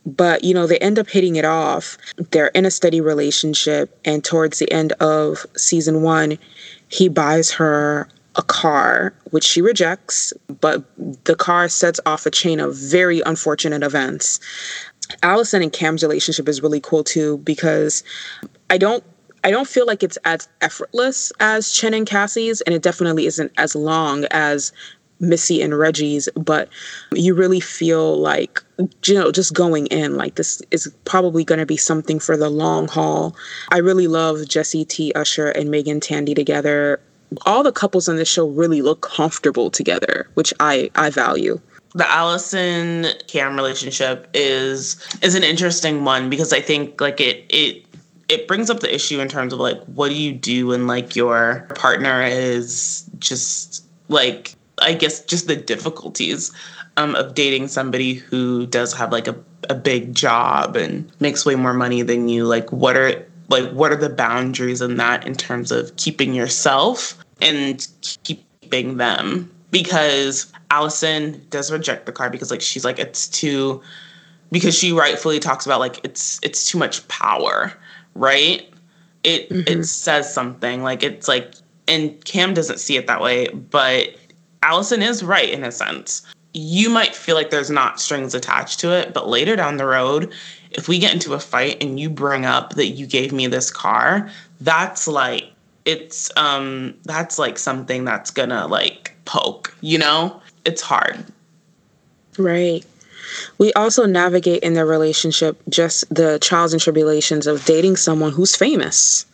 But, 0.07 0.43
you 0.43 0.55
know, 0.55 0.67
they 0.67 0.79
end 0.79 0.99
up 0.99 1.09
hitting 1.09 1.37
it 1.37 1.45
off. 1.45 1.99
They're 2.31 2.49
in 2.49 2.65
a 2.65 2.71
steady 2.71 3.01
relationship. 3.01 3.99
And 4.05 4.25
towards 4.25 4.59
the 4.59 4.71
end 4.73 4.93
of 4.95 5.45
season 5.57 6.03
one, 6.03 6.39
he 6.89 7.09
buys 7.09 7.51
her 7.53 8.09
a 8.39 8.43
car, 8.43 9.13
which 9.31 9.45
she 9.45 9.61
rejects, 9.61 10.33
but 10.61 10.85
the 11.25 11.35
car 11.35 11.69
sets 11.69 11.99
off 12.07 12.25
a 12.25 12.31
chain 12.31 12.61
of 12.61 12.75
very 12.77 13.21
unfortunate 13.27 13.83
events. 13.83 14.39
Allison 15.23 15.63
and 15.63 15.73
Cam's 15.73 16.03
relationship 16.03 16.49
is 16.49 16.63
really 16.63 16.81
cool 16.81 17.05
too 17.05 17.39
because 17.39 18.05
I 18.71 18.79
don't 18.79 19.05
I 19.45 19.51
don't 19.51 19.69
feel 19.69 19.87
like 19.87 20.03
it's 20.03 20.19
as 20.25 20.49
effortless 20.61 21.33
as 21.41 21.73
Chen 21.73 21.95
and 21.95 22.07
Cassie's, 22.07 22.61
and 22.63 22.75
it 22.75 22.83
definitely 22.83 23.27
isn't 23.27 23.53
as 23.57 23.75
long 23.75 24.25
as 24.31 24.73
Missy 25.21 25.63
and 25.63 25.79
Reggie's, 25.79 26.29
but 26.35 26.69
you 27.13 27.35
really 27.35 27.61
feel 27.61 28.19
like, 28.19 28.63
you 29.07 29.15
know, 29.15 29.33
just 29.33 29.55
going 29.55 29.87
in, 29.89 30.17
like 30.17 30.37
this 30.37 30.63
is 30.71 30.93
probably 31.05 31.45
going 31.45 31.59
to 31.59 31.67
be 31.67 31.77
something 31.77 32.19
for 32.19 32.37
the 32.37 32.51
long 32.51 32.89
haul. 32.89 33.35
I 33.71 33.79
really 33.79 34.07
love 34.07 34.49
Jessie 34.49 34.85
T. 34.85 35.13
Usher 35.15 35.49
and 35.49 35.71
Meagan 35.71 36.01
Tandy 36.01 36.35
together. 36.35 37.01
All 37.47 37.63
the 37.63 37.73
couples 37.73 38.09
on 38.09 38.17
this 38.17 38.29
show 38.29 38.49
really 38.49 38.83
look 38.83 39.03
comfortable 39.03 39.71
together, 39.71 40.29
which 40.35 40.55
I, 40.61 40.91
I 40.95 41.11
value 41.11 41.61
the 41.95 42.11
Allison 42.11 43.07
Cam 43.27 43.57
relationship 43.57 44.29
is 44.35 44.97
is 45.23 45.35
an 45.35 45.45
interesting 45.45 46.05
one 46.05 46.29
because 46.29 46.53
I 46.53 46.61
think 46.61 47.01
like 47.01 47.21
it 47.21 47.47
it 47.49 47.85
it 48.29 48.47
brings 48.47 48.69
up 48.69 48.81
the 48.81 48.95
issue 48.95 49.21
in 49.21 49.29
terms 49.29 49.53
of 49.53 49.59
like 49.59 49.83
what 49.85 50.11
do 50.11 50.15
you 50.15 50.33
do 50.33 50.69
when 50.69 50.87
like 50.87 51.17
your 51.17 51.67
partner 51.75 52.23
is 52.23 53.09
just 53.19 53.85
like 54.09 54.55
I 54.81 54.93
guess 54.95 55.25
just 55.25 55.47
the 55.47 55.57
difficulties 55.57 56.53
um, 56.99 57.15
of 57.15 57.35
dating 57.35 57.69
somebody 57.69 58.15
who 58.15 58.67
does 58.67 58.93
have 58.93 59.13
like 59.13 59.29
a, 59.29 59.37
a 59.71 59.75
big 59.75 60.15
job 60.15 60.77
and 60.77 61.11
makes 61.21 61.47
way 61.47 61.55
more 61.55 61.75
money 61.75 62.03
than 62.03 62.29
you. 62.29 62.45
Like 62.45 62.71
what 62.71 62.97
are 62.97 63.25
like 63.49 63.71
what 63.71 63.93
are 63.93 63.97
the 63.97 64.11
boundaries 64.11 64.83
in 64.83 64.97
that 64.97 65.27
in 65.27 65.35
terms 65.35 65.73
of 65.73 65.95
keeping 65.97 66.35
yourself 66.35 67.17
and 67.41 67.87
keeping 68.25 68.99
them? 68.99 69.51
Because 69.71 70.53
Allison 70.71 71.45
does 71.51 71.71
reject 71.71 72.07
the 72.07 72.13
car 72.13 72.31
because 72.31 72.51
like 72.51 72.61
she's 72.61 72.85
like 72.85 72.99
it's 72.99 73.29
too 73.29 73.83
because 74.51 74.79
she 74.79 74.93
rightfully 74.93 75.39
talks 75.39 75.67
about 75.67 75.81
like 75.81 76.01
it's 76.05 76.41
it's 76.43 76.65
too 76.65 76.79
much 76.79 77.07
power, 77.09 77.73
right? 78.15 78.69
It 79.25 79.49
mm-hmm. 79.51 79.81
it 79.81 79.85
says 79.85 80.33
something 80.33 80.83
like 80.83 81.03
it's 81.03 81.29
like 81.29 81.53
and 81.87 82.23
Cam 82.25 82.55
doesn't 82.55 82.79
see 82.79 82.97
it 82.97 83.07
that 83.07 83.21
way, 83.21 83.49
but 83.49 84.15
Allison 84.63 85.03
is 85.03 85.25
right 85.25 85.49
in 85.49 85.65
a 85.65 85.73
sense. 85.73 86.23
You 86.53 86.91
might 86.91 87.15
feel 87.15 87.35
like 87.35 87.51
there's 87.51 87.71
not 87.71 88.01
strings 88.01 88.35
attached 88.35 88.81
to 88.81 88.93
it, 88.93 89.15
but 89.15 89.29
later 89.29 89.57
down 89.57 89.77
the 89.77 89.87
road, 89.87 90.33
if 90.71 90.89
we 90.89 90.99
get 90.99 91.15
into 91.15 91.35
a 91.35 91.41
fight 91.41 91.83
and 91.83 91.99
you 91.99 92.11
bring 92.11 92.45
up 92.45 92.75
that 92.75 92.89
you 92.89 93.07
gave 93.07 93.33
me 93.33 93.47
this 93.47 93.71
car, 93.71 94.31
that's 94.61 95.09
like 95.09 95.45
it's 95.85 96.31
um 96.37 96.95
that's 97.05 97.39
like 97.39 97.59
something 97.59 98.05
that's 98.05 98.31
gonna 98.31 98.67
like 98.67 99.15
poke, 99.29 99.77
you 99.81 99.99
know? 99.99 100.41
it's 100.69 100.83
hard. 100.83 101.25
Right. 102.37 102.85
We 103.59 103.73
also 103.73 104.07
navigate 104.07 104.63
in 104.63 104.75
their 104.75 104.87
relationship 104.87 105.61
just 105.69 106.05
the 106.15 106.39
trials 106.39 106.73
and 106.73 106.81
tribulations 106.81 107.47
of 107.47 107.65
dating 107.65 107.97
someone 107.97 108.33
who's 108.33 108.55
famous. 108.55 109.27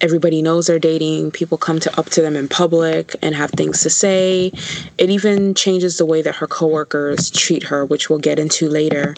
Everybody 0.00 0.42
knows 0.42 0.66
they're 0.66 0.78
dating. 0.78 1.30
People 1.30 1.56
come 1.56 1.80
to 1.80 1.98
up 1.98 2.06
to 2.10 2.20
them 2.20 2.36
in 2.36 2.48
public 2.48 3.16
and 3.22 3.34
have 3.34 3.50
things 3.52 3.82
to 3.82 3.90
say. 3.90 4.52
It 4.98 5.08
even 5.08 5.54
changes 5.54 5.96
the 5.96 6.04
way 6.04 6.20
that 6.20 6.34
her 6.34 6.46
coworkers 6.46 7.30
treat 7.30 7.62
her, 7.62 7.84
which 7.86 8.10
we'll 8.10 8.18
get 8.18 8.38
into 8.38 8.68
later. 8.68 9.14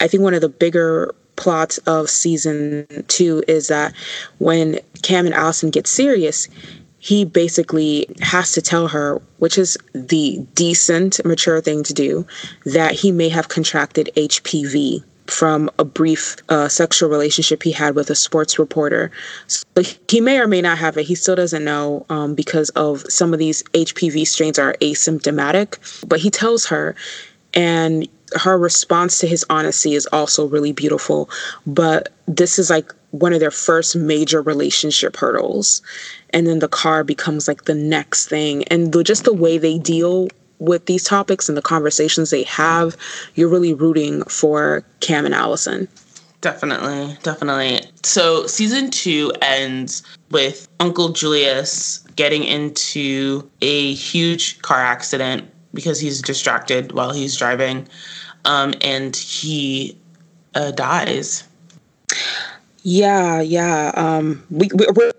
I 0.00 0.06
think 0.06 0.22
one 0.22 0.34
of 0.34 0.40
the 0.40 0.48
bigger 0.48 1.14
plots 1.36 1.78
of 1.78 2.08
season 2.08 2.86
two 3.08 3.42
is 3.48 3.66
that 3.68 3.92
when 4.38 4.78
Cam 5.02 5.26
and 5.26 5.34
Allison 5.34 5.70
get 5.70 5.88
serious, 5.88 6.48
he 7.04 7.26
basically 7.26 8.06
has 8.22 8.52
to 8.52 8.62
tell 8.62 8.88
her, 8.88 9.20
which 9.36 9.58
is 9.58 9.76
the 9.92 10.38
decent, 10.54 11.22
mature 11.22 11.60
thing 11.60 11.82
to 11.82 11.92
do, 11.92 12.26
that 12.64 12.92
he 12.92 13.12
may 13.12 13.28
have 13.28 13.48
contracted 13.48 14.08
HPV 14.16 15.04
from 15.26 15.68
a 15.78 15.84
brief 15.84 16.36
uh, 16.48 16.66
sexual 16.66 17.10
relationship 17.10 17.62
he 17.62 17.72
had 17.72 17.94
with 17.94 18.08
a 18.08 18.14
sports 18.14 18.58
reporter. 18.58 19.10
So 19.48 19.66
he 20.08 20.22
may 20.22 20.38
or 20.38 20.48
may 20.48 20.62
not 20.62 20.78
have 20.78 20.96
it. 20.96 21.04
He 21.04 21.14
still 21.14 21.36
doesn't 21.36 21.62
know 21.62 22.06
um, 22.08 22.34
because 22.34 22.70
of 22.70 23.04
some 23.10 23.34
of 23.34 23.38
these 23.38 23.62
HPV 23.74 24.26
strains 24.26 24.58
are 24.58 24.72
asymptomatic. 24.80 26.08
But 26.08 26.20
he 26.20 26.30
tells 26.30 26.64
her, 26.68 26.96
and 27.52 28.08
her 28.40 28.56
response 28.56 29.18
to 29.18 29.26
his 29.26 29.44
honesty 29.50 29.94
is 29.94 30.06
also 30.06 30.48
really 30.48 30.72
beautiful. 30.72 31.28
But 31.66 32.08
this 32.26 32.58
is 32.58 32.70
like 32.70 32.94
one 33.14 33.32
of 33.32 33.38
their 33.38 33.50
first 33.52 33.94
major 33.94 34.42
relationship 34.42 35.16
hurdles. 35.16 35.82
And 36.30 36.48
then 36.48 36.58
the 36.58 36.68
car 36.68 37.04
becomes 37.04 37.46
like 37.46 37.64
the 37.64 37.74
next 37.74 38.26
thing. 38.26 38.64
And 38.64 38.92
the, 38.92 39.04
just 39.04 39.24
the 39.24 39.32
way 39.32 39.56
they 39.56 39.78
deal 39.78 40.28
with 40.58 40.86
these 40.86 41.04
topics 41.04 41.48
and 41.48 41.56
the 41.56 41.62
conversations 41.62 42.30
they 42.30 42.42
have 42.44 42.96
you're 43.34 43.48
really 43.48 43.72
rooting 43.74 44.22
for 44.24 44.84
cam 45.00 45.26
and 45.26 45.34
allison. 45.34 45.86
Definitely. 46.40 47.16
Definitely. 47.22 47.82
So 48.02 48.46
season 48.46 48.90
two 48.90 49.32
ends 49.42 50.02
with 50.30 50.68
uncle 50.80 51.10
julius 51.10 51.98
getting 52.16 52.44
into 52.44 53.48
a 53.62 53.94
huge 53.94 54.60
car 54.62 54.80
accident 54.80 55.48
because 55.72 56.00
he's 56.00 56.20
distracted 56.20 56.92
while 56.92 57.12
he's 57.12 57.36
driving 57.36 57.86
um, 58.44 58.74
and 58.80 59.14
he 59.16 59.96
uh, 60.54 60.70
dies 60.72 61.44
yeah, 62.84 63.40
yeah. 63.40 63.92
Um, 63.96 64.44
we, 64.50 64.68
we 64.74 65.10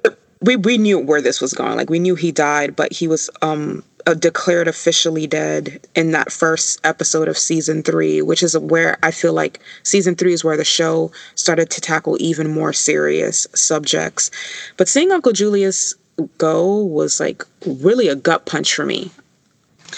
we 0.42 0.56
we 0.56 0.78
knew 0.78 1.00
where 1.00 1.22
this 1.22 1.42
was 1.42 1.52
going. 1.54 1.76
Like 1.76 1.90
we 1.90 2.00
knew 2.00 2.16
he 2.16 2.32
died, 2.32 2.76
but 2.76 2.94
he 2.94 3.08
was 3.08 3.30
um 3.42 3.84
uh, 4.06 4.14
declared 4.14 4.68
officially 4.68 5.26
dead 5.26 5.86
in 5.96 6.12
that 6.12 6.32
first 6.32 6.80
episode 6.84 7.28
of 7.28 7.38
season 7.38 7.82
three, 7.82 8.22
which 8.22 8.44
is 8.44 8.56
where 8.56 9.00
I 9.02 9.10
feel 9.10 9.34
like 9.34 9.60
season 9.82 10.16
three 10.16 10.32
is 10.32 10.44
where 10.44 10.58
the 10.58 10.64
show 10.64 11.12
started 11.34 11.72
to 11.72 11.82
tackle 11.82 12.18
even 12.20 12.52
more 12.54 12.72
serious 12.72 13.48
subjects. 13.56 14.30
But 14.78 14.88
seeing 14.88 15.12
Uncle 15.12 15.32
Julius 15.32 15.96
go 16.38 16.84
was 16.84 17.20
like 17.20 17.44
really 17.66 18.08
a 18.08 18.16
gut 18.16 18.46
punch 18.46 18.76
for 18.76 18.86
me. 18.86 19.10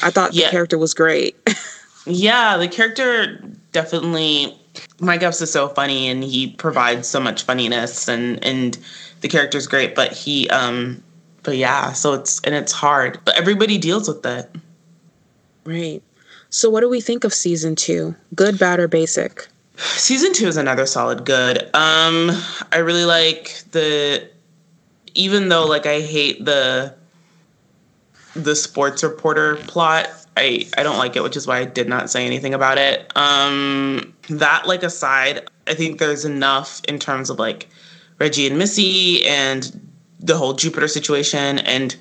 I 0.02 0.10
thought 0.10 0.34
yeah. 0.34 0.46
the 0.46 0.52
character 0.52 0.78
was 0.78 0.94
great. 0.94 1.36
yeah, 2.06 2.56
the 2.56 2.70
character 2.70 3.44
definitely 3.74 4.58
Mike 5.00 5.22
Epps 5.22 5.42
is 5.42 5.52
so 5.52 5.68
funny 5.70 6.08
and 6.08 6.24
he 6.24 6.52
provides 6.52 7.08
so 7.08 7.20
much 7.20 7.44
funniness 7.44 8.08
and 8.08 8.44
and 8.44 8.78
the 9.22 9.28
character's 9.28 9.68
great, 9.68 9.96
but 9.96 10.12
he 10.12 10.50
um 10.50 11.04
but 11.44 11.58
yeah, 11.58 11.94
so 11.94 12.14
it's 12.14 12.42
and 12.42 12.54
it's 12.54 12.72
hard. 12.72 13.20
But 13.24 13.38
everybody 13.38 13.78
deals 13.78 14.08
with 14.08 14.26
it. 14.26 14.50
Right. 15.66 16.02
So 16.50 16.70
what 16.70 16.82
do 16.82 16.90
we 16.90 17.02
think 17.02 17.24
of 17.24 17.34
season 17.34 17.76
2? 17.76 18.16
Good, 18.36 18.58
bad 18.58 18.80
or 18.80 18.88
basic? 18.88 19.48
Season 19.76 20.34
2 20.34 20.48
is 20.48 20.58
another 20.58 20.86
solid 20.86 21.26
good. 21.26 21.64
Um 21.76 22.32
I 22.72 22.78
really 22.78 23.06
like 23.06 23.64
the 23.72 24.28
even 25.14 25.50
though 25.50 25.66
like 25.66 25.86
I 25.86 26.02
hate 26.02 26.44
the 26.44 26.94
the 28.34 28.56
sports 28.56 29.04
reporter 29.04 29.56
plot 29.56 30.10
I 30.38 30.68
I 30.78 30.84
don't 30.84 30.98
like 30.98 31.16
it, 31.16 31.24
which 31.24 31.36
is 31.36 31.48
why 31.48 31.60
I 31.60 31.66
did 31.66 31.90
not 31.90 32.10
say 32.10 32.26
anything 32.26 32.54
about 32.54 32.78
it. 32.78 33.12
Um, 33.18 34.14
that 34.30 34.68
like 34.68 34.84
aside, 34.84 35.50
I 35.68 35.74
think 35.74 36.00
there's 36.00 36.26
enough 36.26 36.82
in 36.88 37.00
terms 37.00 37.30
of 37.30 37.40
like 37.40 37.68
Reggie 38.20 38.48
and 38.48 38.58
Missy 38.58 39.26
and 39.26 39.90
the 40.20 40.38
whole 40.38 40.54
Jupiter 40.54 40.88
situation 40.88 41.60
and 41.60 41.96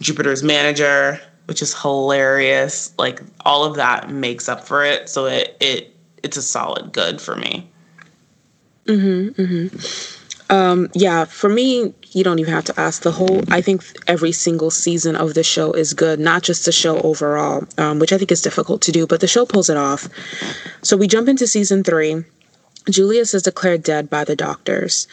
Jupiter's 0.00 0.42
manager, 0.42 1.20
which 1.46 1.62
is 1.62 1.74
hilarious. 1.80 2.92
Like 2.98 3.20
all 3.44 3.64
of 3.64 3.76
that 3.76 4.10
makes 4.10 4.48
up 4.48 4.64
for 4.64 4.84
it, 4.84 5.08
so 5.08 5.26
it 5.26 5.56
it 5.60 5.94
it's 6.22 6.36
a 6.36 6.42
solid 6.42 6.92
good 6.92 7.20
for 7.20 7.36
me. 7.36 7.68
Mhm. 8.86 9.34
Mhm. 9.34 10.16
Um, 10.50 10.88
yeah, 10.94 11.24
for 11.26 11.48
me, 11.48 11.94
you 12.10 12.24
don't 12.24 12.40
even 12.40 12.52
have 12.52 12.64
to 12.64 12.78
ask. 12.78 13.02
The 13.02 13.12
whole, 13.12 13.42
I 13.50 13.60
think 13.60 13.84
every 14.08 14.32
single 14.32 14.70
season 14.70 15.14
of 15.14 15.34
the 15.34 15.44
show 15.44 15.72
is 15.72 15.94
good, 15.94 16.18
not 16.18 16.42
just 16.42 16.64
the 16.64 16.72
show 16.72 17.00
overall, 17.00 17.64
um, 17.78 18.00
which 18.00 18.12
I 18.12 18.18
think 18.18 18.32
is 18.32 18.42
difficult 18.42 18.82
to 18.82 18.92
do, 18.92 19.06
but 19.06 19.20
the 19.20 19.28
show 19.28 19.46
pulls 19.46 19.70
it 19.70 19.76
off. 19.76 20.08
So 20.82 20.96
we 20.96 21.06
jump 21.06 21.28
into 21.28 21.46
season 21.46 21.84
three. 21.84 22.24
Julius 22.90 23.32
is 23.32 23.44
declared 23.44 23.84
dead 23.84 24.10
by 24.10 24.24
the 24.24 24.34
doctors, 24.34 25.06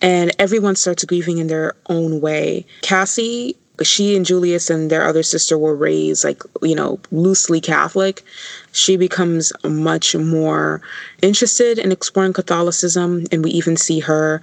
and 0.00 0.30
everyone 0.38 0.76
starts 0.76 1.04
grieving 1.04 1.38
in 1.38 1.48
their 1.48 1.74
own 1.88 2.20
way. 2.20 2.64
Cassie 2.82 3.56
she 3.82 4.16
and 4.16 4.24
Julius 4.24 4.70
and 4.70 4.90
their 4.90 5.06
other 5.06 5.22
sister 5.22 5.58
were 5.58 5.74
raised 5.74 6.24
like, 6.24 6.42
you 6.62 6.74
know, 6.74 6.98
loosely 7.10 7.60
Catholic. 7.60 8.24
She 8.72 8.96
becomes 8.96 9.52
much 9.64 10.16
more 10.16 10.80
interested 11.22 11.78
in 11.78 11.92
exploring 11.92 12.32
Catholicism, 12.32 13.24
and 13.30 13.44
we 13.44 13.50
even 13.50 13.76
see 13.76 14.00
her 14.00 14.40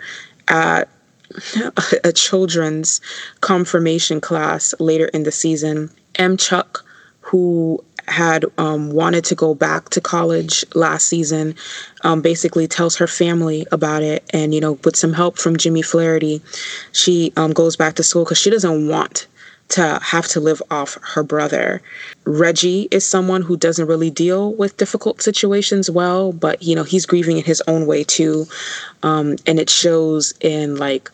at 0.47 0.89
a 2.03 2.11
children's 2.11 3.01
confirmation 3.41 4.21
class 4.21 4.73
later 4.79 5.05
in 5.07 5.23
the 5.23 5.31
season. 5.31 5.89
M. 6.15 6.37
Chuck, 6.37 6.85
who 7.21 7.83
had 8.07 8.45
um, 8.57 8.91
wanted 8.91 9.23
to 9.25 9.35
go 9.35 9.55
back 9.55 9.89
to 9.89 10.01
college 10.01 10.63
last 10.75 11.07
season, 11.07 11.55
um, 12.03 12.21
basically 12.21 12.67
tells 12.67 12.97
her 12.97 13.07
family 13.07 13.65
about 13.71 14.03
it. 14.03 14.23
And, 14.31 14.53
you 14.53 14.61
know, 14.61 14.73
with 14.83 14.95
some 14.95 15.13
help 15.13 15.37
from 15.37 15.57
Jimmy 15.57 15.81
Flaherty, 15.81 16.41
she 16.91 17.33
um, 17.37 17.53
goes 17.53 17.75
back 17.75 17.95
to 17.95 18.03
school 18.03 18.25
because 18.25 18.37
she 18.37 18.49
doesn't 18.49 18.87
want 18.87 19.27
to 19.69 19.99
have 20.03 20.27
to 20.27 20.39
live 20.39 20.61
off 20.69 20.97
her 21.01 21.23
brother. 21.23 21.81
Reggie 22.25 22.87
is 22.91 23.07
someone 23.07 23.41
who 23.41 23.57
doesn't 23.57 23.87
really 23.87 24.09
deal 24.09 24.53
with 24.53 24.77
difficult 24.77 25.21
situations 25.21 25.89
well, 25.89 26.31
but 26.31 26.61
you 26.61 26.75
know, 26.75 26.83
he's 26.83 27.05
grieving 27.05 27.37
in 27.37 27.43
his 27.43 27.61
own 27.67 27.87
way 27.87 28.03
too. 28.03 28.45
Um, 29.01 29.37
and 29.47 29.59
it 29.59 29.69
shows 29.69 30.33
in 30.41 30.75
like 30.75 31.09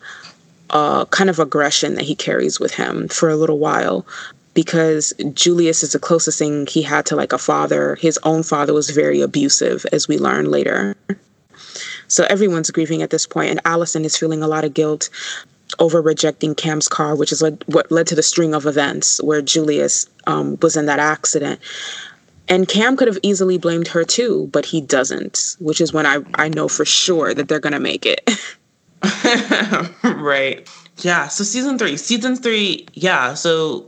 a 0.70 1.06
kind 1.10 1.30
of 1.30 1.38
aggression 1.38 1.94
that 1.94 2.04
he 2.04 2.14
carries 2.14 2.60
with 2.60 2.74
him 2.74 3.08
for 3.08 3.28
a 3.28 3.36
little 3.36 3.58
while 3.58 4.06
because 4.54 5.12
Julius 5.32 5.82
is 5.82 5.92
the 5.92 5.98
closest 5.98 6.38
thing 6.38 6.66
he 6.66 6.82
had 6.82 7.06
to 7.06 7.16
like 7.16 7.32
a 7.32 7.38
father. 7.38 7.94
His 7.96 8.18
own 8.24 8.42
father 8.42 8.74
was 8.74 8.90
very 8.90 9.20
abusive, 9.20 9.86
as 9.92 10.08
we 10.08 10.18
learn 10.18 10.50
later. 10.50 10.96
So 12.08 12.24
everyone's 12.28 12.70
grieving 12.70 13.02
at 13.02 13.10
this 13.10 13.26
point, 13.26 13.50
and 13.50 13.60
Allison 13.64 14.04
is 14.04 14.16
feeling 14.16 14.42
a 14.42 14.48
lot 14.48 14.64
of 14.64 14.74
guilt 14.74 15.08
over 15.78 16.00
rejecting 16.00 16.54
Cam's 16.54 16.88
car, 16.88 17.14
which 17.16 17.32
is 17.32 17.42
like 17.42 17.62
what 17.64 17.90
led 17.90 18.06
to 18.08 18.14
the 18.14 18.22
string 18.22 18.54
of 18.54 18.66
events 18.66 19.22
where 19.22 19.42
Julius 19.42 20.06
um, 20.26 20.58
was 20.62 20.76
in 20.76 20.86
that 20.86 20.98
accident. 20.98 21.60
And 22.48 22.66
Cam 22.66 22.96
could 22.96 23.06
have 23.06 23.18
easily 23.22 23.58
blamed 23.58 23.88
her 23.88 24.04
too, 24.04 24.48
but 24.52 24.64
he 24.64 24.80
doesn't, 24.80 25.56
which 25.60 25.80
is 25.80 25.92
when 25.92 26.04
I, 26.04 26.18
I 26.34 26.48
know 26.48 26.66
for 26.66 26.84
sure 26.84 27.32
that 27.32 27.48
they're 27.48 27.60
going 27.60 27.74
to 27.74 27.80
make 27.80 28.04
it. 28.04 28.28
right. 30.04 30.68
Yeah. 30.98 31.28
So 31.28 31.44
season 31.44 31.78
three, 31.78 31.96
season 31.96 32.36
three, 32.36 32.86
yeah. 32.92 33.34
So 33.34 33.86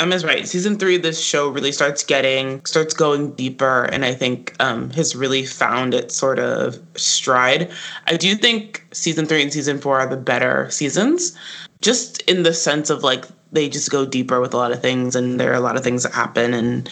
Emma's 0.00 0.24
right. 0.24 0.48
Season 0.48 0.78
three, 0.78 0.96
this 0.96 1.22
show 1.22 1.50
really 1.50 1.72
starts 1.72 2.02
getting, 2.02 2.64
starts 2.64 2.94
going 2.94 3.32
deeper, 3.32 3.84
and 3.84 4.02
I 4.02 4.14
think 4.14 4.56
um, 4.58 4.88
has 4.90 5.14
really 5.14 5.44
found 5.44 5.92
its 5.92 6.16
sort 6.16 6.38
of 6.38 6.80
stride. 6.94 7.70
I 8.06 8.16
do 8.16 8.34
think 8.34 8.86
season 8.92 9.26
three 9.26 9.42
and 9.42 9.52
season 9.52 9.78
four 9.78 10.00
are 10.00 10.08
the 10.08 10.16
better 10.16 10.70
seasons, 10.70 11.36
just 11.82 12.22
in 12.22 12.44
the 12.44 12.54
sense 12.54 12.88
of 12.88 13.02
like 13.02 13.26
they 13.52 13.68
just 13.68 13.90
go 13.90 14.06
deeper 14.06 14.40
with 14.40 14.54
a 14.54 14.56
lot 14.56 14.72
of 14.72 14.80
things, 14.80 15.14
and 15.14 15.38
there 15.38 15.52
are 15.52 15.56
a 15.56 15.60
lot 15.60 15.76
of 15.76 15.84
things 15.84 16.02
that 16.04 16.14
happen, 16.14 16.54
and 16.54 16.88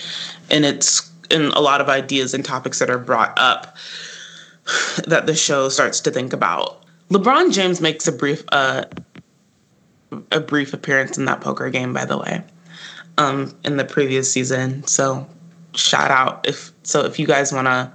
and 0.50 0.66
it's 0.66 1.10
and 1.30 1.44
a 1.54 1.60
lot 1.60 1.80
of 1.80 1.88
ideas 1.88 2.34
and 2.34 2.44
topics 2.44 2.78
that 2.78 2.90
are 2.90 2.98
brought 2.98 3.32
up 3.38 3.74
that 5.06 5.24
the 5.24 5.34
show 5.34 5.70
starts 5.70 5.98
to 6.00 6.10
think 6.10 6.34
about. 6.34 6.84
LeBron 7.08 7.54
James 7.54 7.80
makes 7.80 8.06
a 8.06 8.12
brief 8.12 8.44
uh, 8.52 8.84
a 10.30 10.40
brief 10.40 10.74
appearance 10.74 11.16
in 11.16 11.24
that 11.24 11.40
poker 11.40 11.70
game, 11.70 11.94
by 11.94 12.04
the 12.04 12.18
way 12.18 12.44
um, 13.18 13.54
in 13.64 13.76
the 13.76 13.84
previous 13.84 14.32
season. 14.32 14.86
So 14.86 15.26
shout 15.74 16.10
out 16.10 16.48
if 16.48 16.72
so 16.84 17.04
if 17.04 17.18
you 17.18 17.26
guys 17.26 17.52
want 17.52 17.66
to 17.66 17.92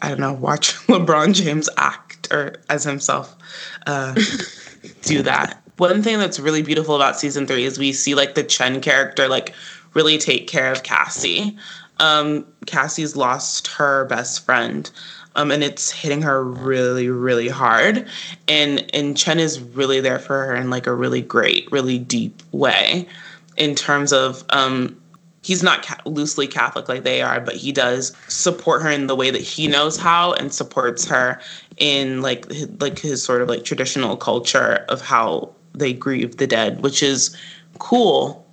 I 0.00 0.08
don't 0.08 0.20
know 0.20 0.32
watch 0.32 0.74
LeBron 0.86 1.34
James 1.34 1.68
act 1.76 2.32
or 2.32 2.54
as 2.70 2.84
himself 2.84 3.36
uh, 3.86 4.14
do 5.02 5.22
that. 5.22 5.62
One 5.76 6.02
thing 6.02 6.18
that's 6.18 6.40
really 6.40 6.62
beautiful 6.62 6.96
about 6.96 7.18
season 7.18 7.46
three 7.46 7.64
is 7.64 7.78
we 7.78 7.92
see 7.92 8.14
like 8.14 8.34
the 8.34 8.44
Chen 8.44 8.80
character 8.80 9.28
like 9.28 9.52
really 9.94 10.16
take 10.16 10.48
care 10.48 10.72
of 10.72 10.82
Cassie. 10.82 11.56
Um, 11.98 12.46
Cassie's 12.66 13.16
lost 13.16 13.66
her 13.68 14.06
best 14.06 14.44
friend. 14.44 14.90
Um, 15.34 15.50
and 15.50 15.64
it's 15.64 15.90
hitting 15.90 16.20
her 16.20 16.44
really, 16.44 17.08
really 17.08 17.48
hard. 17.48 18.06
And 18.48 18.84
and 18.94 19.16
Chen 19.16 19.38
is 19.38 19.60
really 19.60 20.00
there 20.00 20.18
for 20.18 20.44
her 20.44 20.54
in 20.54 20.68
like 20.68 20.86
a 20.86 20.94
really 20.94 21.22
great, 21.22 21.70
really 21.72 21.98
deep 21.98 22.42
way 22.52 23.08
in 23.56 23.74
terms 23.74 24.12
of 24.12 24.44
um, 24.50 25.00
he's 25.42 25.62
not 25.62 25.84
ca- 25.84 26.00
loosely 26.06 26.46
Catholic 26.46 26.88
like 26.88 27.02
they 27.02 27.20
are, 27.20 27.40
but 27.40 27.56
he 27.56 27.72
does 27.72 28.12
support 28.28 28.82
her 28.82 28.90
in 28.90 29.06
the 29.06 29.16
way 29.16 29.30
that 29.30 29.42
he 29.42 29.66
knows 29.66 29.96
how 29.96 30.32
and 30.34 30.52
supports 30.52 31.04
her 31.06 31.40
in 31.76 32.22
like 32.22 32.50
his, 32.50 32.70
like 32.80 32.98
his 32.98 33.22
sort 33.22 33.42
of 33.42 33.48
like 33.48 33.64
traditional 33.64 34.16
culture 34.16 34.84
of 34.88 35.00
how 35.00 35.52
they 35.74 35.92
grieve 35.92 36.36
the 36.36 36.46
dead, 36.46 36.82
which 36.82 37.02
is 37.02 37.36
cool. 37.78 38.46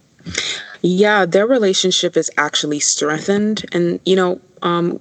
Yeah, 0.82 1.26
their 1.26 1.48
relationship 1.48 2.16
is 2.18 2.32
actually 2.38 2.80
strengthened, 2.80 3.66
and 3.72 4.00
you 4.06 4.16
know, 4.16 4.40
um, 4.62 5.00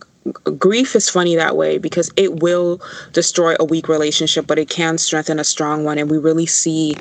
grief 0.59 0.97
is 0.97 1.09
funny 1.09 1.37
that 1.37 1.57
way 1.57 1.79
because 1.79 2.11
it 2.17 2.41
will 2.41 2.81
destroy 3.13 3.55
a 3.59 3.65
weak 3.65 3.89
relationship, 3.89 4.47
but 4.47 4.59
it 4.59 4.69
can 4.69 4.99
strengthen 4.99 5.39
a 5.39 5.45
strong 5.45 5.85
one, 5.85 5.99
and 5.99 6.11
we 6.11 6.19
really 6.19 6.47
see 6.47 6.97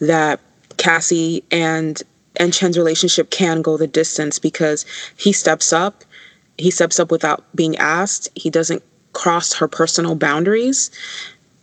that 0.00 0.40
Cassie 0.76 1.42
and 1.50 2.02
and 2.40 2.52
Chen's 2.52 2.76
relationship 2.78 3.30
can 3.30 3.62
go 3.62 3.76
the 3.76 3.86
distance 3.86 4.40
because 4.40 4.84
he 5.16 5.32
steps 5.32 5.72
up. 5.72 6.02
He 6.58 6.70
steps 6.72 6.98
up 6.98 7.10
without 7.12 7.44
being 7.54 7.76
asked. 7.76 8.28
He 8.34 8.50
doesn't 8.50 8.82
cross 9.12 9.52
her 9.54 9.68
personal 9.68 10.14
boundaries. 10.16 10.90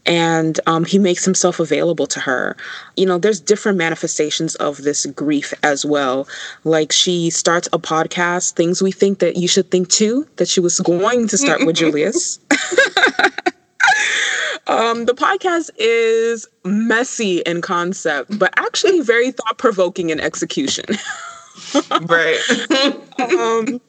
and 0.05 0.59
um, 0.67 0.85
he 0.85 0.97
makes 0.99 1.25
himself 1.25 1.59
available 1.59 2.07
to 2.07 2.21
her. 2.21 2.55
You 2.95 3.05
know, 3.05 3.17
there's 3.17 3.41
different 3.41 3.77
manifestations 3.77 4.55
of 4.55 4.77
this 4.77 5.05
grief 5.07 5.53
as 5.63 5.85
well. 5.85 6.27
Like 6.63 6.93
she 6.93 7.29
starts 7.29 7.67
a 7.73 7.79
podcast, 7.79 8.53
things 8.53 8.81
we 8.81 8.93
think 8.93 9.19
that 9.19 9.35
you 9.35 9.49
should 9.49 9.69
think 9.69 9.89
too, 9.89 10.25
that 10.37 10.47
she 10.47 10.61
was 10.61 10.79
going 10.79 11.27
to 11.27 11.37
start 11.37 11.65
with 11.65 11.75
Julius. 11.83 12.39
Um, 14.67 15.05
the 15.05 15.13
podcast 15.13 15.69
is 15.77 16.47
messy 16.65 17.39
in 17.39 17.61
concept, 17.61 18.37
but 18.37 18.53
actually 18.57 19.01
very 19.01 19.31
thought 19.31 19.57
provoking 19.57 20.09
in 20.09 20.19
execution. 20.19 20.85
right. 22.01 22.39
um, 23.19 23.79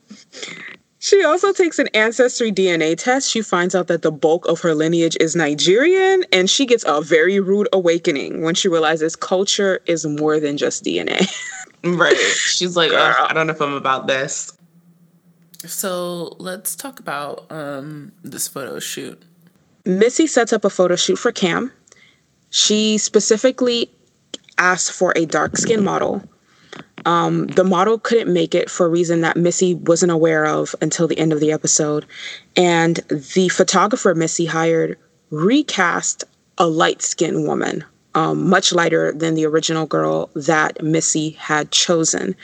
she 1.00 1.24
also 1.24 1.52
takes 1.52 1.78
an 1.78 1.88
ancestry 1.94 2.50
DNA 2.52 2.96
test. 2.96 3.30
She 3.30 3.40
finds 3.40 3.74
out 3.74 3.86
that 3.86 4.02
the 4.02 4.10
bulk 4.10 4.46
of 4.46 4.60
her 4.60 4.74
lineage 4.74 5.16
is 5.20 5.36
Nigerian, 5.36 6.24
and 6.32 6.50
she 6.50 6.66
gets 6.66 6.84
a 6.86 7.00
very 7.00 7.40
rude 7.40 7.68
awakening 7.72 8.42
when 8.42 8.54
she 8.54 8.68
realizes 8.68 9.16
culture 9.16 9.80
is 9.86 10.06
more 10.06 10.40
than 10.40 10.56
just 10.56 10.84
DNA. 10.84 11.28
right. 11.84 12.16
She's 12.16 12.76
like, 12.76 12.92
oh, 12.92 13.26
I 13.28 13.32
don't 13.32 13.46
know 13.46 13.52
if 13.52 13.60
I'm 13.60 13.74
about 13.74 14.06
this. 14.06 14.52
So 15.66 16.36
let's 16.38 16.76
talk 16.76 17.00
about 17.00 17.50
um, 17.50 18.12
this 18.22 18.48
photo 18.48 18.78
shoot. 18.78 19.22
Missy 19.88 20.26
sets 20.26 20.52
up 20.52 20.66
a 20.66 20.70
photo 20.70 20.96
shoot 20.96 21.16
for 21.16 21.32
Cam. 21.32 21.72
She 22.50 22.98
specifically 22.98 23.90
asked 24.58 24.92
for 24.92 25.14
a 25.16 25.24
dark 25.24 25.56
skin 25.56 25.82
model. 25.82 26.22
Um, 27.06 27.46
the 27.46 27.64
model 27.64 27.98
couldn't 27.98 28.30
make 28.30 28.54
it 28.54 28.68
for 28.68 28.84
a 28.84 28.90
reason 28.90 29.22
that 29.22 29.38
Missy 29.38 29.72
wasn't 29.72 30.12
aware 30.12 30.44
of 30.44 30.74
until 30.82 31.08
the 31.08 31.18
end 31.18 31.32
of 31.32 31.40
the 31.40 31.52
episode. 31.52 32.04
And 32.54 32.96
the 33.34 33.48
photographer 33.48 34.14
Missy 34.14 34.44
hired 34.44 34.98
recast 35.30 36.22
a 36.58 36.66
light 36.66 37.00
skinned 37.00 37.46
woman, 37.46 37.82
um, 38.14 38.46
much 38.46 38.74
lighter 38.74 39.12
than 39.12 39.36
the 39.36 39.46
original 39.46 39.86
girl 39.86 40.28
that 40.34 40.82
Missy 40.82 41.30
had 41.30 41.70
chosen. 41.70 42.36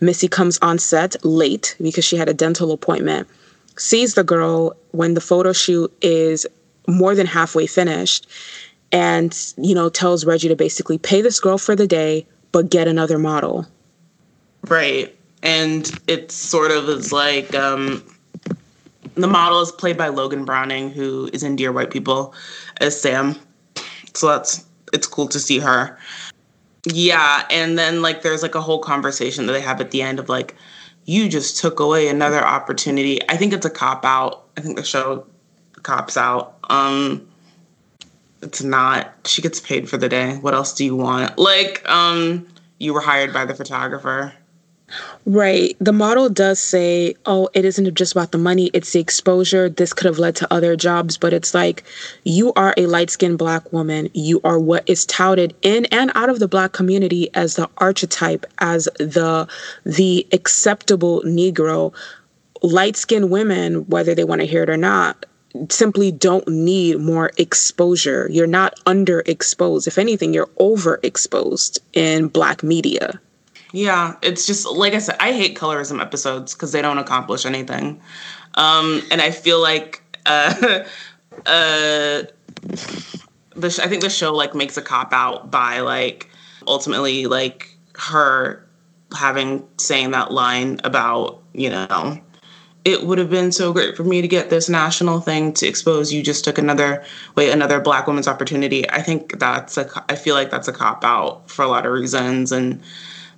Missy 0.00 0.28
comes 0.28 0.60
on 0.62 0.78
set 0.78 1.16
late 1.24 1.74
because 1.82 2.04
she 2.04 2.16
had 2.16 2.28
a 2.28 2.34
dental 2.34 2.70
appointment, 2.70 3.26
sees 3.76 4.14
the 4.14 4.22
girl 4.22 4.76
when 4.92 5.14
the 5.14 5.20
photo 5.20 5.52
shoot 5.52 5.92
is 6.00 6.46
more 6.86 7.14
than 7.14 7.26
halfway 7.26 7.66
finished 7.66 8.26
and 8.92 9.52
you 9.56 9.74
know 9.74 9.88
tells 9.88 10.24
reggie 10.24 10.48
to 10.48 10.56
basically 10.56 10.98
pay 10.98 11.20
this 11.20 11.40
girl 11.40 11.58
for 11.58 11.74
the 11.74 11.86
day 11.86 12.26
but 12.52 12.70
get 12.70 12.86
another 12.86 13.18
model. 13.18 13.66
Right. 14.68 15.14
And 15.42 15.90
it 16.06 16.30
sort 16.30 16.70
of 16.70 16.88
is 16.88 17.12
like 17.12 17.54
um 17.54 18.02
the 19.16 19.26
model 19.26 19.60
is 19.60 19.72
played 19.72 19.98
by 19.98 20.08
logan 20.08 20.44
browning 20.44 20.90
who 20.90 21.28
is 21.32 21.42
in 21.42 21.56
dear 21.56 21.72
white 21.72 21.90
people 21.90 22.34
as 22.80 22.98
sam. 22.98 23.36
So 24.14 24.28
that's 24.28 24.64
it's 24.92 25.06
cool 25.06 25.26
to 25.28 25.40
see 25.40 25.58
her. 25.58 25.98
Yeah 26.84 27.44
and 27.50 27.76
then 27.76 28.00
like 28.00 28.22
there's 28.22 28.42
like 28.42 28.54
a 28.54 28.60
whole 28.60 28.78
conversation 28.78 29.46
that 29.46 29.52
they 29.52 29.60
have 29.60 29.80
at 29.80 29.90
the 29.90 30.02
end 30.02 30.18
of 30.18 30.28
like 30.28 30.54
you 31.06 31.28
just 31.28 31.58
took 31.58 31.80
away 31.80 32.08
another 32.08 32.42
opportunity. 32.42 33.20
I 33.28 33.36
think 33.36 33.52
it's 33.52 33.66
a 33.66 33.70
cop 33.70 34.04
out 34.04 34.44
i 34.56 34.60
think 34.60 34.76
the 34.76 34.84
show 34.84 35.26
cops 35.84 36.16
out. 36.16 36.56
Um, 36.68 37.26
it's 38.42 38.62
not. 38.62 39.14
She 39.24 39.40
gets 39.40 39.60
paid 39.60 39.88
for 39.88 39.96
the 39.96 40.08
day. 40.08 40.36
What 40.36 40.54
else 40.54 40.74
do 40.74 40.84
you 40.84 40.96
want? 40.96 41.38
Like, 41.38 41.88
um, 41.88 42.46
you 42.78 42.92
were 42.92 43.00
hired 43.00 43.32
by 43.32 43.44
the 43.44 43.54
photographer. 43.54 44.34
Right. 45.26 45.74
The 45.80 45.92
model 45.92 46.28
does 46.28 46.60
say, 46.60 47.14
oh, 47.24 47.48
it 47.54 47.64
isn't 47.64 47.94
just 47.94 48.12
about 48.12 48.32
the 48.32 48.38
money, 48.38 48.70
it's 48.74 48.92
the 48.92 49.00
exposure. 49.00 49.68
This 49.68 49.92
could 49.92 50.06
have 50.06 50.18
led 50.18 50.36
to 50.36 50.52
other 50.52 50.76
jobs, 50.76 51.16
but 51.16 51.32
it's 51.32 51.54
like 51.54 51.82
you 52.24 52.52
are 52.52 52.74
a 52.76 52.86
light 52.86 53.10
skinned 53.10 53.38
black 53.38 53.72
woman. 53.72 54.10
You 54.12 54.40
are 54.44 54.58
what 54.58 54.88
is 54.88 55.06
touted 55.06 55.56
in 55.62 55.86
and 55.86 56.12
out 56.14 56.28
of 56.28 56.38
the 56.38 56.48
black 56.48 56.72
community 56.72 57.30
as 57.34 57.56
the 57.56 57.68
archetype, 57.78 58.44
as 58.58 58.84
the 58.98 59.48
the 59.84 60.26
acceptable 60.32 61.22
Negro. 61.22 61.94
Light 62.62 62.96
skinned 62.96 63.30
women, 63.30 63.86
whether 63.88 64.14
they 64.14 64.24
want 64.24 64.42
to 64.42 64.46
hear 64.46 64.62
it 64.62 64.70
or 64.70 64.76
not, 64.76 65.26
simply 65.70 66.10
don't 66.10 66.46
need 66.48 66.98
more 66.98 67.30
exposure. 67.36 68.28
You're 68.30 68.46
not 68.46 68.76
underexposed. 68.86 69.86
If 69.86 69.98
anything, 69.98 70.34
you're 70.34 70.48
overexposed 70.58 71.78
in 71.92 72.28
black 72.28 72.62
media. 72.62 73.20
Yeah, 73.72 74.14
it's 74.22 74.46
just 74.46 74.66
like 74.66 74.94
I 74.94 74.98
said, 74.98 75.16
I 75.18 75.32
hate 75.32 75.56
colorism 75.56 76.00
episodes 76.00 76.54
because 76.54 76.72
they 76.72 76.82
don't 76.82 76.98
accomplish 76.98 77.44
anything. 77.44 78.00
Um, 78.54 79.02
and 79.10 79.20
I 79.20 79.30
feel 79.30 79.60
like 79.60 80.02
uh, 80.26 80.54
uh, 81.46 82.22
the 83.56 83.70
sh- 83.70 83.80
I 83.80 83.88
think 83.88 84.02
the 84.02 84.10
show 84.10 84.32
like 84.32 84.54
makes 84.54 84.76
a 84.76 84.82
cop 84.82 85.12
out 85.12 85.50
by 85.50 85.80
like 85.80 86.30
ultimately 86.66 87.26
like 87.26 87.76
her 87.96 88.64
having 89.16 89.66
saying 89.78 90.12
that 90.12 90.32
line 90.32 90.80
about 90.84 91.42
you 91.52 91.70
know 91.70 92.20
it 92.84 93.06
would 93.06 93.18
have 93.18 93.30
been 93.30 93.50
so 93.50 93.72
great 93.72 93.96
for 93.96 94.04
me 94.04 94.20
to 94.20 94.28
get 94.28 94.50
this 94.50 94.68
national 94.68 95.20
thing 95.20 95.52
to 95.54 95.66
expose 95.66 96.12
you 96.12 96.22
just 96.22 96.44
took 96.44 96.58
another 96.58 97.04
wait 97.34 97.50
another 97.50 97.80
black 97.80 98.06
woman's 98.06 98.28
opportunity. 98.28 98.88
I 98.90 99.02
think 99.02 99.38
that's 99.38 99.76
a 99.76 99.88
i 100.08 100.16
feel 100.16 100.34
like 100.34 100.50
that's 100.50 100.68
a 100.68 100.72
cop 100.72 101.04
out 101.04 101.48
for 101.50 101.62
a 101.62 101.68
lot 101.68 101.86
of 101.86 101.92
reasons 101.92 102.52
and 102.52 102.82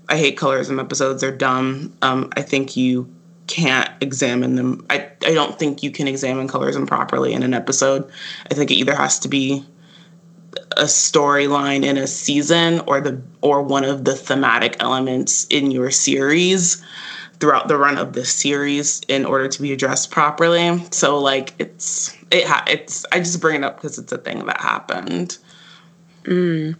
i 0.08 0.16
hate 0.16 0.36
colorism 0.36 0.80
episodes 0.80 1.20
they're 1.20 1.30
dumb. 1.30 1.92
Um, 2.02 2.30
i 2.36 2.42
think 2.42 2.76
you 2.76 3.08
can't 3.46 3.90
examine 4.00 4.56
them. 4.56 4.84
I, 4.90 5.08
I 5.24 5.32
don't 5.34 5.58
think 5.58 5.82
you 5.82 5.90
can 5.90 6.08
examine 6.08 6.48
colorism 6.48 6.86
properly 6.86 7.32
in 7.32 7.42
an 7.42 7.54
episode. 7.54 8.10
I 8.50 8.54
think 8.54 8.70
it 8.70 8.74
either 8.74 8.94
has 8.94 9.18
to 9.20 9.28
be 9.28 9.64
a 10.76 10.84
storyline 10.84 11.84
in 11.84 11.96
a 11.96 12.06
season 12.06 12.80
or 12.86 13.00
the 13.00 13.20
or 13.42 13.62
one 13.62 13.84
of 13.84 14.04
the 14.04 14.14
thematic 14.14 14.76
elements 14.80 15.46
in 15.48 15.70
your 15.70 15.90
series 15.90 16.82
throughout 17.40 17.68
the 17.68 17.76
run 17.76 17.98
of 17.98 18.12
this 18.12 18.32
series 18.32 19.00
in 19.08 19.24
order 19.24 19.48
to 19.48 19.62
be 19.62 19.72
addressed 19.72 20.10
properly. 20.10 20.82
So 20.90 21.18
like 21.18 21.54
it's 21.58 22.16
it 22.30 22.44
ha- 22.44 22.64
it's 22.66 23.04
I 23.12 23.18
just 23.18 23.40
bring 23.40 23.56
it 23.56 23.64
up 23.64 23.76
because 23.76 23.98
it's 23.98 24.12
a 24.12 24.18
thing 24.18 24.44
that 24.46 24.60
happened. 24.60 25.38
Mm. 26.24 26.76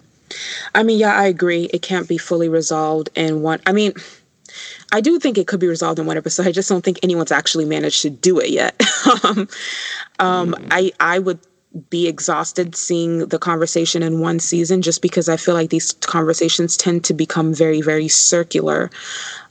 I 0.75 0.83
mean, 0.83 0.99
yeah, 0.99 1.15
I 1.15 1.27
agree. 1.27 1.65
It 1.73 1.83
can't 1.83 2.09
be 2.09 2.19
fully 2.19 2.49
resolved 2.49 3.11
in 3.15 3.43
one. 3.43 3.61
I 3.67 3.73
mean, 3.73 3.93
I 4.93 5.01
do 5.01 5.19
think 5.19 5.39
it 5.39 5.47
could 5.47 5.61
be 5.61 5.69
resolved 5.69 5.99
in 5.99 6.07
one 6.07 6.17
episode. 6.17 6.47
I 6.47 6.53
just 6.53 6.69
don't 6.69 6.85
think 6.85 6.99
anyone's 7.03 7.33
actually 7.33 7.65
managed 7.65 8.03
to 8.03 8.11
do 8.11 8.39
it 8.39 8.51
yet. 8.51 8.81
um, 9.25 9.49
um, 10.19 10.53
mm. 10.55 10.69
I 10.71 10.93
I 11.01 11.19
would 11.19 11.39
be 11.91 12.09
exhausted 12.09 12.75
seeing 12.75 13.27
the 13.29 13.39
conversation 13.39 14.03
in 14.03 14.21
one 14.21 14.39
season 14.39 14.83
just 14.83 15.03
because 15.03 15.29
I 15.29 15.37
feel 15.37 15.55
like 15.55 15.71
these 15.71 15.93
conversations 15.93 16.77
tend 16.77 17.05
to 17.05 17.15
become 17.15 17.55
very, 17.55 17.81
very 17.81 18.09
circular. 18.09 18.91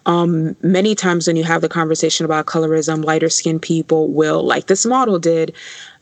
Um, 0.05 0.55
many 0.61 0.95
times 0.95 1.27
when 1.27 1.35
you 1.35 1.43
have 1.43 1.61
the 1.61 1.69
conversation 1.69 2.25
about 2.25 2.45
colorism, 2.45 3.03
lighter 3.03 3.29
skinned 3.29 3.61
people 3.61 4.11
will, 4.11 4.43
like 4.43 4.67
this 4.67 4.85
model 4.85 5.19
did, 5.19 5.53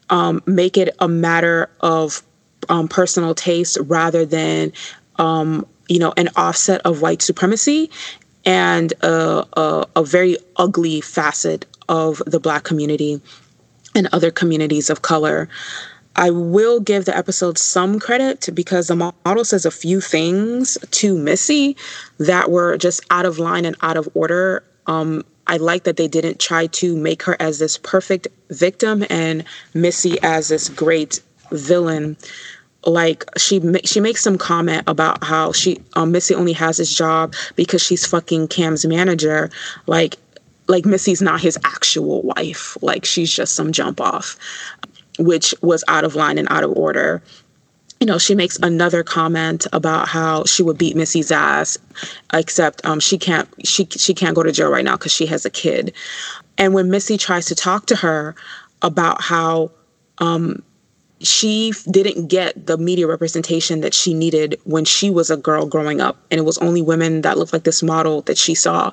um, 0.10 0.42
make 0.46 0.78
it 0.78 0.96
a 1.00 1.08
matter 1.08 1.70
of 1.80 2.22
um, 2.70 2.88
personal 2.88 3.34
taste 3.34 3.78
rather 3.82 4.26
than, 4.26 4.72
um, 5.18 5.66
you 5.90 6.00
know, 6.00 6.14
an 6.18 6.30
offset 6.36 6.82
of 6.82 7.02
white 7.02 7.22
supremacy 7.22 7.90
and 8.46 8.94
a, 9.02 9.46
a, 9.54 9.88
a 9.96 10.04
very 10.04 10.38
ugly 10.58 11.02
facet 11.02 11.66
of 11.90 12.22
the 12.26 12.40
Black 12.40 12.64
community 12.64 13.22
and 13.96 14.08
other 14.12 14.32
communities 14.32 14.90
of 14.90 15.02
color. 15.02 15.48
I 16.16 16.30
will 16.30 16.80
give 16.80 17.06
the 17.06 17.16
episode 17.16 17.58
some 17.58 18.00
credit 18.00 18.50
because 18.54 18.88
the 18.88 18.96
model 18.96 19.46
says 19.46 19.66
a 19.66 19.72
few 19.72 20.00
things 20.00 20.78
to 20.92 21.18
Missy 21.18 21.76
that 22.20 22.52
were 22.52 22.78
just 22.78 23.02
out 23.10 23.26
of 23.26 23.40
line 23.40 23.66
and 23.66 23.76
out 23.82 23.98
of 23.98 24.08
order. 24.14 24.64
Um, 24.86 25.26
I 25.48 25.58
like 25.58 25.84
that 25.84 25.98
they 25.98 26.08
didn't 26.08 26.40
try 26.40 26.68
to 26.68 26.96
make 26.96 27.24
her 27.24 27.36
as 27.40 27.60
this 27.60 27.78
perfect 27.78 28.28
victim 28.50 29.06
and 29.10 29.44
Missy 29.74 30.18
as 30.22 30.50
this 30.50 30.70
great 30.70 31.20
villain. 31.52 32.16
Like 32.86 33.26
she 33.38 33.62
she 33.84 34.00
makes 34.00 34.22
some 34.22 34.38
comment 34.38 34.84
about 34.88 35.24
how 35.24 35.52
she 35.52 35.82
um, 35.94 36.12
Missy 36.12 36.36
only 36.36 36.54
has 36.54 36.78
this 36.78 36.94
job 36.94 37.34
because 37.56 37.82
she's 37.82 38.06
fucking 38.06 38.50
Cam's 38.50 38.86
manager. 38.86 39.50
Like 39.88 40.18
like 40.68 40.86
Missy's 40.86 41.22
not 41.22 41.42
his 41.42 41.58
actual 41.66 42.22
wife. 42.22 42.78
Like 42.82 43.04
she's 43.04 43.34
just 43.34 43.56
some 43.56 43.72
jump 43.72 44.00
off 44.00 44.38
which 45.20 45.54
was 45.62 45.84
out 45.88 46.04
of 46.04 46.16
line 46.16 46.38
and 46.38 46.48
out 46.50 46.64
of 46.64 46.72
order. 46.72 47.22
You 48.00 48.08
know, 48.08 48.18
she 48.18 48.36
makes 48.36 48.58
another 48.62 49.04
comment 49.04 49.66
about 49.72 50.10
how 50.10 50.44
she 50.44 50.62
would 50.62 50.78
beat 50.78 50.96
Missy's 50.96 51.32
ass, 51.32 51.78
except 52.34 52.86
um, 52.86 53.00
she 53.00 53.18
can't 53.18 53.48
she 53.66 53.86
she 53.86 54.14
can't 54.14 54.36
go 54.36 54.44
to 54.44 54.52
jail 54.52 54.70
right 54.70 54.84
now 54.84 54.98
because 54.98 55.14
she 55.14 55.26
has 55.28 55.46
a 55.46 55.50
kid. 55.50 55.94
And 56.58 56.74
when 56.74 56.90
Missy 56.90 57.18
tries 57.18 57.46
to 57.48 57.56
talk 57.56 57.86
to 57.88 57.96
her 57.96 58.36
about 58.82 59.22
how 59.22 59.72
um, 60.18 60.62
she 61.24 61.74
didn't 61.90 62.28
get 62.28 62.66
the 62.66 62.78
media 62.78 63.08
representation 63.08 63.82
that 63.82 63.94
she 63.94 64.14
needed 64.14 64.60
when 64.66 64.86
she 64.86 65.10
was 65.10 65.30
a 65.30 65.38
girl 65.38 65.66
growing 65.66 66.02
up 66.02 66.18
and 66.30 66.40
it 66.40 66.44
was 66.44 66.58
only 66.58 66.82
women 66.82 67.22
that 67.22 67.38
looked 67.38 67.54
like 67.54 67.64
this 67.64 67.82
model 67.82 68.22
that 68.24 68.38
she 68.38 68.54
saw 68.54 68.92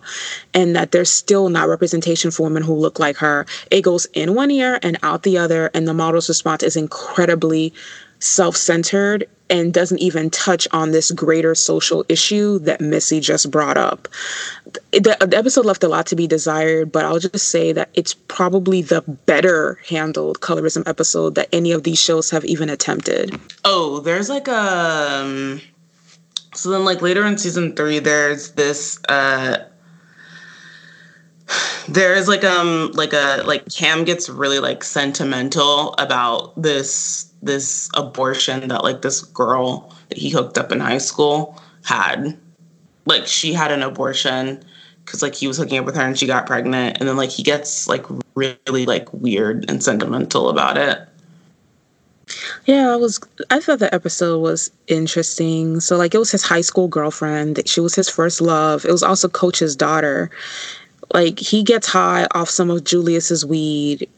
and 0.54 0.76
that 0.76 0.92
there's 0.92 1.10
still 1.10 1.48
not 1.48 1.68
representation 1.68 2.30
for 2.30 2.44
women 2.44 2.62
who 2.62 2.74
look 2.74 2.98
like 2.98 3.16
her. 3.16 3.46
It 3.70 3.82
goes 3.82 4.06
in 4.14 4.34
one 4.34 4.50
ear 4.50 4.78
and 4.82 4.96
out 5.02 5.24
the 5.24 5.38
other 5.38 5.70
and 5.74 5.88
the 5.88 5.94
model's 5.94 6.28
response 6.28 6.62
is 6.62 6.76
incredibly 6.76 7.72
self 8.20 8.56
centered 8.56 9.26
and 9.50 9.74
doesn't 9.74 9.98
even 9.98 10.30
touch 10.30 10.66
on 10.72 10.92
this 10.92 11.10
greater 11.10 11.54
social 11.54 12.04
issue 12.08 12.58
that 12.60 12.80
Missy 12.80 13.20
just 13.20 13.50
brought 13.50 13.76
up. 13.76 14.08
The, 14.92 15.16
the, 15.20 15.36
episode 15.36 15.66
left 15.66 15.82
a 15.82 15.88
lot 15.88 16.06
to 16.06 16.16
be 16.16 16.26
desired, 16.26 16.92
but 16.92 17.04
I'll 17.04 17.18
just 17.18 17.48
say 17.48 17.72
that 17.72 17.90
it's 17.94 18.14
probably 18.14 18.82
the 18.82 19.02
better 19.02 19.78
handled 19.88 20.40
colorism 20.40 20.86
episode 20.86 21.34
that 21.34 21.48
any 21.52 21.72
of 21.72 21.82
these 21.82 22.00
shows 22.00 22.30
have 22.30 22.44
even 22.44 22.70
attempted. 22.70 23.38
Oh, 23.64 24.00
there's 24.00 24.28
like 24.28 24.48
a. 24.48 25.20
Um, 25.22 25.60
so 26.54 26.70
then, 26.70 26.84
like 26.84 27.02
later 27.02 27.26
in 27.26 27.38
season 27.38 27.74
three, 27.74 27.98
there's 27.98 28.52
this. 28.52 29.00
uh 29.08 29.64
there's 31.88 32.28
like 32.28 32.44
um 32.44 32.90
like 32.92 33.12
a 33.12 33.42
like 33.46 33.68
Cam 33.72 34.04
gets 34.04 34.28
really 34.28 34.58
like 34.58 34.84
sentimental 34.84 35.94
about 35.94 36.60
this 36.60 37.32
this 37.42 37.88
abortion 37.94 38.68
that 38.68 38.84
like 38.84 39.02
this 39.02 39.22
girl 39.22 39.94
that 40.08 40.18
he 40.18 40.30
hooked 40.30 40.58
up 40.58 40.72
in 40.72 40.80
high 40.80 40.98
school 40.98 41.60
had. 41.84 42.38
Like 43.06 43.26
she 43.26 43.52
had 43.52 43.72
an 43.72 43.82
abortion 43.82 44.62
because 45.04 45.22
like 45.22 45.34
he 45.34 45.48
was 45.48 45.56
hooking 45.56 45.78
up 45.78 45.86
with 45.86 45.96
her 45.96 46.02
and 46.02 46.18
she 46.18 46.26
got 46.26 46.46
pregnant, 46.46 46.98
and 46.98 47.08
then 47.08 47.16
like 47.16 47.30
he 47.30 47.42
gets 47.42 47.88
like 47.88 48.04
really 48.34 48.86
like 48.86 49.12
weird 49.12 49.68
and 49.68 49.82
sentimental 49.82 50.48
about 50.48 50.76
it. 50.76 51.06
Yeah, 52.66 52.92
I 52.92 52.96
was. 52.96 53.18
I 53.50 53.60
thought 53.60 53.80
the 53.80 53.92
episode 53.92 54.38
was 54.38 54.70
interesting. 54.86 55.80
So, 55.80 55.96
like, 55.96 56.14
it 56.14 56.18
was 56.18 56.30
his 56.30 56.42
high 56.42 56.60
school 56.60 56.88
girlfriend. 56.88 57.60
She 57.66 57.80
was 57.80 57.94
his 57.94 58.08
first 58.08 58.40
love. 58.40 58.84
It 58.84 58.92
was 58.92 59.02
also 59.02 59.28
Coach's 59.28 59.74
daughter, 59.74 60.30
like 61.12 61.38
he 61.38 61.62
gets 61.62 61.86
high 61.86 62.26
off 62.34 62.48
some 62.48 62.70
of 62.70 62.84
Julius's 62.84 63.44
weed 63.44 64.08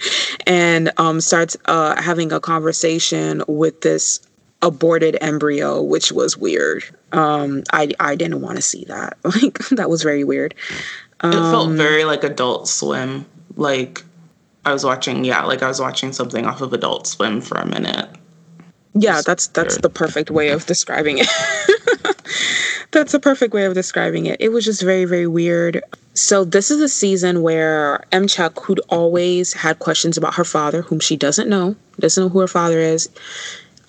and 0.46 0.92
um, 0.96 1.20
starts 1.20 1.56
uh, 1.66 2.00
having 2.00 2.32
a 2.32 2.40
conversation 2.40 3.42
with 3.46 3.80
this 3.82 4.20
aborted 4.62 5.16
embryo, 5.20 5.80
which 5.82 6.12
was 6.12 6.36
weird. 6.36 6.84
Um, 7.12 7.62
I 7.72 7.92
I 8.00 8.16
didn't 8.16 8.40
want 8.40 8.56
to 8.56 8.62
see 8.62 8.84
that. 8.86 9.16
Like 9.24 9.58
that 9.70 9.88
was 9.88 10.02
very 10.02 10.24
weird. 10.24 10.54
Um, 11.20 11.32
it 11.32 11.50
felt 11.50 11.68
um, 11.68 11.76
very 11.76 12.04
like 12.04 12.24
Adult 12.24 12.68
Swim. 12.68 13.26
Like 13.56 14.04
I 14.64 14.72
was 14.72 14.84
watching, 14.84 15.24
yeah, 15.24 15.44
like 15.44 15.62
I 15.62 15.68
was 15.68 15.80
watching 15.80 16.12
something 16.12 16.46
off 16.46 16.60
of 16.60 16.72
Adult 16.72 17.06
Swim 17.06 17.40
for 17.40 17.58
a 17.58 17.66
minute. 17.66 18.08
Yeah, 18.94 19.22
that's 19.24 19.46
that's 19.48 19.78
the 19.78 19.90
perfect 19.90 20.30
way 20.30 20.50
of 20.50 20.66
describing 20.66 21.18
it. 21.18 21.28
that's 22.90 23.14
a 23.14 23.20
perfect 23.20 23.54
way 23.54 23.64
of 23.64 23.74
describing 23.74 24.26
it. 24.26 24.40
It 24.40 24.50
was 24.50 24.64
just 24.64 24.82
very 24.82 25.04
very 25.04 25.26
weird. 25.26 25.82
So 26.14 26.44
this 26.44 26.70
is 26.70 26.80
a 26.80 26.88
season 26.88 27.42
where 27.42 28.04
M. 28.12 28.26
Chuck, 28.26 28.58
who'd 28.64 28.80
always 28.88 29.52
had 29.52 29.78
questions 29.78 30.16
about 30.16 30.34
her 30.34 30.44
father, 30.44 30.82
whom 30.82 31.00
she 31.00 31.16
doesn't 31.16 31.48
know, 31.48 31.76
doesn't 31.98 32.24
know 32.24 32.28
who 32.28 32.40
her 32.40 32.48
father 32.48 32.78
is. 32.78 33.08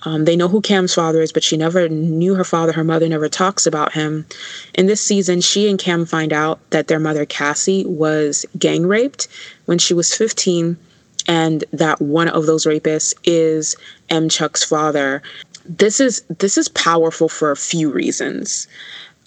Um, 0.04 0.26
they 0.26 0.36
know 0.36 0.47
who 0.47 0.62
Cam's 0.62 0.93
father 0.93 1.22
is, 1.22 1.32
but 1.32 1.43
she 1.43 1.58
never 1.58 1.88
knew 1.88 2.36
her 2.36 2.43
father. 2.43 2.72
Her 2.72 2.84
mother 2.84 3.08
never 3.08 3.30
talks 3.30 3.66
about 3.66 3.93
him. 3.93 4.26
In 4.74 4.88
this 4.88 5.02
season, 5.02 5.41
she 5.41 5.70
and 5.70 5.78
Cam 5.78 6.06
find 6.06 6.34
out 6.34 6.60
that 6.72 6.88
their 6.88 6.99
mother, 6.99 7.26
Cassie, 7.26 7.86
was 7.86 8.45
gang 8.58 8.88
raped 8.88 9.28
when 9.66 9.78
she 9.78 9.93
was 9.93 10.16
15, 10.16 10.78
and 11.28 11.64
that 11.72 12.02
one 12.02 12.30
of 12.30 12.47
those 12.47 12.66
rapists 12.66 13.14
is 13.24 13.76
M. 14.10 14.28
Chuck's 14.28 14.64
father. 14.64 15.22
This 15.66 15.99
is 15.99 16.22
this 16.39 16.57
is 16.57 16.70
powerful 16.70 17.30
for 17.30 17.51
a 17.51 17.55
few 17.55 17.91
reasons. 17.91 18.68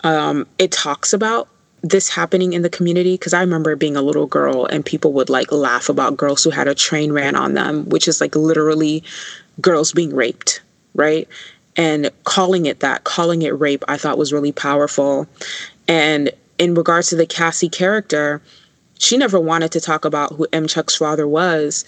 Um, 0.03 0.47
it 0.59 0.73
talks 0.73 1.13
about 1.13 1.49
this 1.83 2.09
happening 2.09 2.55
in 2.55 2.63
the 2.63 2.71
community 2.71 3.15
because 3.15 3.35
I 3.35 3.41
remember 3.41 3.77
being 3.77 3.97
a 3.97 4.03
little 4.03 4.27
girl 4.27 4.65
and 4.67 4.85
people 4.85 5.13
would 5.13 5.29
like 5.29 5.53
laugh 5.53 5.89
about 5.89 6.17
girls 6.17 6.43
who 6.43 6.51
had 6.51 6.67
a 6.67 6.75
train 6.75 7.13
ran 7.13 7.37
on 7.37 7.55
them, 7.55 7.89
which 7.89 8.09
is 8.09 8.21
like 8.21 8.35
literally 8.35 9.05
girls 9.61 9.93
being 9.93 10.15
raped, 10.15 10.63
right? 10.95 11.29
And 11.77 12.11
calling 12.25 12.67
it 12.67 12.81
that, 12.81 13.05
calling 13.05 13.43
it 13.43 13.59
rape, 13.59 13.85
I 13.87 13.99
thought 13.99 14.17
was 14.17 14.33
really 14.33 14.53
powerful. 14.53 15.29
And 15.87 16.31
in 16.59 16.75
regards 16.75 17.11
to 17.11 17.17
the 17.17 17.27
Cassie 17.27 17.69
character, 17.69 18.41
she 18.99 19.19
never 19.19 19.39
wanted 19.39 19.73
to 19.73 19.81
talk 19.81 20.05
about 20.05 20.33
who 20.33 20.47
M. 20.53 20.67
Chuck's 20.67 20.97
father 20.97 21.29
was. 21.29 21.85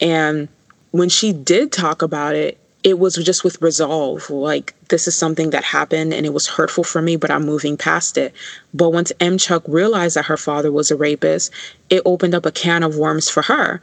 And 0.00 0.48
when 0.92 1.08
she 1.08 1.32
did 1.32 1.72
talk 1.72 2.02
about 2.02 2.36
it, 2.36 2.58
it 2.82 2.98
was 2.98 3.16
just 3.16 3.44
with 3.44 3.60
resolve 3.60 4.28
like 4.30 4.74
this 4.88 5.06
is 5.06 5.16
something 5.16 5.50
that 5.50 5.64
happened 5.64 6.12
and 6.12 6.24
it 6.26 6.32
was 6.32 6.46
hurtful 6.46 6.84
for 6.84 7.02
me 7.02 7.16
but 7.16 7.30
i'm 7.30 7.44
moving 7.44 7.76
past 7.76 8.16
it 8.16 8.34
but 8.74 8.90
once 8.90 9.12
m 9.20 9.38
chuck 9.38 9.62
realized 9.66 10.16
that 10.16 10.24
her 10.24 10.36
father 10.36 10.72
was 10.72 10.90
a 10.90 10.96
rapist 10.96 11.52
it 11.88 12.02
opened 12.04 12.34
up 12.34 12.46
a 12.46 12.52
can 12.52 12.82
of 12.82 12.96
worms 12.96 13.28
for 13.28 13.42
her 13.42 13.80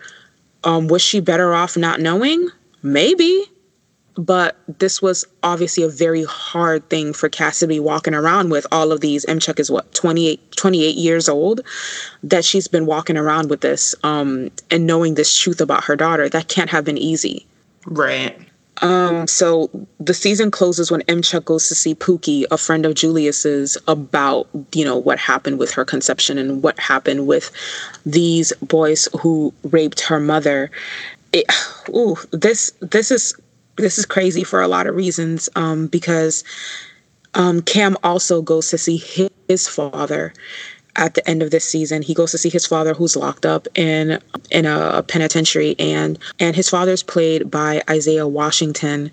um, 0.64 0.88
was 0.88 1.02
she 1.02 1.20
better 1.20 1.54
off 1.54 1.78
not 1.78 2.00
knowing 2.00 2.50
maybe 2.82 3.46
but 4.18 4.58
this 4.80 5.00
was 5.02 5.26
obviously 5.44 5.84
a 5.84 5.90
very 5.90 6.24
hard 6.24 6.90
thing 6.90 7.14
for 7.14 7.30
Cassidy 7.30 7.80
walking 7.80 8.16
around 8.16 8.50
with 8.50 8.66
all 8.72 8.92
of 8.92 9.00
these. 9.00 9.24
M. 9.26 9.40
Chuck 9.40 9.60
is 9.60 9.70
what 9.70 9.94
28, 9.94 10.54
28 10.54 10.96
years 10.96 11.30
old, 11.30 11.62
that 12.24 12.44
she's 12.44 12.68
been 12.68 12.88
walking 12.88 13.16
around 13.16 13.52
with 13.52 13.62
this 13.62 13.94
um, 14.04 14.50
and 14.72 14.88
knowing 14.88 15.14
this 15.14 15.38
truth 15.38 15.62
about 15.62 15.84
her 15.84 15.96
daughter. 15.96 16.28
That 16.28 16.48
can't 16.48 16.72
have 16.72 16.84
been 16.84 16.98
easy. 16.98 17.46
Right. 17.86 18.47
Um, 18.82 19.28
so 19.28 19.70
the 20.00 20.14
season 20.14 20.52
closes 20.52 20.92
when 20.92 21.02
M. 21.04 21.22
Goes 21.46 21.68
to 21.70 21.76
see 21.76 21.96
Pookie, 21.96 22.46
a 22.52 22.58
friend 22.58 22.86
of 22.86 22.94
Julius's, 22.96 23.78
about 23.88 24.48
you 24.74 24.86
know 24.86 24.98
what 24.98 25.20
happened 25.20 25.60
with 25.60 25.72
her 25.72 25.86
conception 25.86 26.38
and 26.38 26.62
what 26.62 26.80
happened 26.80 27.28
with 27.28 27.52
these 28.06 28.54
boys 28.62 29.08
who 29.20 29.54
raped 29.64 30.02
her 30.02 30.20
mother. 30.20 30.70
It, 31.34 31.46
ooh, 31.90 32.18
this 32.32 32.72
this 32.82 33.12
is 33.12 33.34
this 33.78 33.98
is 33.98 34.06
crazy 34.06 34.44
for 34.44 34.62
a 34.62 34.68
lot 34.68 34.88
of 34.88 34.96
reasons. 34.96 35.50
Um, 35.56 35.88
because 35.88 36.44
um, 37.34 37.62
Cam 37.62 37.98
also 38.04 38.42
goes 38.42 38.70
to 38.70 38.78
see 38.78 38.98
his 39.48 39.68
father 39.68 40.34
at 40.98 41.14
the 41.14 41.28
end 41.30 41.42
of 41.42 41.52
this 41.52 41.64
season. 41.64 42.02
He 42.02 42.14
goes 42.14 42.32
to 42.32 42.38
see 42.38 42.50
his 42.50 42.66
father, 42.66 42.94
who's 42.94 43.16
locked 43.16 43.46
up 43.46 43.68
in 43.76 44.20
in 44.52 44.66
a, 44.66 45.04
penitentiary, 45.04 45.76
and 45.80 46.20
and 46.40 46.56
his 46.56 46.70
father's 46.70 47.04
played 47.04 47.50
by 47.50 47.82
Isaiah 47.90 48.28
Washington. 48.28 49.12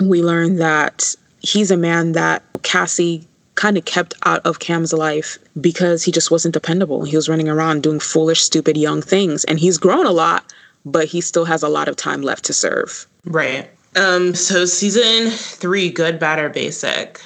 We 0.00 0.22
learn 0.22 0.56
that 0.56 1.14
he's 1.40 1.70
a 1.70 1.76
man 1.76 2.12
that 2.12 2.42
Cassie 2.62 3.26
kind 3.54 3.76
of 3.76 3.84
kept 3.84 4.14
out 4.24 4.40
of 4.46 4.58
Cam's 4.58 4.92
life 4.92 5.38
because 5.60 6.02
he 6.02 6.10
just 6.10 6.30
wasn't 6.30 6.54
dependable. 6.54 7.04
He 7.04 7.14
was 7.14 7.28
running 7.28 7.48
around 7.48 7.82
doing 7.82 8.00
foolish, 8.00 8.42
stupid, 8.42 8.76
young 8.76 9.02
things, 9.02 9.44
and 9.44 9.58
he's 9.58 9.76
grown 9.76 10.06
a 10.06 10.10
lot, 10.10 10.50
but 10.86 11.06
he 11.06 11.20
still 11.20 11.44
has 11.44 11.62
a 11.62 11.68
lot 11.68 11.88
of 11.88 11.96
time 11.96 12.22
left 12.22 12.44
to 12.46 12.52
serve. 12.52 13.06
Right. 13.24 13.70
Um. 13.94 14.34
So 14.34 14.64
season 14.64 15.30
three, 15.30 15.90
good, 15.90 16.18
bad, 16.18 16.38
or 16.38 16.48
basic. 16.48 17.20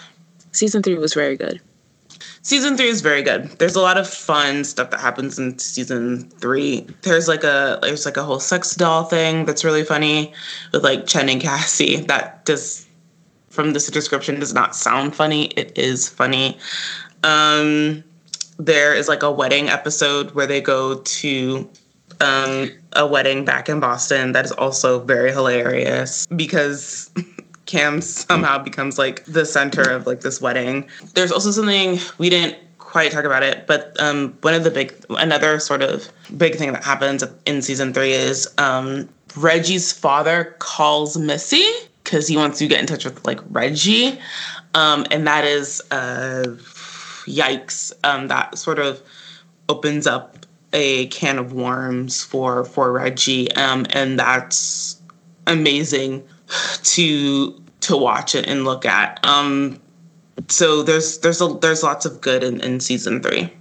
Season 0.51 0.82
three 0.82 0.97
was 0.97 1.14
very 1.14 1.37
good 1.37 1.61
season 2.47 2.76
three 2.76 2.86
is 2.86 3.01
very 3.01 3.22
good. 3.22 3.51
There's 3.59 3.74
a 3.74 3.80
lot 3.80 3.99
of 3.99 4.09
fun 4.09 4.62
stuff 4.62 4.90
that 4.90 5.01
happens 5.01 5.36
in 5.36 5.59
season 5.59 6.30
three. 6.30 6.86
There's 7.03 7.26
like 7.26 7.42
a 7.42 7.80
there's 7.82 8.07
like 8.07 8.16
a 8.16 8.22
whole 8.22 8.38
sex 8.38 8.76
doll 8.76 9.03
thing 9.05 9.47
that's 9.47 9.64
really 9.64 9.82
funny 9.82 10.32
with 10.72 10.84
like 10.84 11.07
Chen 11.07 11.28
and 11.28 11.40
Cassie. 11.40 11.97
That 11.97 12.44
does 12.44 12.86
from 13.51 13.72
this 13.72 13.88
description 13.88 14.38
does 14.38 14.55
not 14.55 14.76
sound 14.76 15.16
funny. 15.16 15.47
It 15.57 15.76
is 15.76 16.09
funny. 16.09 16.57
Um, 17.24 18.05
there 18.59 18.94
is 18.94 19.09
like 19.09 19.24
a 19.24 19.32
wedding 19.32 19.68
episode 19.68 20.30
where 20.32 20.47
they 20.47 20.61
go 20.61 21.01
to 21.01 21.68
um, 22.20 22.70
a 22.92 23.07
wedding 23.07 23.44
back 23.44 23.68
in 23.68 23.80
Boston 23.80 24.32
that 24.32 24.44
is 24.44 24.53
also 24.53 25.01
very 25.01 25.32
hilarious 25.32 26.26
because 26.28 27.11
Cam 27.67 28.01
somehow 28.01 28.59
becomes 28.59 28.99
like 28.99 29.25
the 29.25 29.45
center 29.45 29.83
of 29.83 30.07
like 30.07 30.21
this 30.21 30.41
wedding. 30.41 30.89
There's 31.14 31.33
also 31.33 31.51
something 31.51 31.99
we 32.19 32.31
didn't 32.31 32.57
quite 32.79 33.11
talk 33.11 33.25
about 33.25 33.43
it, 33.43 33.67
but 33.67 33.95
um, 34.01 34.37
one 34.41 34.55
of 34.55 34.64
the 34.64 34.71
big, 34.71 34.95
another 35.11 35.59
sort 35.59 35.83
of 35.83 36.09
big 36.37 36.55
thing 36.55 36.73
that 36.73 36.85
happens 36.85 37.25
in 37.45 37.61
season 37.61 37.93
three 37.93 38.12
is 38.12 38.49
um, 38.59 39.09
Reggie's 39.37 39.93
father 39.93 40.57
calls 40.61 41.19
Missy 41.19 41.69
because 42.05 42.29
he 42.29 42.37
wants 42.37 42.59
to 42.61 42.69
get 42.69 42.81
in 42.81 42.87
touch 42.87 43.05
with 43.05 43.27
like 43.27 43.41
Reggie, 43.51 44.19
um, 44.75 45.05
and 45.11 45.27
that 45.27 45.45
is 45.45 45.83
uh, 45.91 46.45
yikes. 47.27 47.93
Um, 48.05 48.29
that 48.29 48.57
sort 48.57 48.79
of 48.79 49.03
opens 49.69 50.07
up 50.07 50.47
a 50.73 51.07
can 51.09 51.39
of 51.39 51.53
worms 51.53 52.23
for 52.23 52.64
for 52.64 52.93
Reggie, 52.93 53.51
um, 53.53 53.87
and 53.91 54.19
that's 54.19 55.01
amazing 55.49 56.27
to 56.82 57.62
to 57.80 57.97
watch 57.97 58.34
it 58.34 58.47
and 58.47 58.64
look 58.64 58.84
at. 58.84 59.24
Um, 59.24 59.80
so 60.49 60.82
there's 60.82 61.18
there's 61.18 61.40
a, 61.40 61.49
there's 61.61 61.82
lots 61.82 62.07
of 62.07 62.20
good 62.20 62.42
in, 62.42 62.61
in 62.61 62.80
season 62.80 63.22
three. 63.22 63.53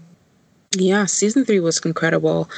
Yeah, 0.77 1.05
season 1.05 1.45
three 1.45 1.59
was 1.59 1.79
incredible. 1.79 2.49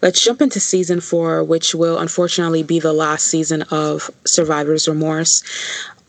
Let's 0.00 0.22
jump 0.22 0.40
into 0.40 0.60
season 0.60 1.00
four, 1.00 1.42
which 1.42 1.74
will 1.74 1.98
unfortunately 1.98 2.62
be 2.62 2.78
the 2.78 2.92
last 2.92 3.26
season 3.26 3.62
of 3.70 4.10
Survivor's 4.24 4.86
Remorse. 4.86 5.42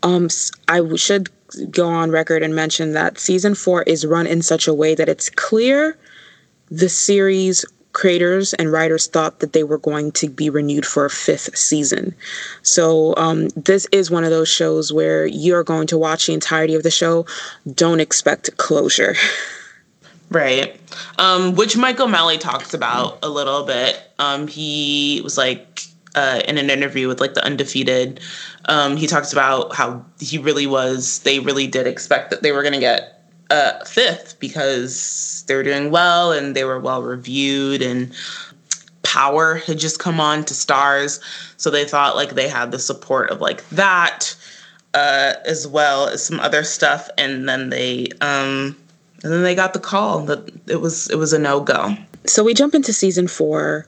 Um, 0.04 0.28
I 0.68 0.94
should 0.94 1.28
go 1.72 1.88
on 1.88 2.12
record 2.12 2.44
and 2.44 2.54
mention 2.54 2.92
that 2.92 3.18
season 3.18 3.56
four 3.56 3.82
is 3.82 4.06
run 4.06 4.28
in 4.28 4.42
such 4.42 4.68
a 4.68 4.74
way 4.74 4.94
that 4.94 5.08
it's 5.08 5.28
clear 5.30 5.98
the 6.70 6.88
series 6.88 7.64
creators 7.92 8.54
and 8.54 8.72
writers 8.72 9.06
thought 9.06 9.40
that 9.40 9.52
they 9.52 9.64
were 9.64 9.78
going 9.78 10.12
to 10.12 10.28
be 10.28 10.50
renewed 10.50 10.86
for 10.86 11.04
a 11.04 11.10
fifth 11.10 11.56
season. 11.56 12.14
So, 12.62 13.14
um, 13.16 13.48
this 13.56 13.86
is 13.92 14.10
one 14.10 14.24
of 14.24 14.30
those 14.30 14.48
shows 14.48 14.92
where 14.92 15.26
you're 15.26 15.64
going 15.64 15.86
to 15.88 15.98
watch 15.98 16.26
the 16.26 16.34
entirety 16.34 16.74
of 16.74 16.82
the 16.82 16.90
show. 16.90 17.26
Don't 17.74 18.00
expect 18.00 18.56
closure. 18.56 19.14
Right. 20.30 20.80
Um, 21.18 21.56
which 21.56 21.76
Michael 21.76 22.06
O'Malley 22.06 22.38
talks 22.38 22.72
about 22.72 23.18
a 23.22 23.28
little 23.28 23.64
bit. 23.64 24.00
Um, 24.20 24.46
he 24.46 25.20
was 25.24 25.36
like 25.36 25.82
uh, 26.14 26.40
in 26.46 26.56
an 26.56 26.70
interview 26.70 27.08
with 27.08 27.20
like 27.20 27.34
the 27.34 27.44
undefeated. 27.44 28.20
Um, 28.66 28.96
he 28.96 29.06
talks 29.08 29.32
about 29.32 29.74
how 29.74 30.04
he 30.20 30.38
really 30.38 30.66
was. 30.66 31.18
They 31.20 31.40
really 31.40 31.66
did 31.66 31.86
expect 31.86 32.30
that 32.30 32.42
they 32.42 32.52
were 32.52 32.62
going 32.62 32.74
to 32.74 32.80
get 32.80 33.19
uh, 33.50 33.84
fifth 33.84 34.38
because 34.38 35.44
they 35.46 35.54
were 35.54 35.62
doing 35.62 35.90
well 35.90 36.32
and 36.32 36.54
they 36.54 36.64
were 36.64 36.80
well 36.80 37.02
reviewed 37.02 37.82
and 37.82 38.12
Power 39.02 39.56
had 39.56 39.78
just 39.78 39.98
come 39.98 40.20
on 40.20 40.44
to 40.44 40.54
Starz 40.54 41.20
so 41.56 41.70
they 41.70 41.84
thought 41.84 42.16
like 42.16 42.30
they 42.30 42.48
had 42.48 42.70
the 42.70 42.78
support 42.78 43.30
of 43.30 43.40
like 43.40 43.68
that 43.70 44.36
uh, 44.94 45.34
as 45.44 45.66
well 45.66 46.08
as 46.08 46.24
some 46.24 46.40
other 46.40 46.64
stuff, 46.64 47.08
and 47.16 47.48
then 47.48 47.70
they 47.70 48.08
um, 48.20 48.76
and 49.22 49.32
then 49.32 49.42
they 49.42 49.54
got 49.54 49.72
the 49.72 49.78
call 49.78 50.20
that 50.24 50.50
it 50.66 50.80
was 50.80 51.08
it 51.10 51.16
was 51.16 51.32
a 51.32 51.38
no 51.38 51.60
go. 51.60 51.94
So 52.26 52.44
we 52.44 52.54
jump 52.54 52.74
into 52.74 52.92
season 52.92 53.28
four, 53.28 53.86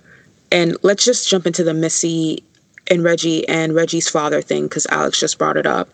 and 0.50 0.76
let's 0.82 1.04
just 1.04 1.28
jump 1.28 1.46
into 1.46 1.64
the 1.64 1.74
Missy 1.74 2.42
and 2.88 3.02
Reggie 3.02 3.46
and 3.48 3.74
Reggie's 3.74 4.08
father 4.08 4.42
thing 4.42 4.64
because 4.64 4.86
Alex 4.86 5.18
just 5.18 5.38
brought 5.38 5.56
it 5.56 5.66
up. 5.66 5.88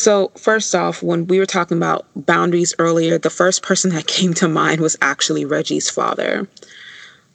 So, 0.00 0.28
first 0.28 0.74
off, 0.74 1.02
when 1.02 1.26
we 1.26 1.38
were 1.38 1.44
talking 1.44 1.76
about 1.76 2.06
boundaries 2.16 2.74
earlier, 2.78 3.18
the 3.18 3.28
first 3.28 3.62
person 3.62 3.90
that 3.90 4.06
came 4.16 4.32
to 4.32 4.48
mind 4.48 4.80
was 4.80 4.96
actually 5.02 5.44
Reggie's 5.44 5.90
father. 5.90 6.48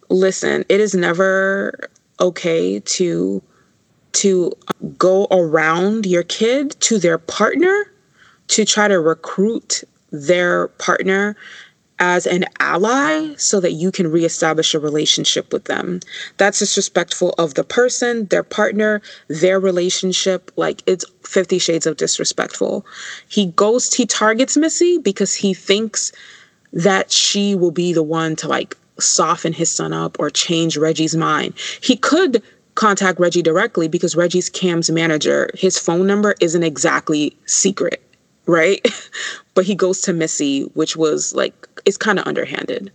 Listen, 0.10 0.66
it 0.68 0.82
is 0.82 0.96
never 0.96 1.92
okay 2.20 2.80
to 2.80 3.44
to 4.14 4.52
go 4.98 5.28
around 5.30 6.08
your 6.08 6.24
kid 6.24 6.76
to 6.80 6.98
their 6.98 7.20
partner 7.20 7.86
to 8.48 8.66
try 8.66 8.88
to 8.88 9.00
recruit 9.00 9.84
their 10.12 10.70
partner 10.70 11.36
as 12.00 12.26
an 12.26 12.46
ally 12.60 13.34
so 13.38 13.60
that 13.60 13.72
you 13.72 13.92
can 13.92 14.12
reestablish 14.12 14.74
a 14.74 14.80
relationship 14.80 15.54
with 15.54 15.66
them. 15.66 16.02
That's 16.38 16.60
disrespectful 16.60 17.34
of 17.38 17.54
the 17.54 17.64
person, 17.64 18.26
their 18.26 18.44
partner, 18.44 19.02
their 19.28 19.60
relationship. 19.60 20.52
Like 20.56 20.84
it's 20.86 21.06
50 21.24 21.58
shades 21.60 21.86
of 21.86 21.98
disrespectful. 21.98 22.86
He 23.30 23.48
goes, 23.48 23.94
he 23.94 24.06
targets 24.06 24.58
Missy 24.58 24.98
because 24.98 25.34
he 25.34 25.54
thinks 25.54 26.12
that 26.74 27.12
she 27.12 27.56
will 27.56 27.72
be 27.72 27.94
the 27.94 28.04
one 28.04 28.36
to 28.38 28.48
like 28.48 28.76
soften 29.00 29.54
his 29.54 29.72
son 29.72 29.94
up 29.94 30.18
or 30.20 30.30
change 30.30 30.78
Reggie's 30.78 31.16
mind. 31.16 31.54
He 31.82 31.96
could 31.96 32.44
contact 32.76 33.20
Reggie 33.20 33.42
directly 33.42 33.88
because 33.88 34.18
Reggie's 34.18 34.50
Cam's 34.50 34.92
manager, 34.92 35.50
his 35.54 35.80
phone 35.80 36.06
number 36.06 36.36
isn't 36.42 36.64
exactly 36.64 37.38
secret 37.46 38.02
right? 38.48 38.86
but 39.54 39.66
he 39.66 39.76
goes 39.76 40.02
to 40.02 40.14
Missy, 40.14 40.64
which 40.74 40.96
was 40.96 41.34
like 41.34 41.68
it's 41.86 41.98
kind 41.98 42.20
of 42.20 42.28
underhanded. 42.28 42.92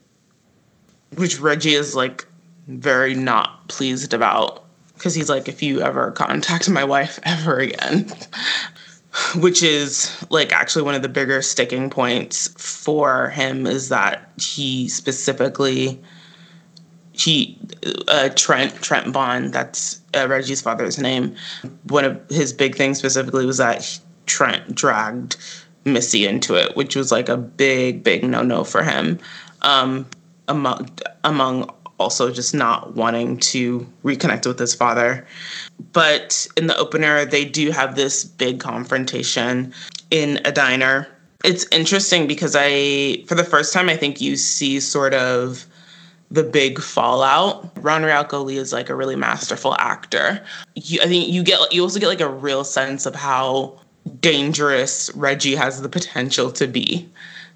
Which 1.16 1.41
Reggie 1.41 1.74
is 1.74 1.95
like 1.95 2.26
very 2.68 3.14
not 3.14 3.68
pleased 3.68 4.14
about 4.14 4.64
because 4.95 5.14
he's 5.14 5.30
like, 5.30 5.49
if 5.49 5.62
you 5.62 5.80
ever 5.80 6.11
contact 6.11 6.68
my 6.68 6.84
wife 6.84 7.18
ever 7.22 7.59
again, 7.59 8.12
which 9.36 9.62
is 9.62 10.24
like 10.28 10.53
actually 10.53 10.82
one 10.82 10.95
of 10.95 11.03
the 11.03 11.09
bigger 11.09 11.41
sticking 11.41 11.88
points 11.88 12.49
for 12.59 13.30
him 13.30 13.66
is 13.66 13.88
that 13.88 14.30
he 14.38 14.88
specifically 14.88 16.01
he 17.12 17.59
uh, 18.09 18.28
Trent 18.30 18.74
Trent 18.82 19.09
Vaughn 19.09 19.51
that's 19.51 20.01
uh, 20.14 20.26
Reggie's 20.28 20.61
father's 20.61 20.99
name. 20.99 21.34
One 21.84 22.05
of 22.05 22.20
his 22.28 22.53
big 22.53 22.76
things 22.76 22.99
specifically 22.99 23.47
was 23.47 23.59
that 23.59 23.99
Trent 24.26 24.74
dragged 24.74 25.36
Missy 25.85 26.26
into 26.26 26.55
it, 26.55 26.76
which 26.76 26.95
was 26.95 27.11
like 27.11 27.28
a 27.28 27.37
big, 27.37 28.05
big 28.05 28.22
no 28.22 28.43
no 28.43 28.64
for 28.64 28.83
him. 28.83 29.18
Um, 29.62 30.07
among 30.49 30.91
among 31.24 31.70
also 32.01 32.33
just 32.33 32.55
not 32.55 32.97
wanting 32.97 33.37
to 33.37 33.87
reconnect 34.03 34.47
with 34.47 34.59
his 34.59 34.74
father. 34.74 35.26
But 35.93 36.47
in 36.57 36.66
the 36.66 36.76
opener, 36.76 37.24
they 37.24 37.45
do 37.45 37.70
have 37.70 37.95
this 37.95 38.24
big 38.24 38.59
confrontation 38.59 39.72
in 40.11 40.41
a 40.45 40.51
diner. 40.51 41.07
It's 41.45 41.66
interesting 41.70 42.26
because 42.26 42.57
I, 42.59 43.22
for 43.26 43.35
the 43.35 43.45
first 43.45 43.72
time, 43.72 43.89
I 43.89 43.97
think 43.97 44.20
you 44.20 44.37
see 44.37 44.81
sort 44.81 45.14
of 45.14 45.66
the 46.31 46.43
big 46.43 46.81
fallout. 46.81 47.74
RonReaco 47.76 48.45
Lee 48.45 48.57
is 48.57 48.72
like 48.72 48.89
a 48.89 48.95
really 48.95 49.16
masterful 49.16 49.76
actor. 49.78 50.43
You, 50.74 51.01
I 51.03 51.07
think 51.07 51.28
you 51.28 51.43
get 51.43 51.72
you 51.72 51.83
also 51.83 52.01
get 52.01 52.09
like 52.09 52.20
a 52.20 52.28
real 52.28 52.64
sense 52.64 53.05
of 53.05 53.14
how 53.14 53.78
dangerous 54.20 55.11
Reggie 55.14 55.55
has 55.55 55.80
the 55.82 55.88
potential 55.88 56.51
to 56.53 56.66
be 56.66 57.09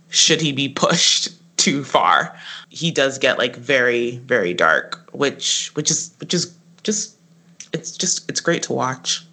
should 0.09 0.41
he 0.41 0.53
be 0.53 0.69
pushed 0.69 1.31
too 1.57 1.85
far. 1.85 2.37
He 2.69 2.91
does 2.91 3.19
get 3.19 3.39
like 3.39 3.57
very 3.57 4.19
very 4.19 4.55
dark, 4.55 5.09
which 5.13 5.71
which 5.75 5.91
is 5.91 6.13
which 6.21 6.35
is 6.35 6.55
just 6.83 7.17
it's 7.73 7.97
just 7.97 8.29
it's 8.29 8.41
great 8.41 8.63
to 8.65 8.73
watch. 8.73 9.25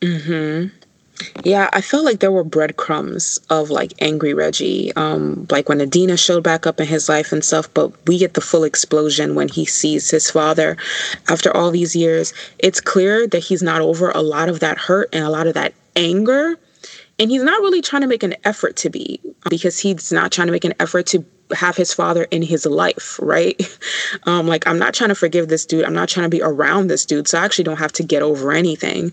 Mhm. 0.00 0.70
Yeah, 1.44 1.68
I 1.72 1.80
felt 1.80 2.04
like 2.04 2.20
there 2.20 2.32
were 2.32 2.44
breadcrumbs 2.44 3.38
of 3.50 3.70
like 3.70 3.92
angry 4.00 4.34
Reggie, 4.34 4.92
um, 4.94 5.46
like 5.50 5.68
when 5.68 5.80
Adina 5.80 6.16
showed 6.16 6.42
back 6.42 6.66
up 6.66 6.80
in 6.80 6.86
his 6.86 7.08
life 7.08 7.32
and 7.32 7.44
stuff. 7.44 7.72
But 7.74 7.92
we 8.06 8.18
get 8.18 8.34
the 8.34 8.40
full 8.40 8.64
explosion 8.64 9.34
when 9.34 9.48
he 9.48 9.64
sees 9.64 10.10
his 10.10 10.30
father 10.30 10.76
after 11.28 11.54
all 11.56 11.70
these 11.70 11.96
years. 11.96 12.32
It's 12.58 12.80
clear 12.80 13.26
that 13.28 13.40
he's 13.40 13.62
not 13.62 13.80
over 13.80 14.10
a 14.10 14.22
lot 14.22 14.48
of 14.48 14.60
that 14.60 14.78
hurt 14.78 15.08
and 15.12 15.24
a 15.24 15.30
lot 15.30 15.46
of 15.46 15.54
that 15.54 15.74
anger. 15.96 16.56
And 17.18 17.30
he's 17.30 17.42
not 17.42 17.60
really 17.60 17.82
trying 17.82 18.02
to 18.02 18.08
make 18.08 18.22
an 18.22 18.34
effort 18.44 18.76
to 18.76 18.90
be 18.90 19.20
because 19.48 19.78
he's 19.78 20.10
not 20.10 20.32
trying 20.32 20.46
to 20.46 20.52
make 20.52 20.64
an 20.64 20.74
effort 20.80 21.06
to 21.06 21.24
have 21.54 21.76
his 21.76 21.92
father 21.92 22.24
in 22.30 22.42
his 22.42 22.66
life, 22.66 23.18
right? 23.22 23.60
Um, 24.24 24.46
like, 24.46 24.66
I'm 24.66 24.78
not 24.78 24.94
trying 24.94 25.08
to 25.08 25.14
forgive 25.14 25.48
this 25.48 25.64
dude. 25.64 25.84
I'm 25.84 25.94
not 25.94 26.08
trying 26.08 26.24
to 26.24 26.30
be 26.30 26.42
around 26.42 26.88
this 26.88 27.06
dude. 27.06 27.26
So 27.26 27.38
I 27.38 27.44
actually 27.44 27.64
don't 27.64 27.78
have 27.78 27.92
to 27.92 28.02
get 28.02 28.22
over 28.22 28.52
anything. 28.52 29.12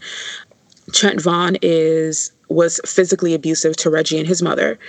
Trent 0.92 1.22
Vaughn 1.22 1.58
is 1.62 2.32
was 2.50 2.82
physically 2.86 3.34
abusive 3.34 3.76
to 3.78 3.90
Reggie 3.90 4.18
and 4.18 4.28
his 4.28 4.42
mother, 4.42 4.80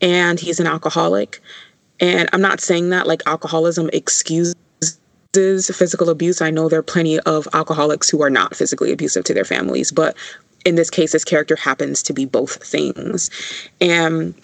and 0.00 0.40
he's 0.40 0.60
an 0.60 0.66
alcoholic. 0.66 1.40
And 2.00 2.28
I'm 2.32 2.42
not 2.42 2.60
saying 2.60 2.90
that 2.90 3.06
like 3.06 3.22
alcoholism 3.26 3.88
excuses 3.92 4.54
physical 5.34 6.08
abuse. 6.08 6.40
I 6.40 6.50
know 6.50 6.68
there 6.68 6.78
are 6.78 6.84
plenty 6.84 7.20
of 7.20 7.46
alcoholics 7.52 8.08
who 8.08 8.22
are 8.22 8.30
not 8.30 8.56
physically 8.56 8.90
abusive 8.92 9.24
to 9.24 9.34
their 9.34 9.44
families, 9.44 9.92
but 9.92 10.16
in 10.64 10.74
this 10.74 10.90
case, 10.90 11.12
his 11.12 11.24
character 11.24 11.56
happens 11.56 12.02
to 12.04 12.12
be 12.12 12.24
both 12.24 12.62
things. 12.64 13.30
And 13.80 14.34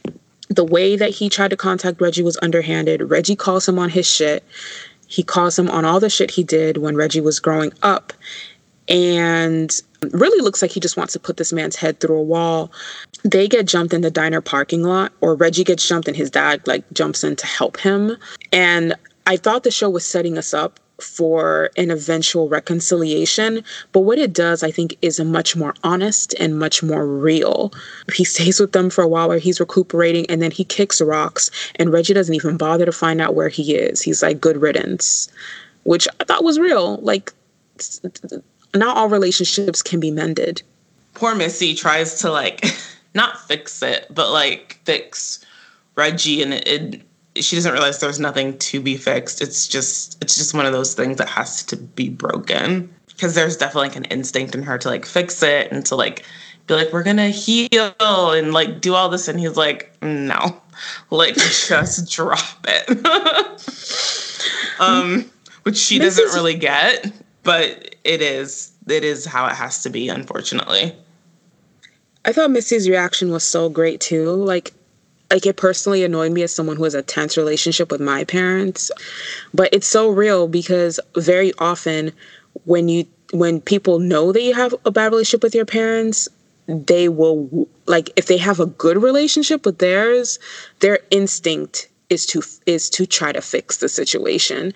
the 0.48 0.64
way 0.64 0.96
that 0.96 1.10
he 1.10 1.28
tried 1.28 1.48
to 1.50 1.56
contact 1.56 2.00
Reggie 2.00 2.22
was 2.22 2.38
underhanded. 2.42 3.10
Reggie 3.10 3.36
calls 3.36 3.66
him 3.68 3.78
on 3.78 3.88
his 3.88 4.06
shit. 4.06 4.44
He 5.06 5.22
calls 5.22 5.58
him 5.58 5.68
on 5.68 5.84
all 5.84 5.98
the 5.98 6.10
shit 6.10 6.30
he 6.30 6.44
did 6.44 6.76
when 6.78 6.94
Reggie 6.94 7.20
was 7.20 7.40
growing 7.40 7.72
up. 7.82 8.12
And 8.88 9.72
really 10.10 10.42
looks 10.42 10.62
like 10.62 10.70
he 10.70 10.80
just 10.80 10.96
wants 10.96 11.12
to 11.12 11.20
put 11.20 11.36
this 11.36 11.52
man's 11.52 11.76
head 11.76 12.00
through 12.00 12.18
a 12.18 12.22
wall. 12.22 12.72
They 13.22 13.46
get 13.46 13.66
jumped 13.66 13.94
in 13.94 14.00
the 14.00 14.10
diner 14.10 14.40
parking 14.40 14.82
lot, 14.82 15.12
or 15.20 15.34
Reggie 15.34 15.64
gets 15.64 15.86
jumped 15.86 16.08
and 16.08 16.16
his 16.16 16.30
dad 16.30 16.66
like 16.66 16.84
jumps 16.92 17.22
in 17.22 17.36
to 17.36 17.46
help 17.46 17.78
him. 17.78 18.16
And 18.52 18.94
I 19.26 19.36
thought 19.36 19.62
the 19.62 19.70
show 19.70 19.88
was 19.88 20.06
setting 20.06 20.36
us 20.36 20.52
up 20.52 20.80
for 21.00 21.70
an 21.76 21.90
eventual 21.90 22.48
reconciliation. 22.48 23.64
But 23.92 24.00
what 24.00 24.18
it 24.18 24.32
does, 24.32 24.62
I 24.62 24.70
think, 24.70 24.96
is 25.02 25.18
a 25.18 25.24
much 25.24 25.56
more 25.56 25.74
honest 25.82 26.34
and 26.38 26.58
much 26.58 26.82
more 26.82 27.06
real. 27.06 27.72
He 28.14 28.24
stays 28.24 28.60
with 28.60 28.72
them 28.72 28.90
for 28.90 29.02
a 29.02 29.08
while 29.08 29.28
where 29.28 29.38
he's 29.38 29.60
recuperating 29.60 30.26
and 30.26 30.40
then 30.40 30.50
he 30.50 30.64
kicks 30.64 31.00
rocks, 31.00 31.50
and 31.76 31.92
Reggie 31.92 32.14
doesn't 32.14 32.34
even 32.34 32.56
bother 32.56 32.84
to 32.84 32.92
find 32.92 33.20
out 33.20 33.34
where 33.34 33.48
he 33.48 33.74
is. 33.74 34.00
He's 34.00 34.22
like, 34.22 34.40
good 34.40 34.56
riddance, 34.60 35.28
which 35.84 36.06
I 36.20 36.24
thought 36.24 36.44
was 36.44 36.58
real. 36.58 36.98
Like, 36.98 37.32
not 38.74 38.96
all 38.96 39.08
relationships 39.08 39.82
can 39.82 40.00
be 40.00 40.10
mended. 40.10 40.62
Poor 41.14 41.34
Missy 41.34 41.74
tries 41.74 42.18
to 42.20 42.30
like 42.30 42.64
not 43.14 43.40
fix 43.46 43.82
it, 43.82 44.06
but 44.10 44.30
like 44.30 44.80
fix 44.84 45.44
Reggie, 45.94 46.42
and 46.42 46.54
it, 46.54 46.66
it, 46.66 47.44
she 47.44 47.56
doesn't 47.56 47.72
realize 47.72 48.00
there's 48.00 48.20
nothing 48.20 48.58
to 48.58 48.80
be 48.80 48.96
fixed. 48.96 49.42
It's 49.42 49.68
just 49.68 50.22
it's 50.22 50.36
just 50.36 50.54
one 50.54 50.66
of 50.66 50.72
those 50.72 50.94
things 50.94 51.18
that 51.18 51.28
has 51.28 51.62
to 51.64 51.76
be 51.76 52.08
broken 52.08 52.92
because 53.08 53.34
there's 53.34 53.56
definitely 53.56 53.88
like 53.88 53.96
an 53.96 54.04
instinct 54.06 54.54
in 54.54 54.62
her 54.62 54.78
to 54.78 54.88
like 54.88 55.04
fix 55.04 55.42
it 55.42 55.70
and 55.70 55.84
to 55.86 55.96
like 55.96 56.24
be 56.66 56.74
like 56.74 56.92
we're 56.92 57.02
gonna 57.02 57.28
heal 57.28 57.94
and 58.00 58.52
like 58.52 58.80
do 58.80 58.94
all 58.94 59.08
this, 59.08 59.28
and 59.28 59.38
he's 59.38 59.56
like 59.56 59.92
no, 60.02 60.60
like 61.10 61.34
just 61.34 62.10
drop 62.16 62.66
it. 62.66 62.88
um, 64.80 65.30
which 65.64 65.76
she 65.76 65.98
doesn't 65.98 66.34
really 66.34 66.54
get 66.54 67.12
but 67.42 67.96
it 68.04 68.20
is 68.22 68.72
it 68.88 69.04
is 69.04 69.24
how 69.24 69.46
it 69.46 69.54
has 69.54 69.82
to 69.82 69.90
be 69.90 70.08
unfortunately. 70.08 70.94
I 72.24 72.32
thought 72.32 72.50
missy's 72.50 72.88
reaction 72.88 73.30
was 73.30 73.44
so 73.44 73.68
great 73.68 74.00
too. 74.00 74.30
Like 74.30 74.72
like 75.30 75.46
it 75.46 75.56
personally 75.56 76.04
annoyed 76.04 76.32
me 76.32 76.42
as 76.42 76.52
someone 76.52 76.76
who 76.76 76.84
has 76.84 76.94
a 76.94 77.02
tense 77.02 77.36
relationship 77.36 77.90
with 77.90 78.00
my 78.00 78.24
parents. 78.24 78.90
But 79.54 79.70
it's 79.72 79.86
so 79.86 80.10
real 80.10 80.46
because 80.46 81.00
very 81.16 81.52
often 81.58 82.12
when 82.64 82.88
you 82.88 83.06
when 83.32 83.60
people 83.60 83.98
know 83.98 84.30
that 84.30 84.42
you 84.42 84.54
have 84.54 84.74
a 84.84 84.90
bad 84.90 85.10
relationship 85.10 85.42
with 85.42 85.54
your 85.54 85.64
parents 85.64 86.28
they 86.68 87.08
will 87.08 87.68
like 87.86 88.10
if 88.16 88.26
they 88.26 88.36
have 88.36 88.60
a 88.60 88.66
good 88.66 89.02
relationship 89.02 89.66
with 89.66 89.78
theirs 89.78 90.38
their 90.80 91.00
instinct 91.10 91.88
is 92.08 92.26
to 92.26 92.42
is 92.66 92.88
to 92.90 93.06
try 93.06 93.32
to 93.32 93.40
fix 93.40 93.78
the 93.78 93.88
situation 93.88 94.72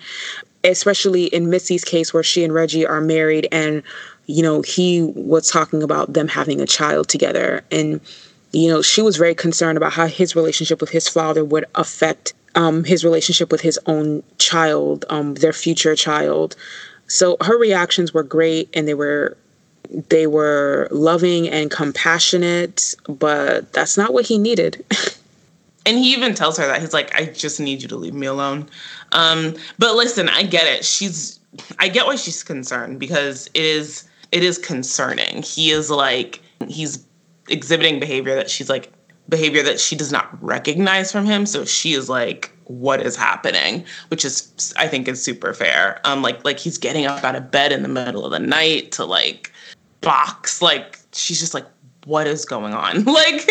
especially 0.67 1.25
in 1.25 1.49
Missy's 1.49 1.83
case 1.83 2.13
where 2.13 2.23
she 2.23 2.43
and 2.43 2.53
Reggie 2.53 2.85
are 2.85 3.01
married 3.01 3.47
and 3.51 3.83
you 4.25 4.43
know 4.43 4.61
he 4.61 5.03
was 5.15 5.49
talking 5.49 5.83
about 5.83 6.13
them 6.13 6.27
having 6.27 6.61
a 6.61 6.67
child 6.67 7.09
together. 7.09 7.63
And 7.71 8.01
you 8.51 8.69
know 8.69 8.81
she 8.81 9.01
was 9.01 9.17
very 9.17 9.35
concerned 9.35 9.77
about 9.77 9.93
how 9.93 10.07
his 10.07 10.35
relationship 10.35 10.81
with 10.81 10.89
his 10.89 11.07
father 11.07 11.43
would 11.43 11.65
affect 11.75 12.33
um, 12.55 12.83
his 12.83 13.03
relationship 13.03 13.51
with 13.51 13.61
his 13.61 13.79
own 13.85 14.23
child 14.37 15.05
um, 15.09 15.35
their 15.35 15.53
future 15.53 15.95
child. 15.95 16.55
So 17.07 17.37
her 17.41 17.57
reactions 17.57 18.13
were 18.13 18.23
great 18.23 18.69
and 18.73 18.87
they 18.87 18.93
were 18.93 19.37
they 20.09 20.27
were 20.27 20.87
loving 20.91 21.47
and 21.47 21.71
compassionate 21.71 22.93
but 23.07 23.71
that's 23.71 23.97
not 23.97 24.13
what 24.13 24.25
he 24.25 24.37
needed 24.37 24.83
and 25.87 25.97
he 25.97 26.13
even 26.13 26.35
tells 26.35 26.57
her 26.57 26.67
that 26.67 26.81
he's 26.81 26.93
like 26.93 27.15
i 27.15 27.25
just 27.25 27.59
need 27.59 27.81
you 27.81 27.87
to 27.87 27.95
leave 27.95 28.13
me 28.13 28.27
alone. 28.27 28.69
Um, 29.13 29.55
but 29.79 29.95
listen 29.95 30.29
i 30.29 30.43
get 30.43 30.67
it. 30.67 30.85
She's 30.85 31.39
i 31.79 31.87
get 31.87 32.05
why 32.05 32.17
she's 32.17 32.43
concerned 32.43 32.99
because 32.99 33.47
it 33.53 33.63
is 33.63 34.07
it 34.31 34.43
is 34.43 34.57
concerning. 34.57 35.41
He 35.41 35.71
is 35.71 35.89
like 35.89 36.41
he's 36.67 37.03
exhibiting 37.49 37.99
behavior 37.99 38.35
that 38.35 38.49
she's 38.49 38.69
like 38.69 38.91
behavior 39.29 39.63
that 39.63 39.79
she 39.79 39.95
does 39.95 40.11
not 40.11 40.41
recognize 40.43 41.11
from 41.11 41.25
him. 41.25 41.45
So 41.45 41.65
she 41.65 41.93
is 41.93 42.09
like 42.09 42.51
what 42.65 43.01
is 43.01 43.15
happening? 43.15 43.85
Which 44.09 44.25
is 44.25 44.73
i 44.77 44.87
think 44.87 45.07
is 45.07 45.23
super 45.23 45.53
fair. 45.53 46.01
Um 46.03 46.21
like 46.21 46.43
like 46.43 46.59
he's 46.59 46.77
getting 46.77 47.05
up 47.05 47.23
out 47.23 47.35
of 47.35 47.49
bed 47.49 47.71
in 47.71 47.81
the 47.81 47.89
middle 47.89 48.25
of 48.25 48.31
the 48.31 48.39
night 48.39 48.91
to 48.93 49.05
like 49.05 49.53
box. 50.01 50.61
Like 50.61 50.99
she's 51.13 51.39
just 51.39 51.53
like 51.53 51.65
what 52.07 52.25
is 52.25 52.45
going 52.45 52.73
on? 52.73 53.03
Like 53.17 53.49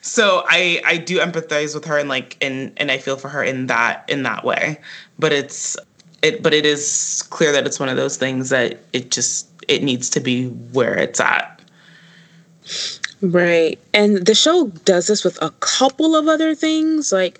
so 0.00 0.44
i 0.48 0.80
i 0.86 0.96
do 0.96 1.18
empathize 1.18 1.74
with 1.74 1.84
her 1.84 1.98
and 1.98 2.08
like 2.08 2.36
and 2.40 2.72
and 2.76 2.90
i 2.90 2.98
feel 2.98 3.16
for 3.16 3.28
her 3.28 3.42
in 3.42 3.66
that 3.66 4.04
in 4.08 4.22
that 4.22 4.44
way. 4.44 4.80
But 5.18 5.32
it's 5.32 5.76
it 6.22 6.42
but 6.42 6.54
it 6.54 6.64
is 6.64 7.24
clear 7.30 7.52
that 7.52 7.66
it's 7.66 7.80
one 7.80 7.88
of 7.88 7.96
those 7.96 8.16
things 8.16 8.48
that 8.50 8.80
it 8.92 9.10
just 9.10 9.48
it 9.68 9.82
needs 9.82 10.08
to 10.10 10.20
be 10.20 10.48
where 10.48 10.96
it's 10.96 11.20
at. 11.20 11.60
Right. 13.20 13.78
And 13.94 14.26
the 14.26 14.34
show 14.34 14.68
does 14.84 15.06
this 15.06 15.24
with 15.24 15.40
a 15.42 15.50
couple 15.60 16.16
of 16.16 16.26
other 16.26 16.54
things. 16.54 17.12
Like 17.12 17.38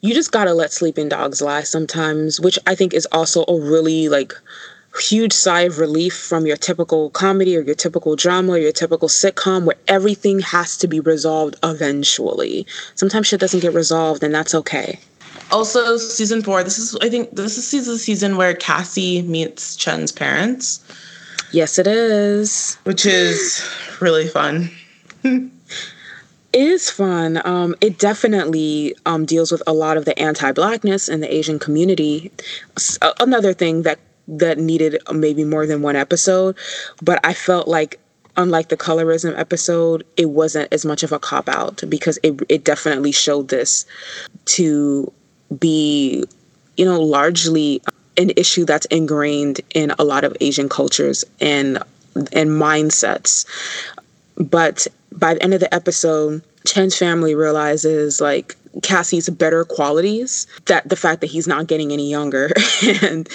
you 0.00 0.14
just 0.14 0.32
gotta 0.32 0.54
let 0.54 0.72
sleeping 0.72 1.08
dogs 1.08 1.42
lie 1.42 1.62
sometimes 1.62 2.40
which 2.40 2.58
i 2.66 2.74
think 2.74 2.94
is 2.94 3.06
also 3.06 3.44
a 3.48 3.60
really 3.60 4.08
like 4.08 4.32
huge 4.98 5.32
sigh 5.32 5.62
of 5.62 5.78
relief 5.78 6.16
from 6.16 6.46
your 6.46 6.56
typical 6.56 7.10
comedy 7.10 7.56
or 7.56 7.60
your 7.60 7.74
typical 7.74 8.16
drama 8.16 8.52
or 8.52 8.58
your 8.58 8.72
typical 8.72 9.08
sitcom 9.08 9.64
where 9.64 9.76
everything 9.86 10.40
has 10.40 10.76
to 10.78 10.88
be 10.88 11.00
resolved 11.00 11.56
eventually. 11.62 12.66
Sometimes 12.94 13.26
shit 13.26 13.40
doesn't 13.40 13.60
get 13.60 13.74
resolved 13.74 14.22
and 14.22 14.34
that's 14.34 14.54
okay. 14.54 14.98
Also, 15.50 15.96
season 15.96 16.42
four, 16.42 16.62
this 16.62 16.78
is 16.78 16.96
I 17.00 17.08
think 17.08 17.30
this 17.30 17.72
is 17.72 17.86
the 17.86 17.98
season 17.98 18.36
where 18.36 18.54
Cassie 18.54 19.22
meets 19.22 19.76
Chen's 19.76 20.12
parents. 20.12 20.84
Yes, 21.52 21.78
it 21.78 21.86
is. 21.86 22.76
Which 22.84 23.06
is 23.06 23.66
really 24.00 24.28
fun. 24.28 24.70
it 25.22 25.50
is 26.52 26.90
fun. 26.90 27.40
Um, 27.46 27.74
it 27.80 27.98
definitely 27.98 28.94
um, 29.06 29.24
deals 29.24 29.50
with 29.50 29.62
a 29.66 29.72
lot 29.72 29.96
of 29.96 30.04
the 30.04 30.18
anti-blackness 30.18 31.08
in 31.08 31.20
the 31.20 31.34
Asian 31.34 31.58
community. 31.58 32.30
Another 33.18 33.54
thing 33.54 33.82
that 33.82 33.98
that 34.28 34.58
needed 34.58 35.00
maybe 35.12 35.44
more 35.44 35.66
than 35.66 35.82
one 35.82 35.96
episode, 35.96 36.56
but 37.02 37.18
I 37.24 37.34
felt 37.34 37.66
like 37.66 37.98
unlike 38.36 38.68
the 38.68 38.76
colorism 38.76 39.36
episode, 39.36 40.06
it 40.16 40.30
wasn't 40.30 40.72
as 40.72 40.84
much 40.84 41.02
of 41.02 41.12
a 41.12 41.18
cop 41.18 41.48
out 41.48 41.82
because 41.88 42.18
it 42.22 42.40
it 42.48 42.64
definitely 42.64 43.12
showed 43.12 43.48
this 43.48 43.84
to 44.46 45.12
be, 45.58 46.24
you 46.76 46.84
know, 46.84 47.00
largely 47.00 47.82
an 48.16 48.30
issue 48.36 48.64
that's 48.64 48.86
ingrained 48.86 49.60
in 49.74 49.92
a 49.98 50.04
lot 50.04 50.24
of 50.24 50.36
Asian 50.40 50.68
cultures 50.68 51.24
and 51.40 51.78
and 52.32 52.50
mindsets. 52.50 53.44
But 54.36 54.86
by 55.12 55.34
the 55.34 55.42
end 55.42 55.54
of 55.54 55.60
the 55.60 55.72
episode, 55.74 56.42
Chen's 56.68 56.96
family 56.96 57.34
realizes 57.34 58.20
like 58.20 58.56
Cassie's 58.82 59.28
better 59.30 59.64
qualities, 59.64 60.46
that 60.66 60.88
the 60.88 60.96
fact 60.96 61.20
that 61.22 61.28
he's 61.28 61.48
not 61.48 61.66
getting 61.66 61.92
any 61.92 62.10
younger 62.10 62.50
and 63.02 63.28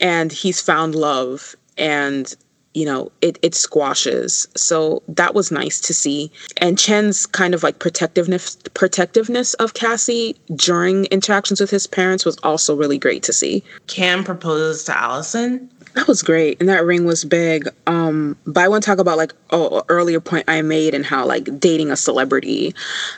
and 0.00 0.32
he's 0.32 0.60
found 0.60 0.94
love 0.94 1.54
and 1.76 2.34
you 2.74 2.84
know 2.84 3.12
it 3.20 3.38
it 3.42 3.54
squashes. 3.54 4.48
So 4.56 5.02
that 5.08 5.34
was 5.34 5.50
nice 5.50 5.80
to 5.80 5.94
see. 5.94 6.30
And 6.56 6.78
chen's 6.78 7.26
kind 7.26 7.54
of 7.54 7.62
like 7.62 7.78
protectiveness 7.78 8.56
protectiveness 8.74 9.54
of 9.54 9.74
cassie 9.74 10.36
during 10.54 11.04
interactions 11.06 11.60
with 11.60 11.70
his 11.70 11.86
parents 11.86 12.24
was 12.24 12.38
also 12.38 12.74
really 12.74 12.98
great 12.98 13.22
to 13.24 13.32
see. 13.32 13.62
Cam 13.86 14.24
proposed 14.24 14.86
to 14.86 14.98
allison 14.98 15.70
that 15.98 16.06
was 16.06 16.22
great 16.22 16.58
and 16.60 16.68
that 16.68 16.84
ring 16.84 17.04
was 17.04 17.24
big 17.24 17.68
um 17.86 18.36
but 18.46 18.62
i 18.62 18.68
want 18.68 18.82
to 18.82 18.86
talk 18.86 18.98
about 18.98 19.18
like 19.18 19.32
oh 19.50 19.82
earlier 19.88 20.20
point 20.20 20.44
i 20.48 20.62
made 20.62 20.94
and 20.94 21.04
how 21.04 21.26
like 21.26 21.58
dating 21.58 21.90
a 21.90 21.96
celebrity 21.96 22.74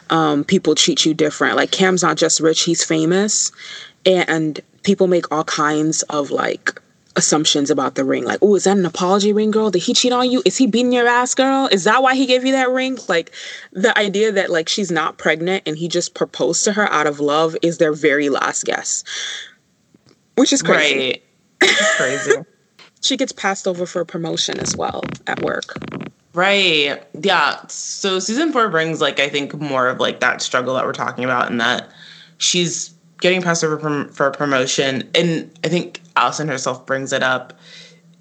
um 0.08 0.44
people 0.44 0.74
treat 0.74 1.04
you 1.04 1.12
different 1.12 1.56
like 1.56 1.70
cam's 1.70 2.02
not 2.02 2.16
just 2.16 2.40
rich 2.40 2.62
he's 2.62 2.84
famous 2.84 3.52
and 4.06 4.60
people 4.82 5.06
make 5.06 5.30
all 5.30 5.44
kinds 5.44 6.02
of 6.04 6.30
like 6.30 6.80
assumptions 7.16 7.70
about 7.70 7.96
the 7.96 8.04
ring. 8.04 8.24
Like, 8.24 8.38
oh, 8.40 8.54
is 8.54 8.64
that 8.64 8.76
an 8.76 8.86
apology 8.86 9.32
ring, 9.32 9.50
girl? 9.50 9.70
Did 9.70 9.82
he 9.82 9.94
cheat 9.94 10.12
on 10.12 10.30
you? 10.30 10.42
Is 10.46 10.56
he 10.56 10.66
beating 10.66 10.92
your 10.92 11.06
ass, 11.06 11.34
girl? 11.34 11.68
Is 11.70 11.84
that 11.84 12.02
why 12.02 12.14
he 12.14 12.24
gave 12.24 12.44
you 12.44 12.52
that 12.52 12.70
ring? 12.70 12.98
Like, 13.08 13.32
the 13.72 13.96
idea 13.98 14.32
that 14.32 14.48
like 14.48 14.68
she's 14.68 14.90
not 14.90 15.18
pregnant 15.18 15.64
and 15.66 15.76
he 15.76 15.88
just 15.88 16.14
proposed 16.14 16.64
to 16.64 16.72
her 16.72 16.90
out 16.90 17.06
of 17.06 17.20
love 17.20 17.56
is 17.62 17.78
their 17.78 17.92
very 17.92 18.28
last 18.28 18.64
guess, 18.64 19.04
which 20.36 20.52
is 20.52 20.62
crazy. 20.62 21.20
Right. 21.60 21.76
crazy. 21.96 22.32
she 23.00 23.16
gets 23.16 23.32
passed 23.32 23.66
over 23.66 23.86
for 23.86 24.00
a 24.00 24.06
promotion 24.06 24.58
as 24.60 24.76
well 24.76 25.02
at 25.26 25.42
work. 25.42 25.78
Right. 26.32 27.02
Yeah. 27.20 27.60
So 27.68 28.18
season 28.18 28.52
four 28.52 28.68
brings 28.68 29.00
like 29.00 29.18
I 29.18 29.28
think 29.28 29.54
more 29.54 29.88
of 29.88 29.98
like 29.98 30.20
that 30.20 30.42
struggle 30.42 30.74
that 30.74 30.84
we're 30.84 30.92
talking 30.92 31.24
about, 31.24 31.50
and 31.50 31.60
that 31.60 31.90
she's 32.38 32.94
getting 33.20 33.42
passed 33.42 33.64
over 33.64 33.78
for, 33.78 34.04
for 34.12 34.26
a 34.28 34.32
promotion, 34.32 35.08
and 35.14 35.50
I 35.64 35.68
think 35.68 36.00
Allison 36.16 36.48
herself 36.48 36.86
brings 36.86 37.12
it 37.12 37.22
up 37.22 37.58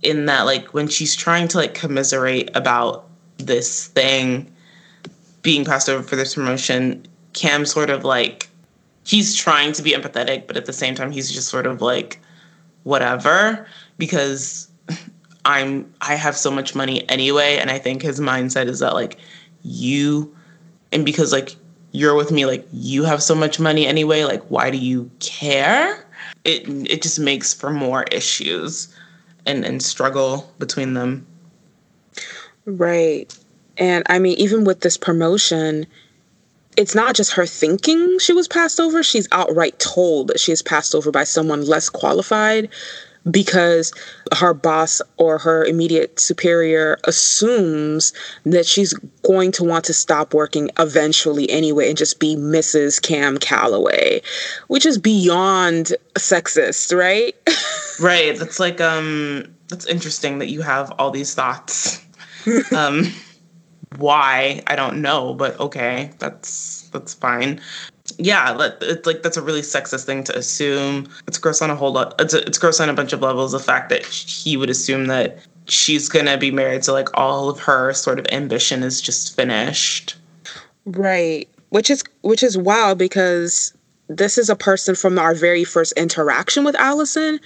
in 0.02 0.26
that 0.26 0.44
like 0.44 0.74
when 0.74 0.88
she's 0.88 1.16
trying 1.16 1.48
to 1.50 1.58
like 1.58 1.74
commiserate 1.74 2.50
about 2.56 3.08
this 3.38 3.88
thing 3.88 4.52
being 5.42 5.64
passed 5.64 5.90
over 5.90 6.02
for 6.02 6.16
this 6.16 6.36
promotion, 6.36 7.06
Cam 7.34 7.66
sort 7.66 7.90
of 7.90 8.04
like 8.04 8.50
he's 9.06 9.36
trying 9.36 9.72
to 9.74 9.84
be 9.84 9.92
empathetic, 9.92 10.48
but 10.48 10.58
at 10.58 10.66
the 10.66 10.74
same 10.74 10.96
time 10.96 11.12
he's 11.12 11.32
just 11.32 11.48
sort 11.50 11.68
of 11.68 11.82
like 11.82 12.20
whatever 12.84 13.68
because 13.98 14.69
I'm 15.46 15.92
I 16.02 16.16
have 16.16 16.38
so 16.38 16.52
much 16.52 16.76
money 16.76 17.08
anyway 17.10 17.58
and 17.58 17.72
I 17.72 17.80
think 17.80 18.02
his 18.02 18.20
mindset 18.20 18.68
is 18.68 18.80
that 18.80 18.94
like 18.94 19.18
you 19.64 20.36
and 20.92 21.06
because 21.06 21.32
like 21.32 21.56
you're 21.92 22.16
with 22.16 22.32
me 22.32 22.46
like 22.46 22.68
you 22.72 23.04
have 23.04 23.24
so 23.24 23.34
much 23.34 23.60
money 23.60 23.88
anyway 23.88 24.24
like 24.24 24.44
why 24.50 24.70
do 24.70 24.78
you 24.78 25.10
care? 25.20 26.06
It 26.44 26.68
it 26.90 27.02
just 27.02 27.20
makes 27.20 27.54
for 27.54 27.72
more 27.72 28.04
issues 28.12 28.94
and 29.46 29.66
and 29.66 29.82
struggle 29.82 30.52
between 30.60 30.94
them. 30.94 31.26
Right. 32.66 33.36
And 33.78 34.04
i 34.08 34.20
mean 34.20 34.38
even 34.38 34.66
with 34.66 34.82
this 34.82 34.98
promotion 34.98 35.88
it's 36.78 36.96
not 36.96 37.16
just 37.16 37.34
her 37.34 37.46
thinking 37.46 38.20
she 38.20 38.34
was 38.34 38.48
passed 38.48 38.80
over 38.80 39.04
she's 39.04 39.28
outright 39.32 39.78
told 39.80 40.28
that 40.28 40.40
she 40.40 40.52
is 40.52 40.62
passed 40.62 40.94
over 40.94 41.12
by 41.12 41.24
someone 41.24 41.66
less 41.66 41.90
qualified 41.90 42.70
because 43.30 43.94
her 44.34 44.54
boss 44.54 45.02
or 45.18 45.38
her 45.38 45.66
immediate 45.66 46.20
superior 46.20 46.98
assumes 47.04 48.14
that 48.46 48.66
she's 48.66 48.94
going 49.24 49.52
to 49.52 49.64
want 49.64 49.86
to 49.86 49.94
stop 49.94 50.34
working 50.34 50.70
eventually 50.80 51.50
anyway 51.50 51.90
and 51.90 51.98
just 51.98 52.20
be 52.20 52.36
Mrs. 52.36 53.02
Cam 53.02 53.38
Calloway, 53.38 54.22
which 54.68 54.86
is 54.86 54.98
beyond 54.98 55.94
sexist, 56.16 56.98
right? 56.98 57.36
right. 58.00 58.38
That's 58.38 58.60
like 58.60 58.82
um 58.82 59.46
that's 59.68 59.86
interesting 59.86 60.40
that 60.40 60.50
you 60.50 60.62
have 60.62 60.92
all 60.98 61.12
these 61.12 61.34
thoughts. 61.34 62.04
um 62.76 63.12
why? 63.98 64.62
I 64.68 64.76
don't 64.76 65.02
know, 65.02 65.34
but 65.34 65.60
okay, 65.60 66.12
that's 66.20 66.90
that's 66.90 67.14
fine 67.14 67.60
yeah, 68.18 68.72
it's 68.82 69.06
like 69.06 69.24
that's 69.24 69.38
a 69.38 69.42
really 69.42 69.62
sexist 69.62 70.06
thing 70.06 70.24
to 70.26 70.38
assume. 70.38 71.08
It's 71.28 71.38
gross 71.38 71.62
on 71.62 71.70
a 71.70 71.76
whole 71.76 71.92
lot. 71.92 72.16
It's 72.20 72.34
it's 72.34 72.58
gross 72.58 72.80
on 72.80 72.90
a 72.90 72.94
bunch 72.94 73.14
of 73.14 73.22
levels. 73.22 73.52
The 73.52 73.60
fact 73.60 73.90
that 73.90 74.06
he 74.06 74.58
would 74.58 74.70
assume 74.70 75.08
that 75.08 75.40
she's 75.68 76.10
gonna 76.10 76.38
be 76.38 76.52
married, 76.52 76.84
so 76.86 76.94
like 76.94 77.10
all 77.18 77.50
of 77.50 77.60
her 77.60 77.94
sort 77.94 78.20
of 78.20 78.26
ambition 78.32 78.84
is 78.84 79.02
just 79.02 79.36
finished. 79.36 80.16
Right. 80.86 81.48
which 81.70 81.90
is 81.90 82.04
which 82.22 82.42
is 82.44 82.58
wild 82.58 82.98
because 82.98 83.74
this 84.08 84.38
is 84.38 84.50
a 84.50 84.56
person 84.56 84.96
from 84.96 85.20
our 85.20 85.36
very 85.36 85.64
first 85.64 85.94
interaction 85.94 86.64
with 86.64 86.76
Allison. 86.76 87.40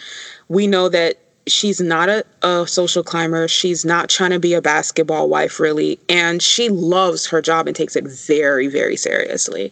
We 0.47 0.65
know 0.67 0.87
that 0.89 1.17
she's 1.47 1.81
not 1.81 2.09
a, 2.09 2.25
a, 2.41 2.65
social 2.67 3.03
climber. 3.03 3.47
She's 3.47 3.85
not 3.85 4.09
trying 4.09 4.31
to 4.31 4.39
be 4.39 4.53
a 4.53 4.61
basketball 4.61 5.29
wife, 5.29 5.59
really. 5.59 5.99
And 6.09 6.41
she 6.41 6.69
loves 6.69 7.25
her 7.27 7.41
job 7.41 7.67
and 7.67 7.75
takes 7.75 7.95
it 7.95 8.05
very, 8.05 8.67
very 8.67 8.95
seriously. 8.95 9.71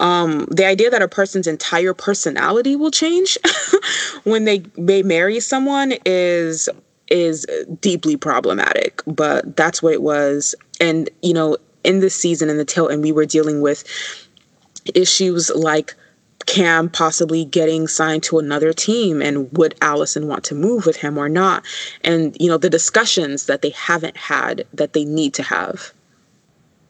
Um, 0.00 0.46
the 0.50 0.66
idea 0.66 0.90
that 0.90 1.02
a 1.02 1.08
person's 1.08 1.46
entire 1.46 1.94
personality 1.94 2.76
will 2.76 2.90
change 2.90 3.38
when 4.24 4.44
they, 4.44 4.58
they 4.76 5.02
marry 5.02 5.40
someone 5.40 5.94
is 6.04 6.68
is 7.08 7.46
deeply 7.80 8.16
problematic, 8.16 9.00
but 9.06 9.56
that's 9.56 9.80
what 9.80 9.92
it 9.92 10.02
was. 10.02 10.56
And, 10.80 11.08
you 11.22 11.32
know, 11.32 11.56
in 11.84 12.00
this 12.00 12.16
season 12.16 12.50
in 12.50 12.56
the 12.56 12.64
Tilton, 12.64 13.00
we 13.00 13.12
were 13.12 13.24
dealing 13.24 13.60
with 13.60 13.84
issues 14.92 15.50
like 15.50 15.94
Cam 16.46 16.88
possibly 16.88 17.44
getting 17.44 17.88
signed 17.88 18.22
to 18.24 18.38
another 18.38 18.72
team 18.72 19.20
and 19.20 19.52
would 19.52 19.74
Allison 19.82 20.28
want 20.28 20.44
to 20.44 20.54
move 20.54 20.86
with 20.86 20.96
him 20.96 21.18
or 21.18 21.28
not? 21.28 21.64
And, 22.02 22.36
you 22.40 22.48
know, 22.48 22.56
the 22.56 22.70
discussions 22.70 23.46
that 23.46 23.62
they 23.62 23.70
haven't 23.70 24.16
had 24.16 24.64
that 24.72 24.92
they 24.92 25.04
need 25.04 25.34
to 25.34 25.42
have. 25.42 25.92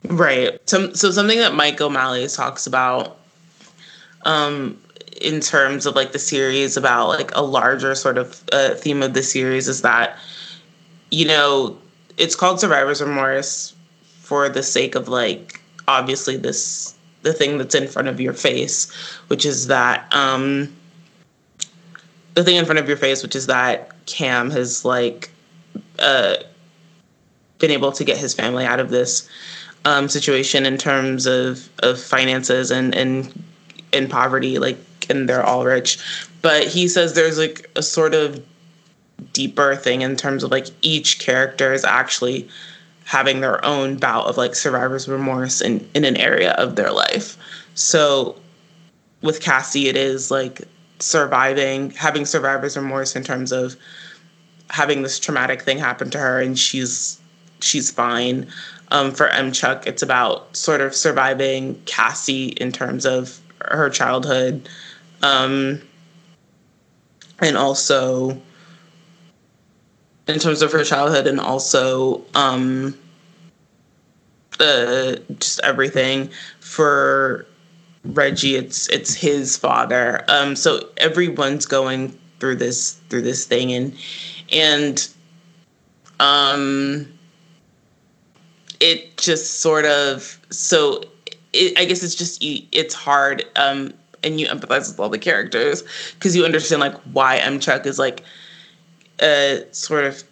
Right. 0.04 0.60
So, 0.68 0.92
so 0.92 1.10
something 1.10 1.38
that 1.38 1.54
Mike 1.54 1.80
O'Malley 1.80 2.28
talks 2.28 2.66
about 2.66 3.18
um, 4.24 4.78
in 5.20 5.40
terms 5.40 5.86
of 5.86 5.94
like 5.94 6.12
the 6.12 6.18
series 6.18 6.76
about 6.76 7.08
like 7.08 7.34
a 7.34 7.42
larger 7.42 7.94
sort 7.94 8.18
of 8.18 8.42
uh, 8.52 8.74
theme 8.74 9.02
of 9.02 9.14
the 9.14 9.22
series 9.22 9.68
is 9.68 9.82
that 9.82 10.18
you 11.10 11.26
know 11.26 11.78
it's 12.18 12.34
called 12.34 12.60
survivor's 12.60 13.00
remorse 13.00 13.74
for 14.20 14.48
the 14.48 14.62
sake 14.62 14.94
of 14.94 15.08
like 15.08 15.60
obviously 15.88 16.36
this 16.36 16.95
the 17.26 17.32
thing 17.32 17.58
that's 17.58 17.74
in 17.74 17.88
front 17.88 18.08
of 18.08 18.20
your 18.20 18.32
face 18.32 18.92
which 19.28 19.44
is 19.44 19.66
that 19.66 20.06
um 20.14 20.74
the 22.34 22.44
thing 22.44 22.56
in 22.56 22.64
front 22.64 22.78
of 22.78 22.88
your 22.88 22.96
face 22.96 23.22
which 23.22 23.36
is 23.36 23.46
that 23.46 23.94
cam 24.06 24.50
has 24.50 24.84
like 24.84 25.30
uh 25.98 26.36
been 27.58 27.70
able 27.70 27.92
to 27.92 28.04
get 28.04 28.16
his 28.16 28.32
family 28.34 28.64
out 28.64 28.80
of 28.80 28.90
this 28.90 29.28
um 29.84 30.08
situation 30.08 30.64
in 30.64 30.78
terms 30.78 31.26
of 31.26 31.68
of 31.80 32.00
finances 32.00 32.70
and 32.70 32.94
and 32.94 33.44
in 33.92 34.08
poverty 34.08 34.58
like 34.58 34.78
and 35.10 35.28
they're 35.28 35.44
all 35.44 35.64
rich. 35.64 35.98
But 36.42 36.66
he 36.66 36.88
says 36.88 37.14
there's 37.14 37.38
like 37.38 37.70
a 37.76 37.82
sort 37.82 38.14
of 38.14 38.44
deeper 39.32 39.76
thing 39.76 40.02
in 40.02 40.16
terms 40.16 40.42
of 40.42 40.50
like 40.50 40.68
each 40.82 41.18
character 41.18 41.72
is 41.72 41.84
actually 41.84 42.48
having 43.06 43.40
their 43.40 43.64
own 43.64 43.96
bout 43.96 44.26
of 44.26 44.36
like 44.36 44.54
survivor's 44.54 45.08
remorse 45.08 45.60
in, 45.60 45.88
in 45.94 46.04
an 46.04 46.16
area 46.16 46.50
of 46.52 46.74
their 46.74 46.90
life. 46.90 47.38
So 47.74 48.36
with 49.22 49.40
Cassie, 49.40 49.86
it 49.86 49.96
is 49.96 50.30
like 50.30 50.62
surviving, 50.98 51.90
having 51.92 52.26
survivor's 52.26 52.76
remorse 52.76 53.14
in 53.14 53.22
terms 53.22 53.52
of 53.52 53.76
having 54.70 55.02
this 55.02 55.20
traumatic 55.20 55.62
thing 55.62 55.78
happen 55.78 56.10
to 56.10 56.18
her 56.18 56.40
and 56.40 56.58
she's 56.58 57.20
she's 57.60 57.90
fine. 57.90 58.48
Um, 58.90 59.12
for 59.12 59.28
M 59.28 59.52
Chuck, 59.52 59.86
it's 59.86 60.02
about 60.02 60.56
sort 60.56 60.80
of 60.80 60.94
surviving 60.94 61.80
Cassie 61.86 62.48
in 62.48 62.72
terms 62.72 63.06
of 63.06 63.40
her 63.64 63.88
childhood 63.88 64.68
um, 65.22 65.80
and 67.40 67.56
also 67.56 68.40
in 70.26 70.38
terms 70.38 70.62
of 70.62 70.72
her 70.72 70.84
childhood 70.84 71.26
and 71.26 71.40
also 71.40 72.22
um, 72.34 72.96
just 74.58 75.60
everything. 75.62 76.30
For 76.60 77.46
Reggie 78.04 78.56
it's 78.56 78.88
it's 78.88 79.14
his 79.14 79.56
father. 79.56 80.24
Um 80.28 80.56
so 80.56 80.88
everyone's 80.98 81.66
going 81.66 82.16
through 82.38 82.56
this 82.56 82.92
through 83.08 83.22
this 83.22 83.46
thing 83.46 83.72
and 83.72 83.94
and 84.52 85.08
um 86.20 87.12
it 88.80 89.16
just 89.16 89.60
sort 89.60 89.84
of 89.86 90.38
so 90.50 91.02
it, 91.52 91.78
I 91.78 91.84
guess 91.84 92.02
it's 92.02 92.14
just 92.14 92.38
it's 92.42 92.94
hard 92.94 93.44
um 93.56 93.92
and 94.22 94.40
you 94.40 94.46
empathize 94.46 94.88
with 94.88 95.00
all 95.00 95.08
the 95.08 95.18
characters 95.18 95.82
because 96.14 96.36
you 96.36 96.44
understand 96.44 96.80
like 96.80 96.94
why 97.12 97.38
M 97.38 97.58
Chuck 97.58 97.86
is 97.86 97.98
like 97.98 98.22
uh 99.20 99.56
sort 99.72 100.04
of 100.04 100.22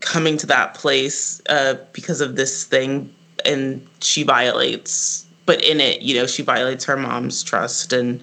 coming 0.00 0.36
to 0.36 0.46
that 0.46 0.74
place 0.74 1.40
uh 1.48 1.74
because 1.92 2.20
of 2.20 2.36
this 2.36 2.64
thing 2.64 3.12
and 3.44 3.86
she 4.00 4.22
violates 4.22 5.26
but 5.46 5.62
in 5.62 5.80
it 5.80 6.02
you 6.02 6.14
know 6.14 6.26
she 6.26 6.42
violates 6.42 6.84
her 6.84 6.96
mom's 6.96 7.42
trust 7.42 7.92
and 7.92 8.22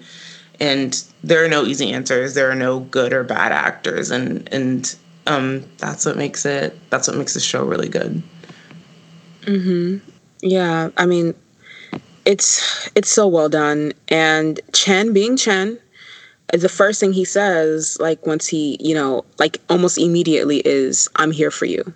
and 0.60 1.04
there 1.24 1.44
are 1.44 1.48
no 1.48 1.64
easy 1.64 1.92
answers 1.92 2.34
there 2.34 2.50
are 2.50 2.54
no 2.54 2.80
good 2.80 3.12
or 3.12 3.24
bad 3.24 3.52
actors 3.52 4.10
and 4.10 4.48
and 4.52 4.96
um 5.26 5.64
that's 5.78 6.04
what 6.06 6.16
makes 6.16 6.44
it 6.44 6.78
that's 6.90 7.08
what 7.08 7.16
makes 7.16 7.34
the 7.34 7.40
show 7.40 7.64
really 7.64 7.88
good. 7.88 8.22
Mhm 9.42 10.00
yeah 10.42 10.90
i 10.96 11.06
mean 11.06 11.34
it's 12.24 12.90
it's 12.94 13.10
so 13.10 13.26
well 13.26 13.48
done 13.48 13.92
and 14.08 14.60
chen 14.72 15.12
being 15.12 15.36
chen 15.36 15.78
the 16.52 16.68
first 16.68 17.00
thing 17.00 17.12
he 17.12 17.24
says 17.24 17.96
like 18.00 18.24
once 18.26 18.46
he 18.46 18.76
you 18.80 18.94
know 18.94 19.24
like 19.38 19.58
almost 19.68 19.98
immediately 19.98 20.58
is 20.66 21.08
i'm 21.16 21.30
here 21.30 21.50
for 21.50 21.64
you 21.64 21.92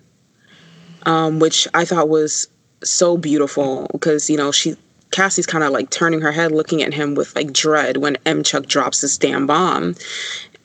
um, 1.04 1.38
which 1.38 1.68
i 1.74 1.84
thought 1.84 2.08
was 2.08 2.48
so 2.82 3.16
beautiful 3.16 3.86
because 3.92 4.28
you 4.28 4.36
know 4.36 4.50
she 4.50 4.76
cassie's 5.10 5.46
kind 5.46 5.64
of 5.64 5.70
like 5.70 5.90
turning 5.90 6.20
her 6.20 6.32
head 6.32 6.52
looking 6.52 6.82
at 6.82 6.92
him 6.92 7.14
with 7.14 7.34
like 7.34 7.52
dread 7.52 7.96
when 7.96 8.16
m. 8.26 8.42
Chuck 8.42 8.66
drops 8.66 9.00
his 9.00 9.16
damn 9.16 9.46
bomb. 9.46 9.94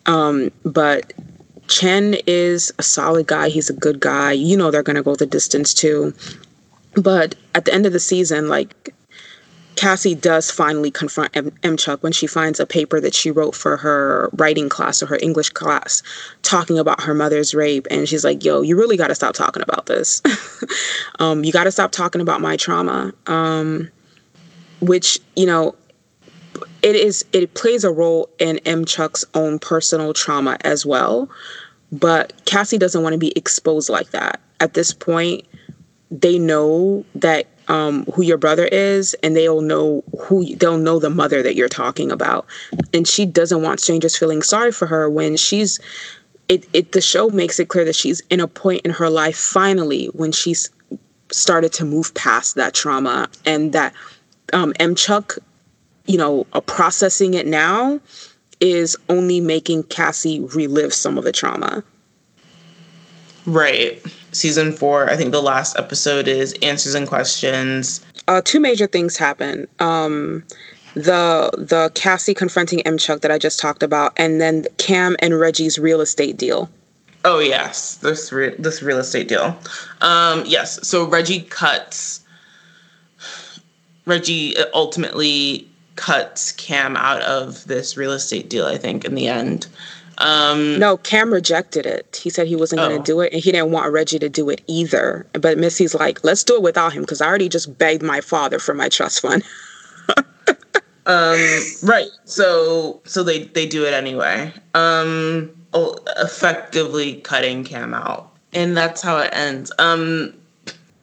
Um, 0.06 0.52
but 0.66 1.14
chen 1.68 2.16
is 2.28 2.74
a 2.78 2.84
solid 2.84 3.28
guy. 3.28 3.50
He's 3.50 3.70
a 3.70 3.74
good 3.74 4.00
guy. 4.00 4.34
You 4.34 4.58
know 4.58 4.72
they're 4.72 4.84
gonna 4.84 5.04
go 5.04 5.16
the 5.16 5.26
distance 5.26 5.74
too. 5.74 6.14
But 6.96 7.36
at 7.56 7.66
the 7.66 7.74
end 7.74 7.86
of 7.86 7.94
the 7.94 8.00
season 8.00 8.50
like 8.50 8.94
Cassie 9.76 10.16
does 10.16 10.52
finally 10.52 10.92
confront 10.92 11.36
M-. 11.36 11.78
Chuck 11.78 12.04
when 12.04 12.12
she 12.12 12.28
finds 12.28 12.60
a 12.60 12.66
paper 12.66 13.00
that 13.00 13.16
she 13.16 13.32
wrote 13.32 13.56
for 13.56 13.78
her 13.78 14.30
writing 14.34 14.70
class 14.70 15.02
or 15.02 15.08
her 15.08 15.18
English 15.22 15.50
class 15.50 16.04
talking 16.42 16.78
about 16.78 17.02
her 17.02 17.14
mother's 17.14 17.54
rape. 17.54 17.88
And 17.90 18.08
she's 18.08 18.24
like, 18.24 18.44
yo, 18.44 18.62
you 18.62 18.78
really 18.78 18.98
got 18.98 19.08
to 19.08 19.16
stop 19.16 19.34
talking 19.34 19.64
about 19.64 19.86
this. 19.86 20.22
um, 21.20 21.44
you 21.44 21.52
got 21.52 21.64
to 21.64 21.72
stop 21.72 21.92
talking 21.92 22.22
about 22.22 22.42
my 22.42 22.58
trauma. 22.58 23.14
Um, 23.28 23.90
which, 24.82 25.20
you 25.36 25.46
know, 25.46 25.76
it 26.82 26.96
is, 26.96 27.24
it 27.32 27.54
plays 27.54 27.84
a 27.84 27.92
role 27.92 28.30
in 28.40 28.60
M. 28.60 28.86
Chuck's 28.86 29.24
own 29.34 29.60
personal 29.60 30.14
trauma 30.14 30.58
as 30.62 30.86
well. 30.86 31.30
But 31.92 32.34
Cassie 32.46 32.78
doesn't 32.78 33.04
want 33.04 33.14
to 33.14 33.20
be 33.20 33.34
exposed 33.36 33.90
like 33.90 34.12
that. 34.12 34.40
At 34.60 34.74
this 34.74 34.94
point, 34.94 35.46
they 36.10 36.38
know 36.38 37.06
that 37.16 37.48
um, 37.72 38.04
who 38.14 38.22
your 38.22 38.38
brother 38.38 38.66
is, 38.66 39.14
and 39.24 39.34
they'll 39.34 39.62
know 39.62 40.04
who 40.20 40.56
they'll 40.58 40.78
know 40.78 41.00
the 41.00 41.10
mother 41.10 41.42
that 41.42 41.56
you're 41.56 41.70
talking 41.70 42.12
about. 42.12 42.46
And 42.94 43.08
she 43.08 43.26
doesn't 43.26 43.62
want 43.62 43.80
strangers 43.80 44.18
feeling 44.18 44.42
sorry 44.42 44.74
for 44.74 44.86
her 44.86 45.10
when 45.10 45.38
she's. 45.38 45.80
It, 46.50 46.68
it 46.74 46.92
the 46.92 47.00
show 47.00 47.30
makes 47.30 47.62
it 47.62 47.70
clear 47.70 47.86
that 47.86 47.96
she's 47.96 48.20
in 48.30 48.42
a 48.42 48.48
point 48.48 48.82
in 48.82 48.92
her 48.92 49.10
life 49.10 49.38
finally 49.38 50.08
when 50.08 50.34
she's 50.34 50.70
started 51.32 51.72
to 51.72 51.86
move 51.86 52.14
past 52.14 52.56
that 52.56 52.74
trauma 52.74 53.30
and 53.46 53.72
that 53.72 53.94
um, 54.52 54.74
M 54.78 54.94
Chuck, 54.94 55.38
you 56.08 56.18
know, 56.18 56.46
uh, 56.52 56.60
processing 56.60 57.36
it 57.36 57.48
now 57.48 58.02
is 58.60 58.98
only 59.08 59.40
making 59.40 59.84
Cassie 59.84 60.42
relive 60.42 60.94
some 60.94 61.18
of 61.18 61.24
the 61.24 61.32
trauma. 61.32 61.86
Right. 63.46 64.06
Season 64.32 64.72
four, 64.72 65.10
I 65.10 65.18
think 65.18 65.32
the 65.32 65.42
last 65.42 65.78
episode 65.78 66.28
is 66.28 66.54
answers 66.62 66.96
and 66.96 67.08
questions. 67.08 68.04
Uh, 68.28 68.42
two 68.44 68.60
major 68.60 68.88
things 68.88 69.18
happen. 69.18 69.68
Um, 69.80 70.44
the 70.94 71.50
the 71.58 71.92
Cassie 71.96 72.34
confronting 72.34 72.82
M 72.82 72.98
Chuck 72.98 73.22
that 73.22 73.32
I 73.32 73.38
just 73.38 73.60
talked 73.60 73.84
about, 73.84 74.14
and 74.18 74.40
then 74.40 74.66
Cam 74.78 75.16
and 75.20 75.40
Reggie's 75.40 75.78
real 75.80 76.02
estate 76.02 76.38
deal. 76.38 76.70
Oh 77.24 77.40
yes, 77.40 77.96
this 77.96 78.32
re- 78.32 78.56
this 78.58 78.82
real 78.82 78.98
estate 78.98 79.28
deal. 79.28 79.58
Um, 80.02 80.44
yes, 80.46 80.88
so 80.88 81.08
Reggie 81.08 81.42
cuts. 81.42 82.22
Reggie 84.06 84.56
ultimately 84.74 85.68
cuts 85.96 86.52
Cam 86.54 86.98
out 86.98 87.22
of 87.22 87.66
this 87.68 87.96
real 87.96 88.12
estate 88.12 88.50
deal. 88.50 88.66
I 88.66 88.78
think 88.78 89.06
in 89.06 89.16
the 89.16 89.28
end. 89.28 89.68
Um, 90.22 90.78
no, 90.78 90.98
Cam 90.98 91.34
rejected 91.34 91.88
it. 91.88 92.20
He 92.22 92.30
said 92.30 92.46
he 92.46 92.56
wasn't 92.56 92.82
oh. 92.82 92.90
going 92.90 93.02
to 93.02 93.12
do 93.12 93.20
it, 93.22 93.34
and 93.34 93.44
he 93.44 93.52
didn't 93.52 93.72
want 93.72 93.92
Reggie 93.92 94.20
to 94.20 94.30
do 94.30 94.50
it 94.50 94.62
either. 94.68 95.26
But 95.34 95.58
Missy's 95.58 95.96
like, 95.96 96.24
let's 96.24 96.44
do 96.44 96.56
it 96.56 96.62
without 96.62 96.94
him 96.94 97.02
because 97.02 97.22
I 97.22 97.28
already 97.28 97.50
just 97.50 97.78
begged 97.78 98.04
my 98.04 98.22
father 98.22 98.60
for 98.60 98.76
my 98.76 98.88
trust 98.88 99.22
fund. 99.22 99.44
um, 101.08 101.40
right. 101.84 102.08
So, 102.26 103.02
so 103.04 103.24
they 103.24 103.46
they 103.46 103.66
do 103.66 103.84
it 103.84 103.94
anyway. 103.94 104.54
Um, 104.76 105.50
effectively 106.18 107.16
cutting 107.22 107.64
Cam 107.64 107.96
out, 107.96 108.32
and 108.54 108.78
that's 108.78 109.02
how 109.02 109.18
it 109.18 109.32
ends. 109.34 109.72
Um, 109.80 110.36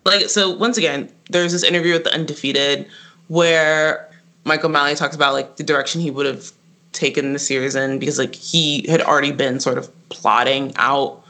like 0.05 0.29
so, 0.29 0.57
once 0.57 0.79
again, 0.79 1.13
there's 1.31 1.53
this 1.53 1.65
interview 1.65 1.95
with 1.95 2.05
the 2.05 2.15
undefeated 2.15 2.87
where 3.27 4.09
Michael 4.45 4.71
O'Malley 4.71 4.95
talks 4.95 5.17
about 5.17 5.35
like 5.35 5.57
the 5.57 5.65
direction 5.65 6.01
he 6.01 6.13
would 6.13 6.27
have 6.27 6.53
taken 6.93 7.33
the 7.33 7.39
series 7.39 7.75
in 7.75 7.99
because 7.99 8.19
like 8.19 8.35
he 8.35 8.87
had 8.89 9.01
already 9.03 9.33
been 9.33 9.61
sort 9.61 9.79
of 9.79 9.91
plotting 10.09 10.73
out 10.77 11.23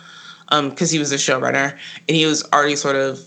because 0.48 0.90
um, 0.90 0.92
he 0.92 0.98
was 0.98 1.12
a 1.12 1.16
showrunner 1.16 1.76
and 2.08 2.16
he 2.16 2.24
was 2.24 2.42
already 2.52 2.76
sort 2.76 2.96
of 2.96 3.26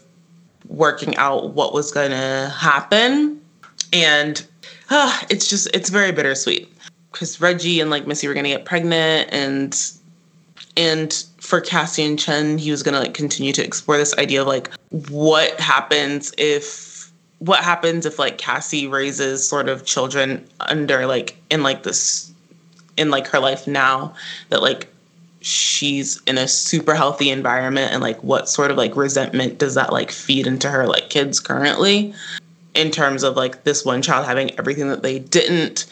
working 0.68 1.16
out 1.18 1.52
what 1.52 1.74
was 1.74 1.92
going 1.92 2.12
to 2.12 2.54
happen. 2.58 3.40
And 3.94 4.46
uh, 4.90 5.20
it's 5.30 5.48
just 5.48 5.68
it's 5.74 5.90
very 5.90 6.12
bittersweet. 6.12 6.68
Because 7.12 7.42
Reggie 7.42 7.82
and 7.82 7.90
like 7.90 8.08
Missy 8.08 8.28
were 8.28 8.34
going 8.34 8.46
to 8.46 8.50
get 8.50 8.66
pregnant 8.66 9.30
and 9.32 9.78
and 10.78 11.26
for 11.40 11.60
Cassian 11.60 12.16
Chen 12.16 12.58
he 12.58 12.72
was 12.72 12.82
going 12.82 12.94
to 12.94 13.02
like 13.02 13.14
continue 13.14 13.52
to 13.52 13.64
explore 13.64 13.98
this 13.98 14.18
idea 14.18 14.42
of 14.42 14.48
like 14.48 14.72
what 15.10 15.60
happens 15.60 16.34
if 16.38 16.91
what 17.42 17.64
happens 17.64 18.06
if 18.06 18.20
like 18.20 18.38
Cassie 18.38 18.86
raises 18.86 19.48
sort 19.48 19.68
of 19.68 19.84
children 19.84 20.48
under 20.60 21.08
like 21.08 21.36
in 21.50 21.64
like 21.64 21.82
this 21.82 22.32
in 22.98 23.10
like 23.10 23.26
her 23.28 23.40
life 23.40 23.66
now 23.66 24.14
that 24.50 24.62
like 24.62 24.88
she's 25.42 26.22
in 26.28 26.38
a 26.38 26.48
super 26.48 26.94
healthy 26.94 27.32
environment 27.32 27.92
and 27.92 28.04
like 28.04 28.24
what 28.24 28.48
sort 28.48 28.70
of 28.70 28.78
like 28.78 28.96
resentment 28.96 29.58
does 29.58 29.74
that 29.74 29.92
like 29.92 30.12
feed 30.12 30.46
into 30.46 30.70
her 30.70 30.86
like 30.86 31.10
kids 31.10 31.40
currently 31.40 32.14
in 32.76 32.92
terms 32.92 33.24
of 33.24 33.36
like 33.36 33.64
this 33.64 33.84
one 33.84 34.04
child 34.04 34.28
having 34.28 34.52
everything 34.60 34.88
that 34.90 35.02
they 35.02 35.18
didn't 35.18 35.88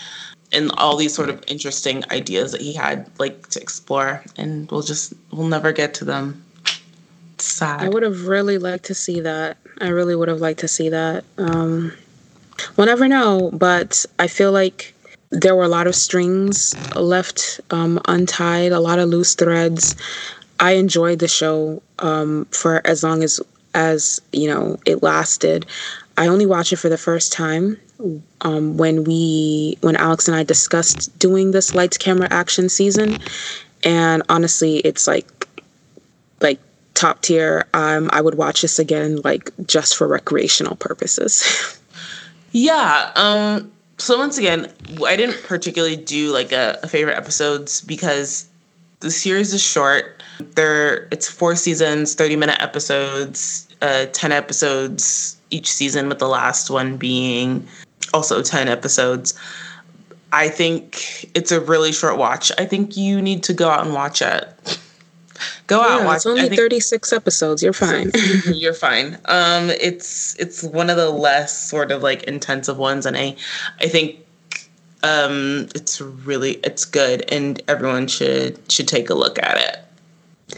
and 0.52 0.72
all 0.74 0.98
these 0.98 1.16
sort 1.16 1.30
of 1.30 1.44
interesting 1.48 2.04
ideas 2.12 2.52
that 2.52 2.62
he 2.62 2.74
had 2.74 3.10
like 3.18 3.50
to 3.50 3.60
explore 3.60 4.24
and 4.38 4.70
we'll 4.70 4.84
just 4.84 5.16
we'll 5.32 5.48
never 5.48 5.72
get 5.72 5.96
to 5.96 6.06
them 6.06 6.44
sad 7.42 7.82
i 7.82 7.90
would 7.90 8.04
have 8.04 8.28
really 8.28 8.58
liked 8.58 8.86
to 8.86 8.94
see 8.94 9.20
that 9.20 9.58
i 9.82 9.88
really 9.88 10.16
would 10.16 10.28
have 10.28 10.42
liked 10.42 10.60
to 10.60 10.68
see 10.68 10.90
that 10.90 11.24
um 11.38 11.92
we'll 12.76 12.88
never 12.88 13.08
know 13.08 13.50
but 13.54 14.06
i 14.18 14.28
feel 14.28 14.52
like 14.52 14.94
there 15.32 15.56
were 15.56 15.64
a 15.64 15.70
lot 15.70 15.88
of 15.88 15.96
strings 15.96 16.76
left 16.96 17.62
um, 17.72 18.00
untied, 18.06 18.72
a 18.72 18.80
lot 18.80 19.00
of 19.00 19.10
loose 19.10 19.36
threads. 19.36 19.96
I 20.60 20.74
enjoyed 20.74 21.20
the 21.20 21.28
show 21.28 21.82
um, 22.00 22.46
for 22.46 22.86
as 22.86 23.04
long 23.04 23.24
as 23.24 23.40
as 23.76 24.20
you 24.32 24.50
know 24.50 24.78
it 24.86 25.04
lasted. 25.04 25.66
I 26.18 26.28
only 26.28 26.46
watched 26.46 26.74
it 26.74 26.78
for 26.78 26.90
the 26.90 26.98
first 26.98 27.32
time 27.32 27.78
um, 28.42 28.78
when 28.78 29.04
we 29.04 29.78
when 29.82 29.96
Alex 29.96 30.28
and 30.28 30.36
I 30.36 30.44
discussed 30.44 31.18
doing 31.20 31.52
this 31.52 31.76
lights 31.76 31.98
camera 31.98 32.28
action 32.32 32.68
season, 32.68 33.20
and 33.84 34.24
honestly, 34.30 34.78
it's 34.78 35.08
like 35.08 35.28
like 35.49 35.49
top 37.00 37.22
tier. 37.22 37.66
Um, 37.74 38.10
I 38.12 38.20
would 38.20 38.36
watch 38.36 38.62
this 38.62 38.78
again 38.78 39.22
like 39.24 39.52
just 39.66 39.96
for 39.96 40.08
recreational 40.08 40.76
purposes. 40.76 41.80
yeah. 42.52 43.12
Um 43.16 43.72
so 43.98 44.18
once 44.18 44.38
again, 44.38 44.72
I 45.06 45.16
didn't 45.16 45.42
particularly 45.44 45.98
do 45.98 46.32
like 46.32 46.52
a, 46.52 46.80
a, 46.84 46.88
favorite 46.88 47.18
episodes 47.18 47.82
because 47.82 48.48
the 49.02 49.12
series 49.12 49.54
is 49.54 49.62
short. 49.62 50.24
There, 50.56 51.08
it's 51.12 51.28
four 51.28 51.56
seasons, 51.58 52.16
thirty 52.16 52.38
minute 52.38 52.62
episodes, 52.62 53.68
uh, 53.82 54.06
ten 54.14 54.32
episodes 54.32 55.38
each 55.50 55.70
season, 55.70 56.08
with 56.08 56.20
the 56.20 56.30
last 56.30 56.70
one 56.70 56.96
being 56.96 57.68
also 58.14 58.42
ten 58.42 58.70
episodes. 58.70 59.38
I 60.32 60.48
think 60.48 61.30
it's 61.36 61.52
a 61.52 61.60
really 61.60 61.92
short 61.92 62.18
watch. 62.18 62.54
I 62.58 62.66
think 62.66 62.96
you 62.96 63.22
need 63.22 63.44
to 63.44 63.54
go 63.54 63.70
out 63.70 63.86
and 63.86 63.94
watch 63.94 64.22
it. 64.22 64.80
Go 65.70 65.86
yeah, 65.86 65.98
out. 65.98 66.06
Watch. 66.06 66.16
It's 66.18 66.26
only 66.26 66.50
thirty 66.50 66.80
six 66.80 67.14
episodes. 67.14 67.62
You're 67.62 67.74
fine. 67.74 68.12
you're 68.52 68.74
fine. 68.74 69.20
Um, 69.26 69.70
it's 69.70 70.36
it's 70.40 70.64
one 70.64 70.90
of 70.90 70.98
the 70.98 71.12
less 71.12 71.70
sort 71.70 71.92
of 71.92 72.02
like 72.02 72.24
intensive 72.24 72.80
ones, 72.80 73.06
and 73.06 73.16
I 73.16 73.36
I 73.80 73.88
think 73.88 74.26
um 75.04 75.68
it's 75.76 76.02
really 76.02 76.54
it's 76.64 76.86
good, 76.86 77.32
and 77.32 77.62
everyone 77.68 78.08
should 78.08 78.60
should 78.72 78.88
take 78.88 79.12
a 79.12 79.14
look 79.14 79.38
at 79.38 79.58
it. 79.58 80.58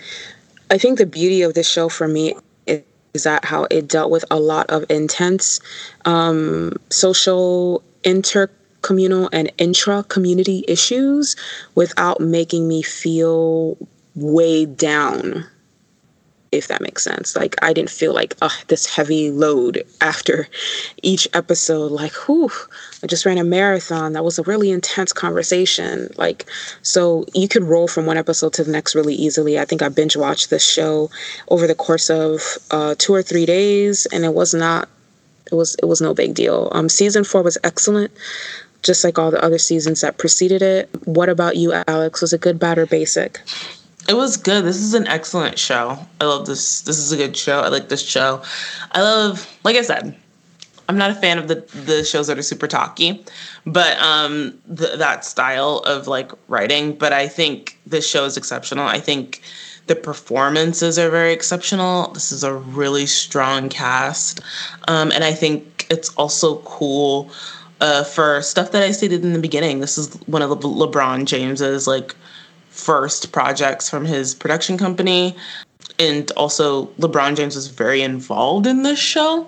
I 0.71 0.77
think 0.77 0.97
the 0.97 1.05
beauty 1.05 1.41
of 1.41 1.55
this 1.55 1.69
show 1.69 1.89
for 1.89 2.07
me 2.07 2.33
is 2.65 3.23
that 3.23 3.43
how 3.43 3.67
it 3.69 3.89
dealt 3.89 4.11
with 4.11 4.23
a 4.31 4.39
lot 4.39 4.69
of 4.69 4.85
intense 4.89 5.59
um, 6.05 6.77
social 6.89 7.83
intercommunal 8.05 9.27
and 9.33 9.51
intra 9.57 10.03
community 10.03 10.63
issues 10.69 11.35
without 11.75 12.21
making 12.21 12.69
me 12.69 12.81
feel 12.81 13.77
weighed 14.15 14.77
down 14.77 15.45
if 16.51 16.67
that 16.67 16.81
makes 16.81 17.03
sense. 17.03 17.35
Like 17.35 17.55
I 17.61 17.73
didn't 17.73 17.89
feel 17.89 18.13
like 18.13 18.35
oh, 18.41 18.55
this 18.67 18.85
heavy 18.85 19.31
load 19.31 19.83
after 20.01 20.47
each 21.01 21.27
episode. 21.33 21.91
Like, 21.91 22.13
whew, 22.25 22.51
I 23.01 23.07
just 23.07 23.25
ran 23.25 23.37
a 23.37 23.43
marathon. 23.43 24.13
That 24.13 24.23
was 24.23 24.37
a 24.37 24.43
really 24.43 24.71
intense 24.71 25.13
conversation. 25.13 26.09
Like, 26.17 26.45
so 26.81 27.25
you 27.33 27.47
could 27.47 27.63
roll 27.63 27.87
from 27.87 28.05
one 28.05 28.17
episode 28.17 28.53
to 28.53 28.63
the 28.63 28.71
next 28.71 28.95
really 28.95 29.15
easily. 29.15 29.59
I 29.59 29.65
think 29.65 29.81
I 29.81 29.89
binge 29.89 30.17
watched 30.17 30.49
this 30.49 30.67
show 30.67 31.09
over 31.47 31.67
the 31.67 31.75
course 31.75 32.09
of 32.09 32.41
uh, 32.71 32.95
two 32.97 33.13
or 33.13 33.23
three 33.23 33.45
days, 33.45 34.05
and 34.07 34.25
it 34.25 34.33
was 34.33 34.53
not. 34.53 34.89
It 35.51 35.55
was 35.55 35.75
it 35.75 35.85
was 35.85 36.01
no 36.01 36.13
big 36.13 36.33
deal. 36.33 36.69
Um, 36.71 36.89
season 36.89 37.23
four 37.23 37.41
was 37.41 37.57
excellent. 37.63 38.11
Just 38.83 39.03
like 39.03 39.19
all 39.19 39.29
the 39.29 39.43
other 39.43 39.59
seasons 39.59 40.01
that 40.01 40.17
preceded 40.17 40.63
it. 40.63 40.89
What 41.05 41.29
about 41.29 41.55
you, 41.55 41.71
Alex? 41.87 42.21
Was 42.21 42.33
it 42.33 42.41
good, 42.41 42.57
bad, 42.57 42.79
or 42.79 42.87
basic? 42.87 43.39
It 44.09 44.15
was 44.15 44.37
good. 44.37 44.65
This 44.65 44.77
is 44.77 44.93
an 44.93 45.07
excellent 45.07 45.59
show. 45.59 45.97
I 46.19 46.25
love 46.25 46.45
this. 46.45 46.81
This 46.81 46.97
is 46.97 47.11
a 47.11 47.17
good 47.17 47.37
show. 47.37 47.61
I 47.61 47.67
like 47.69 47.89
this 47.89 48.01
show. 48.01 48.41
I 48.91 49.01
love, 49.01 49.47
like 49.63 49.75
I 49.75 49.83
said, 49.83 50.15
I'm 50.89 50.97
not 50.97 51.11
a 51.11 51.15
fan 51.15 51.37
of 51.37 51.47
the 51.47 51.55
the 51.85 52.03
shows 52.03 52.27
that 52.27 52.37
are 52.37 52.41
super 52.41 52.67
talky, 52.67 53.23
but 53.65 53.97
um, 53.99 54.59
the, 54.67 54.97
that 54.97 55.23
style 55.23 55.77
of 55.85 56.07
like 56.07 56.31
writing. 56.49 56.97
But 56.97 57.13
I 57.13 57.27
think 57.27 57.79
this 57.85 58.05
show 58.05 58.25
is 58.25 58.35
exceptional. 58.35 58.85
I 58.85 58.99
think 58.99 59.41
the 59.87 59.95
performances 59.95 60.99
are 60.99 61.09
very 61.09 61.31
exceptional. 61.31 62.11
This 62.11 62.31
is 62.31 62.43
a 62.43 62.53
really 62.53 63.05
strong 63.05 63.69
cast, 63.69 64.41
um, 64.89 65.11
and 65.13 65.23
I 65.23 65.31
think 65.33 65.87
it's 65.89 66.09
also 66.15 66.57
cool 66.59 67.31
uh, 67.79 68.03
for 68.03 68.41
stuff 68.41 68.71
that 68.71 68.83
I 68.83 68.91
stated 68.91 69.23
in 69.23 69.33
the 69.33 69.39
beginning. 69.39 69.79
This 69.79 69.97
is 69.97 70.13
one 70.25 70.41
of 70.41 70.49
Le- 70.49 70.87
LeBron 70.87 71.25
James's 71.25 71.87
like 71.87 72.15
first 72.71 73.31
projects 73.31 73.89
from 73.89 74.05
his 74.05 74.33
production 74.33 74.77
company. 74.77 75.35
And 75.99 76.31
also, 76.31 76.87
LeBron 76.97 77.35
James 77.35 77.55
was 77.55 77.67
very 77.67 78.01
involved 78.01 78.65
in 78.65 78.81
this 78.81 78.97
show. 78.97 79.47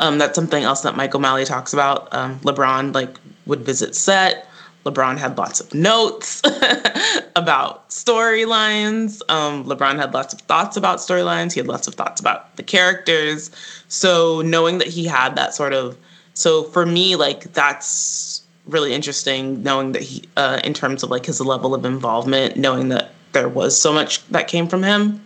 Um, 0.00 0.18
that's 0.18 0.34
something 0.34 0.64
else 0.64 0.80
that 0.80 0.96
Mike 0.96 1.14
O'Malley 1.14 1.44
talks 1.44 1.72
about. 1.72 2.12
Um, 2.12 2.40
LeBron 2.40 2.94
like 2.94 3.16
would 3.46 3.60
visit 3.60 3.94
set. 3.94 4.48
LeBron 4.84 5.16
had 5.16 5.38
lots 5.38 5.60
of 5.60 5.72
notes 5.74 6.42
about 7.36 7.88
storylines. 7.90 9.20
Um, 9.28 9.64
LeBron 9.64 9.96
had 9.96 10.12
lots 10.12 10.34
of 10.34 10.40
thoughts 10.40 10.76
about 10.76 10.98
storylines. 10.98 11.52
He 11.52 11.60
had 11.60 11.68
lots 11.68 11.86
of 11.86 11.94
thoughts 11.94 12.20
about 12.20 12.56
the 12.56 12.64
characters. 12.64 13.50
So 13.86 14.42
knowing 14.42 14.78
that 14.78 14.88
he 14.88 15.04
had 15.04 15.36
that 15.36 15.54
sort 15.54 15.72
of, 15.72 15.96
so 16.34 16.64
for 16.64 16.84
me, 16.84 17.14
like 17.14 17.52
that's 17.52 18.31
really 18.66 18.92
interesting 18.94 19.62
knowing 19.62 19.92
that 19.92 20.02
he 20.02 20.22
uh, 20.36 20.60
in 20.64 20.74
terms 20.74 21.02
of 21.02 21.10
like 21.10 21.26
his 21.26 21.40
level 21.40 21.74
of 21.74 21.84
involvement 21.84 22.56
knowing 22.56 22.88
that 22.88 23.12
there 23.32 23.48
was 23.48 23.80
so 23.80 23.92
much 23.92 24.26
that 24.28 24.48
came 24.48 24.68
from 24.68 24.82
him. 24.82 25.24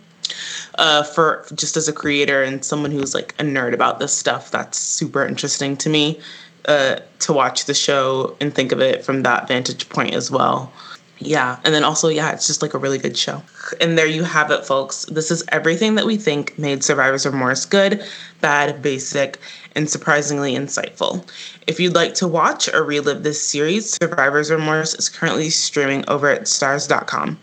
Uh, 0.75 1.03
for 1.03 1.45
just 1.55 1.77
as 1.77 1.87
a 1.87 1.93
creator 1.93 2.43
and 2.43 2.63
someone 2.63 2.91
who's 2.91 3.15
like 3.15 3.33
a 3.39 3.43
nerd 3.43 3.73
about 3.73 3.97
this 3.99 4.13
stuff 4.13 4.51
that's 4.51 4.77
super 4.77 5.25
interesting 5.25 5.75
to 5.75 5.89
me 5.89 6.19
uh, 6.65 6.97
to 7.19 7.33
watch 7.33 7.65
the 7.65 7.73
show 7.73 8.35
and 8.41 8.53
think 8.53 8.71
of 8.71 8.81
it 8.81 9.03
from 9.03 9.23
that 9.23 9.47
vantage 9.47 9.87
point 9.89 10.13
as 10.13 10.29
well. 10.29 10.71
Yeah 11.19 11.59
and 11.63 11.73
then 11.73 11.83
also 11.83 12.09
yeah 12.09 12.31
it's 12.31 12.45
just 12.45 12.61
like 12.61 12.73
a 12.73 12.77
really 12.77 12.97
good 12.97 13.17
show. 13.17 13.41
And 13.81 13.97
there 13.97 14.05
you 14.05 14.23
have 14.23 14.51
it 14.51 14.65
folks. 14.65 15.05
This 15.05 15.31
is 15.31 15.43
everything 15.49 15.95
that 15.95 16.05
we 16.05 16.17
think 16.17 16.59
made 16.59 16.83
survivor's 16.83 17.25
of 17.25 17.33
remorse 17.33 17.65
good 17.65 18.03
bad 18.41 18.81
basic 18.81 19.39
and 19.77 19.89
surprisingly 19.89 20.55
insightful 20.55 21.25
if 21.67 21.79
you'd 21.79 21.95
like 21.95 22.13
to 22.13 22.27
watch 22.27 22.67
or 22.73 22.83
relive 22.83 23.23
this 23.23 23.41
series 23.41 23.91
survivor's 24.01 24.51
remorse 24.51 24.93
is 24.95 25.07
currently 25.07 25.49
streaming 25.49 26.03
over 26.09 26.29
at 26.29 26.41
starz.com 26.41 27.39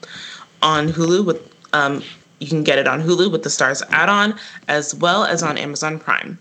on 0.61 0.89
hulu 0.89 1.24
with 1.24 1.51
um, 1.73 2.02
you 2.40 2.48
can 2.48 2.62
get 2.62 2.78
it 2.78 2.86
on 2.86 3.01
hulu 3.01 3.31
with 3.32 3.43
the 3.43 3.48
Starz 3.48 3.82
add-on 3.90 4.39
as 4.69 4.94
well 4.94 5.24
as 5.24 5.43
on 5.43 5.56
amazon 5.56 5.98
prime 5.98 6.39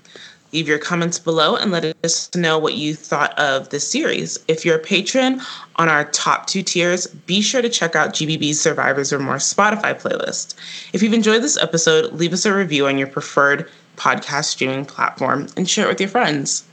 Leave 0.53 0.67
your 0.67 0.77
comments 0.77 1.17
below 1.17 1.55
and 1.55 1.71
let 1.71 1.83
us 2.03 2.29
know 2.35 2.59
what 2.59 2.75
you 2.75 2.93
thought 2.93 3.37
of 3.39 3.69
this 3.69 3.87
series. 3.87 4.37
If 4.47 4.63
you're 4.63 4.75
a 4.75 4.79
patron 4.79 5.41
on 5.77 5.89
our 5.89 6.05
top 6.05 6.45
two 6.45 6.61
tiers, 6.61 7.07
be 7.07 7.41
sure 7.41 7.63
to 7.63 7.69
check 7.69 7.95
out 7.95 8.13
GBB's 8.13 8.61
Survivor's 8.61 9.11
Remorse 9.11 9.51
Spotify 9.51 9.99
playlist. 9.99 10.53
If 10.93 11.01
you've 11.01 11.13
enjoyed 11.13 11.41
this 11.41 11.57
episode, 11.57 12.13
leave 12.13 12.33
us 12.33 12.45
a 12.45 12.53
review 12.53 12.85
on 12.85 12.99
your 12.99 13.07
preferred 13.07 13.67
podcast 13.95 14.45
streaming 14.45 14.85
platform 14.85 15.47
and 15.55 15.69
share 15.69 15.85
it 15.85 15.89
with 15.89 16.01
your 16.01 16.09
friends. 16.09 16.65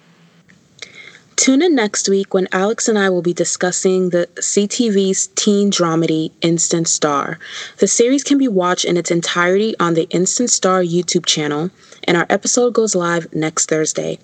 Tune 1.37 1.63
in 1.63 1.75
next 1.75 2.07
week 2.07 2.35
when 2.35 2.49
Alex 2.53 2.87
and 2.87 2.99
I 2.99 3.09
will 3.09 3.23
be 3.23 3.33
discussing 3.33 4.11
the 4.11 4.29
CTV's 4.35 5.29
teen 5.29 5.71
dramedy 5.71 6.33
Instant 6.43 6.87
Star. 6.87 7.39
The 7.79 7.89
series 7.89 8.23
can 8.23 8.37
be 8.37 8.47
watched 8.47 8.85
in 8.85 8.99
its 8.99 9.11
entirety 9.11 9.75
on 9.81 9.95
the 9.95 10.07
Instant 10.11 10.51
Star 10.51 10.83
YouTube 10.83 11.25
channel 11.25 11.71
and 12.05 12.17
our 12.17 12.27
episode 12.29 12.75
goes 12.75 12.95
live 12.95 13.33
next 13.35 13.69
Thursday. 13.69 14.19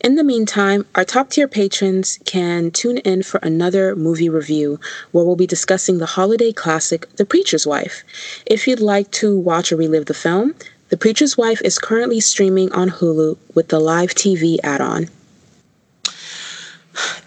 In 0.00 0.16
the 0.16 0.24
meantime, 0.24 0.86
our 0.94 1.04
top 1.04 1.30
tier 1.30 1.48
patrons 1.48 2.18
can 2.24 2.70
tune 2.70 2.98
in 2.98 3.22
for 3.22 3.40
another 3.42 3.96
movie 3.96 4.28
review 4.28 4.78
where 5.12 5.24
we'll 5.24 5.36
be 5.36 5.46
discussing 5.46 5.98
the 5.98 6.06
holiday 6.06 6.52
classic, 6.52 7.08
The 7.16 7.24
Preacher's 7.24 7.66
Wife. 7.66 8.04
If 8.46 8.66
you'd 8.66 8.80
like 8.80 9.10
to 9.12 9.38
watch 9.38 9.72
or 9.72 9.76
relive 9.76 10.06
the 10.06 10.14
film, 10.14 10.54
The 10.90 10.96
Preacher's 10.96 11.38
Wife 11.38 11.62
is 11.64 11.78
currently 11.78 12.18
streaming 12.18 12.72
on 12.72 12.90
Hulu 12.90 13.38
with 13.54 13.68
the 13.68 13.78
live 13.78 14.10
TV 14.10 14.58
add 14.64 14.80
on. 14.80 15.08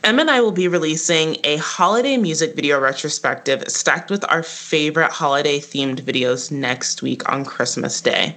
Em 0.03 0.19
and 0.19 0.29
I 0.29 0.41
will 0.41 0.51
be 0.51 0.67
releasing 0.67 1.37
a 1.45 1.55
holiday 1.55 2.17
music 2.17 2.57
video 2.57 2.77
retrospective 2.77 3.63
stacked 3.69 4.11
with 4.11 4.29
our 4.29 4.43
favorite 4.43 5.13
holiday 5.13 5.59
themed 5.59 6.01
videos 6.01 6.51
next 6.51 7.01
week 7.01 7.31
on 7.31 7.45
Christmas 7.45 8.01
Day. 8.01 8.35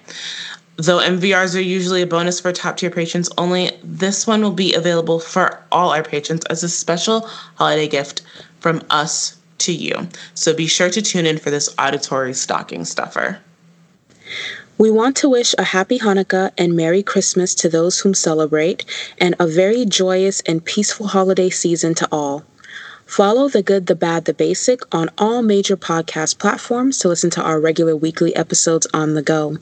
Though 0.77 1.01
MVRs 1.01 1.57
are 1.57 1.61
usually 1.61 2.03
a 2.03 2.07
bonus 2.07 2.39
for 2.39 2.53
top 2.53 2.77
tier 2.77 2.90
patrons 2.90 3.28
only, 3.36 3.73
this 3.82 4.28
one 4.28 4.43
will 4.43 4.53
be 4.53 4.74
available 4.74 5.19
for 5.19 5.61
all 5.73 5.90
our 5.90 6.05
patrons 6.05 6.44
as 6.44 6.62
a 6.62 6.69
special 6.69 7.23
holiday 7.57 7.89
gift 7.89 8.23
from 8.61 8.81
us 8.90 9.36
to 9.59 9.73
you. 9.73 10.07
So 10.35 10.55
be 10.55 10.69
sure 10.69 10.90
to 10.90 11.03
tune 11.03 11.27
in 11.27 11.39
for 11.39 11.51
this 11.51 11.74
auditory 11.81 12.32
stocking 12.32 12.85
stuffer. 12.85 13.40
We 14.78 14.90
want 14.90 15.16
to 15.16 15.28
wish 15.31 15.55
a 15.57 15.65
happy 15.65 16.01
Hanukkah 16.01 16.51
and 16.59 16.77
Merry 16.77 17.03
Christmas 17.03 17.55
to 17.55 17.70
those 17.70 18.01
whom 18.01 18.12
celebrate, 18.12 18.85
and 19.16 19.35
a 19.39 19.47
very 19.47 19.86
joyous 19.86 20.40
and 20.40 20.62
peaceful 20.62 21.07
holiday 21.07 21.48
season 21.48 21.94
to 21.94 22.09
all. 22.12 22.44
Follow 23.07 23.48
The 23.48 23.62
Good, 23.62 23.86
the 23.86 23.94
Bad, 23.94 24.27
the 24.27 24.35
Basic 24.35 24.82
on 24.94 25.09
all 25.16 25.40
major 25.40 25.78
podcast 25.78 26.39
platforms 26.39 26.98
to 26.98 27.09
listen 27.09 27.31
to 27.31 27.43
our 27.43 27.59
regular 27.59 27.97
weekly 27.97 28.36
episodes 28.36 28.86
on 28.93 29.15
the 29.15 29.23
go. 29.23 29.57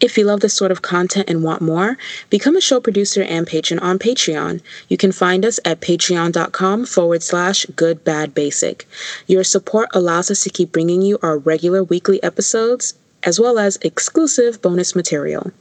If 0.00 0.16
you 0.16 0.24
love 0.24 0.40
this 0.40 0.54
sort 0.54 0.70
of 0.70 0.80
content 0.80 1.28
and 1.28 1.42
want 1.42 1.60
more, 1.60 1.98
become 2.30 2.56
a 2.56 2.62
show 2.62 2.80
producer 2.80 3.24
and 3.24 3.46
patron 3.46 3.78
on 3.80 3.98
Patreon. 3.98 4.62
You 4.88 4.96
can 4.96 5.12
find 5.12 5.44
us 5.44 5.60
at 5.66 5.82
patreon.com 5.82 6.86
forward 6.86 7.22
slash 7.22 7.66
good 7.76 8.04
bad 8.04 8.32
basic. 8.32 8.88
Your 9.26 9.44
support 9.44 9.90
allows 9.92 10.30
us 10.30 10.42
to 10.44 10.50
keep 10.50 10.72
bringing 10.72 11.02
you 11.02 11.18
our 11.20 11.36
regular 11.36 11.84
weekly 11.84 12.22
episodes 12.22 12.94
as 13.26 13.38
well 13.38 13.58
as 13.58 13.76
exclusive 13.82 14.62
bonus 14.62 14.96
material. 14.96 15.52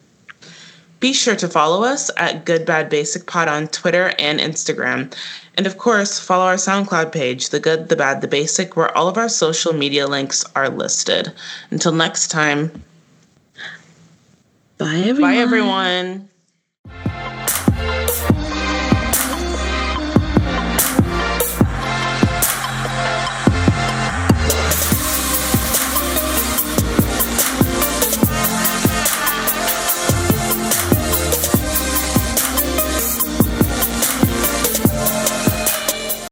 Be 1.01 1.11
sure 1.11 1.35
to 1.35 1.49
follow 1.49 1.83
us 1.83 2.09
at 2.15 2.45
Good 2.45 2.65
Bad 2.65 2.89
Basic 2.89 3.25
Pod 3.27 3.47
on 3.49 3.67
Twitter 3.67 4.13
and 4.17 4.39
Instagram. 4.39 5.13
And 5.57 5.67
of 5.67 5.77
course, 5.77 6.19
follow 6.19 6.45
our 6.45 6.55
SoundCloud 6.55 7.11
page, 7.11 7.49
The 7.49 7.59
Good, 7.59 7.89
the 7.89 7.95
Bad, 7.95 8.21
the 8.21 8.27
Basic, 8.27 8.77
where 8.77 8.95
all 8.97 9.07
of 9.07 9.17
our 9.17 9.29
social 9.29 9.73
media 9.73 10.07
links 10.07 10.45
are 10.55 10.69
listed. 10.69 11.33
Until 11.69 11.91
next 11.91 12.29
time. 12.29 12.71
Bye, 14.77 15.03
everyone. 15.05 15.21
Bye, 15.21 15.37
everyone. 15.37 16.29